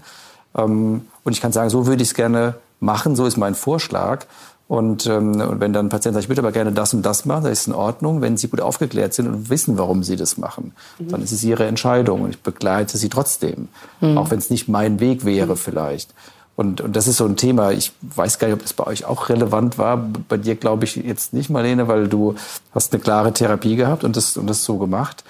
Ähm, 0.57 1.03
und 1.25 1.33
ich 1.33 1.41
kann 1.41 1.53
sagen, 1.53 1.71
so 1.71 1.87
würde 1.87 2.03
ich 2.03 2.09
es 2.09 2.15
gerne 2.15 2.55
machen. 2.81 3.17
So 3.17 3.27
ist 3.27 3.37
mein 3.37 3.55
Vorschlag. 3.55 4.27
Und, 4.69 5.07
ähm, 5.07 5.41
und 5.41 5.61
wenn 5.61 5.73
dann 5.73 5.87
ein 5.87 5.89
Patient 5.89 6.15
sagt, 6.15 6.25
ich 6.25 6.29
würde 6.29 6.43
aber 6.43 6.53
gerne 6.53 6.73
das 6.73 6.93
und 6.93 7.01
das 7.01 7.25
machen, 7.25 7.45
dann 7.45 7.53
ist 7.53 7.63
es 7.63 7.67
in 7.69 7.73
Ordnung, 7.73 8.21
wenn 8.21 8.37
Sie 8.37 8.49
gut 8.49 8.61
aufgeklärt 8.61 9.15
sind 9.15 9.27
und 9.27 9.49
wissen, 9.49 9.79
warum 9.79 10.05
Sie 10.05 10.17
das 10.17 10.37
machen. 10.37 10.73
Mhm. 10.99 11.09
Dann 11.09 11.23
ist 11.23 11.33
es 11.33 11.43
Ihre 11.43 11.65
Entscheidung 11.65 12.21
und 12.21 12.31
ich 12.31 12.43
begleite 12.43 12.99
Sie 12.99 13.09
trotzdem, 13.09 13.69
mhm. 14.03 14.19
auch 14.19 14.31
wenn 14.31 14.39
es 14.39 14.51
nicht 14.51 14.69
mein 14.69 15.01
Weg 15.01 15.25
wäre 15.25 15.53
mhm. 15.53 15.57
vielleicht. 15.57 16.15
Und, 16.55 16.83
und 16.83 16.97
das 16.97 17.07
ist 17.07 17.17
so 17.17 17.25
ein 17.25 17.37
Thema, 17.37 17.71
ich 17.71 17.93
weiß 18.03 18.39
gar 18.39 18.49
nicht, 18.49 18.57
ob 18.57 18.63
das 18.63 18.75
bei 18.75 18.87
euch 18.87 19.07
auch 19.07 19.31
relevant 19.31 19.79
war. 19.79 19.97
Bei 20.29 20.37
dir 20.37 20.55
glaube 20.55 20.85
ich 20.85 20.97
jetzt 20.97 21.33
nicht, 21.33 21.49
Marlene, 21.49 21.89
weil 21.89 22.09
du 22.09 22.35
hast 22.75 22.93
eine 22.93 23.01
klare 23.01 23.33
Therapie 23.33 23.77
gehabt 23.77 24.05
und 24.05 24.17
das, 24.17 24.37
und 24.37 24.49
das 24.49 24.65
so 24.65 24.77
gemacht 24.77 25.25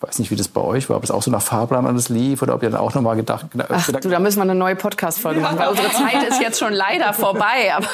weiß 0.00 0.18
nicht, 0.18 0.30
wie 0.30 0.36
das 0.36 0.48
bei 0.48 0.62
euch 0.62 0.88
war, 0.88 0.96
ob 0.96 1.04
es 1.04 1.10
auch 1.10 1.22
so 1.22 1.30
nach 1.30 1.42
Fahrplan 1.42 1.86
alles 1.86 2.08
lief 2.08 2.40
oder 2.40 2.54
ob 2.54 2.62
ihr 2.62 2.70
dann 2.70 2.80
auch 2.80 2.94
nochmal 2.94 3.16
gedacht 3.16 3.46
Ach, 3.68 3.86
du, 3.86 4.08
da 4.08 4.18
müssen 4.18 4.38
wir 4.38 4.42
eine 4.42 4.54
neue 4.54 4.74
Podcast-Folge 4.74 5.40
machen, 5.40 5.58
weil 5.58 5.68
unsere 5.70 5.90
Zeit 5.90 6.22
ist 6.26 6.40
jetzt 6.40 6.58
schon 6.58 6.72
leider 6.72 7.12
vorbei. 7.12 7.74
Aber, 7.74 7.86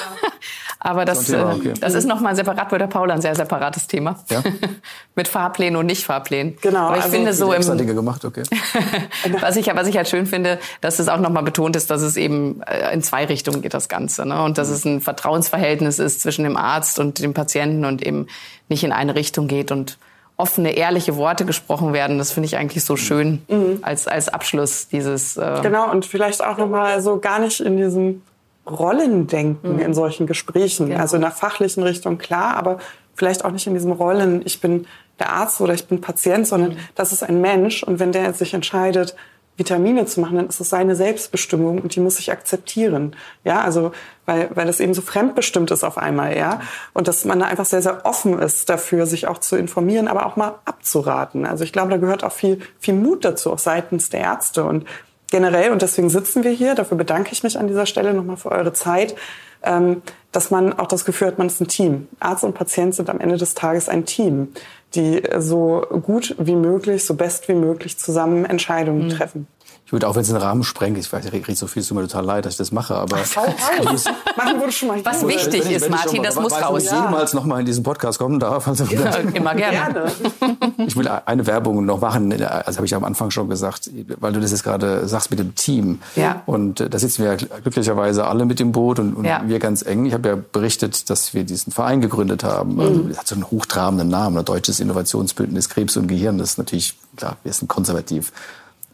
aber 0.78 1.04
das, 1.04 1.24
Thema, 1.24 1.52
äh, 1.52 1.56
okay. 1.56 1.74
das 1.80 1.94
ist 1.94 2.06
nochmal 2.06 2.36
separat 2.36 2.68
bei 2.68 2.78
der 2.78 2.86
Paula 2.86 3.14
ein 3.14 3.20
sehr 3.20 3.34
separates 3.34 3.88
Thema. 3.88 4.20
Ja? 4.30 4.42
Mit 5.16 5.26
Fahrplänen 5.26 5.76
und 5.76 5.86
Nicht-Fahrplänen. 5.86 6.56
Genau. 6.60 6.86
Aber 6.86 6.98
ich 6.98 7.02
also 7.02 7.16
finde 7.16 7.32
so 7.32 7.52
im, 7.52 7.78
Dinge 7.78 7.94
gemacht, 7.94 8.24
okay. 8.24 8.44
was 9.40 9.56
ich, 9.56 9.66
was 9.74 9.88
ich 9.88 9.96
halt 9.96 10.08
schön 10.08 10.26
finde, 10.26 10.60
dass 10.80 11.00
es 11.00 11.08
auch 11.08 11.18
nochmal 11.18 11.42
betont 11.42 11.74
ist, 11.74 11.90
dass 11.90 12.02
es 12.02 12.16
eben 12.16 12.62
äh, 12.62 12.94
in 12.94 13.02
zwei 13.02 13.24
Richtungen 13.24 13.62
geht, 13.62 13.74
das 13.74 13.88
Ganze. 13.88 14.26
Ne? 14.26 14.40
Und 14.44 14.58
dass 14.58 14.68
es 14.68 14.84
ein 14.84 15.00
Vertrauensverhältnis 15.00 15.98
ist 15.98 16.20
zwischen 16.20 16.44
dem 16.44 16.56
Arzt 16.56 17.00
und 17.00 17.18
dem 17.18 17.34
Patienten 17.34 17.84
und 17.84 18.06
eben 18.06 18.28
nicht 18.68 18.84
in 18.84 18.92
eine 18.92 19.16
Richtung 19.16 19.48
geht 19.48 19.72
und 19.72 19.98
offene, 20.36 20.76
ehrliche 20.76 21.16
Worte 21.16 21.44
gesprochen 21.44 21.92
werden. 21.92 22.18
Das 22.18 22.32
finde 22.32 22.46
ich 22.46 22.56
eigentlich 22.56 22.84
so 22.84 22.96
schön 22.96 23.42
mhm. 23.48 23.78
als, 23.82 24.06
als 24.06 24.28
Abschluss 24.28 24.88
dieses. 24.88 25.36
Äh 25.36 25.60
genau, 25.62 25.90
und 25.90 26.04
vielleicht 26.04 26.44
auch 26.44 26.58
nochmal 26.58 27.00
so 27.00 27.18
gar 27.18 27.38
nicht 27.38 27.60
in 27.60 27.76
diesem 27.76 28.22
Rollendenken 28.68 29.74
mhm. 29.74 29.80
in 29.80 29.94
solchen 29.94 30.26
Gesprächen. 30.26 30.88
Genau. 30.88 31.00
Also 31.00 31.16
in 31.16 31.22
der 31.22 31.30
fachlichen 31.30 31.82
Richtung 31.82 32.18
klar, 32.18 32.56
aber 32.56 32.78
vielleicht 33.14 33.44
auch 33.44 33.50
nicht 33.50 33.66
in 33.66 33.74
diesem 33.74 33.92
Rollen, 33.92 34.42
ich 34.44 34.60
bin 34.60 34.86
der 35.18 35.32
Arzt 35.32 35.60
oder 35.60 35.72
ich 35.72 35.86
bin 35.86 36.02
Patient, 36.02 36.46
sondern 36.46 36.70
mhm. 36.70 36.78
das 36.94 37.12
ist 37.12 37.22
ein 37.22 37.40
Mensch 37.40 37.82
und 37.82 37.98
wenn 37.98 38.12
der 38.12 38.34
sich 38.34 38.52
entscheidet, 38.52 39.16
Vitamine 39.56 40.04
zu 40.06 40.20
machen, 40.20 40.36
dann 40.36 40.48
ist 40.48 40.60
es 40.60 40.68
seine 40.68 40.94
Selbstbestimmung 40.96 41.78
und 41.78 41.94
die 41.94 42.00
muss 42.00 42.18
ich 42.18 42.30
akzeptieren. 42.30 43.16
Ja, 43.44 43.62
also 43.62 43.92
weil, 44.26 44.50
weil 44.54 44.66
das 44.66 44.80
eben 44.80 44.92
so 44.92 45.02
fremdbestimmt 45.02 45.70
ist 45.70 45.84
auf 45.84 45.98
einmal, 45.98 46.36
ja. 46.36 46.60
Und 46.92 47.08
dass 47.08 47.24
man 47.24 47.40
da 47.40 47.46
einfach 47.46 47.64
sehr, 47.64 47.80
sehr 47.80 48.04
offen 48.04 48.38
ist 48.38 48.68
dafür, 48.68 49.06
sich 49.06 49.26
auch 49.28 49.38
zu 49.38 49.56
informieren, 49.56 50.08
aber 50.08 50.26
auch 50.26 50.36
mal 50.36 50.56
abzuraten. 50.64 51.46
Also 51.46 51.64
ich 51.64 51.72
glaube, 51.72 51.90
da 51.90 51.96
gehört 51.96 52.24
auch 52.24 52.32
viel, 52.32 52.60
viel 52.78 52.94
Mut 52.94 53.24
dazu, 53.24 53.52
auch 53.52 53.58
seitens 53.58 54.10
der 54.10 54.20
Ärzte. 54.20 54.64
Und 54.64 54.84
generell, 55.30 55.70
und 55.70 55.80
deswegen 55.80 56.10
sitzen 56.10 56.44
wir 56.44 56.50
hier, 56.50 56.74
dafür 56.74 56.98
bedanke 56.98 57.32
ich 57.32 57.42
mich 57.42 57.58
an 57.58 57.68
dieser 57.68 57.86
Stelle 57.86 58.12
nochmal 58.12 58.36
für 58.36 58.50
eure 58.50 58.72
Zeit, 58.72 59.14
ähm, 59.62 60.02
dass 60.32 60.50
man 60.50 60.78
auch 60.78 60.86
das 60.86 61.04
Gefühl 61.04 61.28
hat, 61.28 61.38
man 61.38 61.46
ist 61.46 61.60
ein 61.60 61.68
Team. 61.68 62.08
Arzt 62.20 62.44
und 62.44 62.54
Patient 62.54 62.94
sind 62.94 63.08
am 63.08 63.20
Ende 63.20 63.36
des 63.36 63.54
Tages 63.54 63.88
ein 63.88 64.04
Team, 64.04 64.52
die 64.96 65.22
so 65.38 65.86
gut 66.02 66.34
wie 66.38 66.56
möglich, 66.56 67.04
so 67.04 67.14
best 67.14 67.48
wie 67.48 67.54
möglich 67.54 67.98
zusammen 67.98 68.44
Entscheidungen 68.44 69.06
mhm. 69.06 69.10
treffen. 69.10 69.46
Ich 69.86 69.92
würde 69.92 70.08
auch, 70.08 70.16
wenn 70.16 70.22
es 70.22 70.26
den 70.26 70.36
Rahmen 70.36 70.64
sprengt, 70.64 70.98
ich 70.98 71.12
weiß, 71.12 71.26
ich 71.26 71.32
rede 71.32 71.54
so 71.54 71.68
viel, 71.68 71.80
es 71.80 71.86
tut 71.86 71.96
mir 71.96 72.02
total 72.02 72.24
leid, 72.24 72.44
dass 72.44 72.54
ich 72.54 72.58
das 72.58 72.72
mache, 72.72 72.96
aber... 72.96 73.18
Raus. 73.18 74.04
Machen 74.36 74.58
würde 74.58 74.72
schon 74.72 74.88
mal 74.88 75.04
Was 75.04 75.24
wichtig 75.24 75.64
wenn 75.64 75.72
ist, 75.76 75.88
Martin, 75.88 76.24
das 76.24 76.34
muss 76.34 76.52
raus. 76.52 76.86
Wenn 76.90 76.98
ich 76.98 77.04
jemals 77.04 77.34
noch 77.34 77.44
mal 77.44 77.60
in 77.60 77.66
diesen 77.66 77.84
Podcast 77.84 78.18
kommen 78.18 78.40
darf. 78.40 78.66
Also 78.66 78.82
ja, 78.82 79.14
immer 79.14 79.54
gerne. 79.54 80.10
Ich 80.78 80.96
will 80.96 81.06
eine 81.06 81.46
Werbung 81.46 81.84
noch 81.84 82.00
machen, 82.00 82.32
also 82.32 82.78
habe 82.78 82.86
ich 82.86 82.96
am 82.96 83.04
Anfang 83.04 83.30
schon 83.30 83.48
gesagt, 83.48 83.88
weil 84.18 84.32
du 84.32 84.40
das 84.40 84.50
jetzt 84.50 84.64
gerade 84.64 85.06
sagst 85.06 85.30
mit 85.30 85.38
dem 85.38 85.54
Team. 85.54 86.00
Ja. 86.16 86.42
Und 86.46 86.80
äh, 86.80 86.90
da 86.90 86.98
sitzen 86.98 87.22
wir 87.22 87.36
glücklicherweise 87.36 88.26
alle 88.26 88.44
mit 88.44 88.60
im 88.60 88.72
Boot 88.72 88.98
und, 88.98 89.14
und 89.14 89.24
ja. 89.24 89.42
wir 89.46 89.60
ganz 89.60 89.82
eng. 89.82 90.04
Ich 90.04 90.14
habe 90.14 90.28
ja 90.30 90.36
berichtet, 90.50 91.08
dass 91.10 91.32
wir 91.32 91.44
diesen 91.44 91.72
Verein 91.72 92.00
gegründet 92.00 92.42
haben. 92.42 92.74
Mhm. 92.74 92.80
Also, 92.80 93.00
das 93.02 93.18
hat 93.18 93.28
so 93.28 93.34
einen 93.36 93.48
hochtrabenden 93.52 94.08
Namen, 94.08 94.36
ein 94.36 94.44
Deutsches 94.44 94.80
Innovationsbündnis 94.80 95.68
Krebs 95.68 95.96
und 95.96 96.08
Gehirn. 96.08 96.38
Das 96.38 96.50
ist 96.50 96.58
natürlich, 96.58 96.98
klar, 97.16 97.36
wir 97.44 97.52
sind 97.52 97.68
konservativ. 97.68 98.32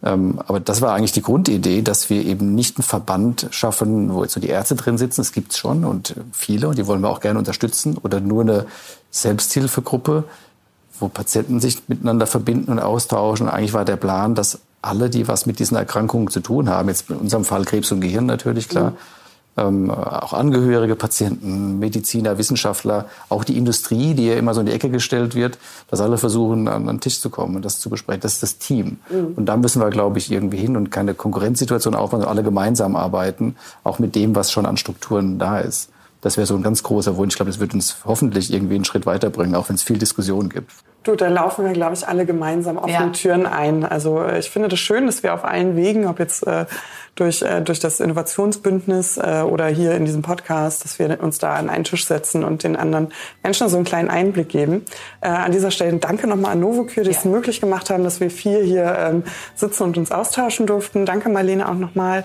Ähm, 0.05 0.41
aber 0.47 0.61
das 0.61 0.81
war 0.81 0.95
eigentlich 0.95 1.13
die 1.13 1.23
Grundidee, 1.23 1.83
dass 1.83 2.11
wir 2.11 2.25
eben 2.25 2.55
nicht 2.55 2.77
einen 2.77 2.85
Verband 2.85 3.47
schaffen, 3.51 4.13
wo 4.13 4.23
jetzt 4.23 4.37
nur 4.37 4.41
die 4.41 4.49
Ärzte 4.49 4.75
drin 4.75 4.99
sitzen, 4.99 5.21
das 5.21 5.33
gibt's 5.33 5.57
schon 5.57 5.85
und 5.85 6.17
viele 6.33 6.69
und 6.69 6.79
die 6.79 6.87
wollen 6.87 7.01
wir 7.03 7.11
auch 7.11 7.21
gerne 7.21 7.39
unterstützen, 7.39 7.97
oder 8.03 8.21
nur 8.21 8.43
eine 8.43 8.67
Selbsthilfegruppe, 9.11 10.25
wo 10.99 11.09
Patienten 11.09 11.61
sich 11.61 11.89
miteinander 11.89 12.27
verbinden 12.27 12.73
und 12.73 12.81
austauschen. 12.81 13.49
Eigentlich 13.49 13.75
war 13.75 13.85
der 13.85 13.97
Plan, 13.97 14.35
dass 14.35 14.59
alle, 14.83 15.09
die 15.09 15.29
was 15.29 15.47
mit 15.47 15.61
diesen 15.61 15.77
Erkrankungen 15.77 16.29
zu 16.29 16.41
tun 16.41 16.69
haben, 16.69 16.89
jetzt 16.89 17.09
in 17.09 17.17
unserem 17.17 17.45
Fall 17.45 17.65
Krebs 17.65 17.93
und 17.93 18.01
Gehirn 18.01 18.27
natürlich 18.27 18.69
klar, 18.69 18.91
mhm 18.91 18.97
ähm, 19.57 19.91
auch 19.91 20.33
Angehörige, 20.33 20.97
Patienten, 20.97 21.79
Mediziner, 21.79 22.39
Wissenschaftler, 22.39 23.07
auch 23.29 23.45
die 23.45 23.57
Industrie, 23.59 24.15
die 24.15 24.27
ja 24.27 24.35
immer 24.35 24.55
so 24.55 24.61
in 24.61 24.67
die 24.67 24.73
Ecke 24.73 24.89
gestellt 24.89 25.35
wird, 25.35 25.59
dass 25.91 26.01
alle 26.01 26.19
versuchen, 26.19 26.69
an, 26.69 26.87
den 26.87 27.01
Tisch 27.01 27.21
zu 27.21 27.29
kommen 27.29 27.57
und 27.57 27.65
das 27.65 27.79
zu 27.79 27.91
besprechen. 27.91 28.23
Das 28.23 28.35
ist 28.35 28.43
das 28.43 28.59
Team. 28.59 28.99
Mhm. 29.11 29.35
Und 29.37 29.47
da 29.47 29.57
müssen 29.57 29.81
wir, 29.81 29.91
glaube 29.91 30.19
ich, 30.19 30.31
irgendwie 30.31 30.59
hin 30.59 30.77
und 30.77 30.91
keine 30.91 31.15
Konkurrenzsituation 31.15 31.95
aufbauen, 31.95 32.21
sondern 32.21 32.37
alle 32.37 32.45
gemeinsam 32.45 32.97
arbeiten, 32.97 33.57
auch 33.85 33.99
mit 33.99 34.15
dem, 34.15 34.35
was 34.35 34.51
schon 34.51 34.67
an 34.67 34.77
Strukturen 34.77 35.39
da 35.39 35.59
ist. 35.61 35.91
Das 36.23 36.37
wäre 36.37 36.47
so 36.47 36.55
ein 36.55 36.63
ganz 36.63 36.83
großer 36.85 37.17
Wunsch. 37.17 37.35
Ich 37.35 37.37
glaube, 37.37 37.51
das 37.51 37.61
wird 37.61 37.75
uns 37.75 37.99
hoffentlich 38.05 38.53
irgendwie 38.53 38.77
einen 38.77 38.85
Schritt 38.85 39.07
weiterbringen, 39.07 39.55
auch 39.57 39.69
wenn 39.69 39.75
es 39.75 39.83
viel 39.83 39.99
Diskussion 39.99 40.49
gibt. 40.49 40.71
Du, 41.03 41.17
da 41.17 41.27
laufen 41.27 41.65
wir, 41.65 41.73
glaube 41.73 41.95
ich, 41.95 42.07
alle 42.07 42.25
gemeinsam 42.25 42.79
offene 42.79 42.93
ja. 42.93 43.09
Türen 43.09 43.45
ein. 43.45 43.85
Also 43.85 44.23
äh, 44.23 44.39
ich 44.39 44.51
finde 44.51 44.69
das 44.69 44.79
schön, 44.79 45.07
dass 45.07 45.25
wir 45.25 45.35
auf 45.35 45.45
allen 45.45 45.75
Wegen, 45.75 46.07
ob 46.07 46.21
jetzt 46.21 46.47
äh, 46.47 46.67
durch, 47.17 47.43
äh, 47.43 47.61
durch 47.61 47.81
das 47.81 47.99
Innovationsbündnis 47.99 49.19
äh, 49.19 49.43
oder 49.45 49.67
hier 49.67 49.95
in 49.97 50.05
diesem 50.05 50.23
Podcast, 50.23 50.85
dass 50.85 51.01
wir 51.01 51.21
uns 51.21 51.39
da 51.39 51.55
an 51.55 51.69
einen 51.69 51.83
Tisch 51.83 52.07
setzen 52.07 52.45
und 52.45 52.63
den 52.63 52.77
anderen 52.77 53.09
Menschen 53.43 53.69
so 53.69 53.75
einen 53.75 53.85
kleinen 53.85 54.11
Einblick 54.11 54.49
geben. 54.49 54.85
Äh, 55.23 55.29
an 55.29 55.51
dieser 55.51 55.73
Stelle 55.73 55.97
danke 55.97 56.29
nochmal 56.29 56.53
an 56.53 56.61
Novocure, 56.61 57.05
die 57.05 57.11
ja. 57.11 57.19
es 57.19 57.25
möglich 57.25 57.61
gemacht 57.61 57.91
haben, 57.91 58.05
dass 58.05 58.21
wir 58.21 58.31
vier 58.31 58.63
hier 58.63 58.97
ähm, 58.97 59.25
sitzen 59.57 59.83
und 59.83 59.99
uns 59.99 60.13
austauschen 60.13 60.67
durften. 60.67 61.05
Danke 61.05 61.29
Marlene 61.31 61.69
auch 61.69 61.75
nochmal 61.75 62.25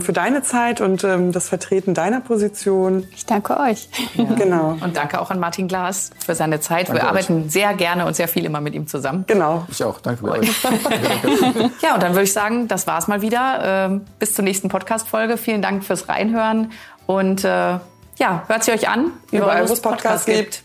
für 0.00 0.12
deine 0.12 0.42
Zeit 0.42 0.80
und 0.80 1.04
ähm, 1.04 1.32
das 1.32 1.48
Vertreten 1.48 1.94
deiner 1.94 2.20
Position. 2.20 3.06
Ich 3.14 3.26
danke 3.26 3.58
euch. 3.58 3.88
Ja. 4.14 4.24
Genau. 4.24 4.76
Und 4.80 4.96
danke 4.96 5.20
auch 5.20 5.30
an 5.30 5.40
Martin 5.40 5.68
Glas 5.68 6.10
für 6.24 6.34
seine 6.34 6.60
Zeit. 6.60 6.88
Danke 6.88 7.02
Wir 7.02 7.08
arbeiten 7.08 7.44
euch. 7.44 7.52
sehr 7.52 7.74
gerne 7.74 8.06
und 8.06 8.14
sehr 8.14 8.28
viel 8.28 8.44
immer 8.44 8.60
mit 8.60 8.74
ihm 8.74 8.86
zusammen. 8.86 9.24
Genau. 9.26 9.66
Ich 9.70 9.82
auch. 9.84 10.00
Danke 10.00 10.20
für 10.20 10.32
euch. 10.32 10.48
ja, 11.82 11.94
und 11.94 12.02
dann 12.02 12.12
würde 12.12 12.24
ich 12.24 12.32
sagen, 12.32 12.68
das 12.68 12.86
war's 12.86 13.08
mal 13.08 13.22
wieder. 13.22 13.60
Ähm, 13.62 14.02
bis 14.18 14.34
zur 14.34 14.44
nächsten 14.44 14.68
Podcast-Folge. 14.68 15.36
Vielen 15.36 15.62
Dank 15.62 15.84
fürs 15.84 16.08
Reinhören 16.08 16.72
und 17.06 17.44
äh, 17.44 17.78
ja, 18.18 18.44
hört 18.46 18.64
sie 18.64 18.72
euch 18.72 18.88
an, 18.88 19.10
überall, 19.30 19.68
wo 19.68 19.72
es 19.72 19.80
Podcasts 19.80 20.26
gibt. 20.26 20.62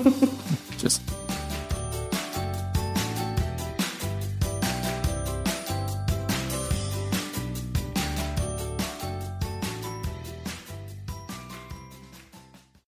Tschüss. 0.80 1.00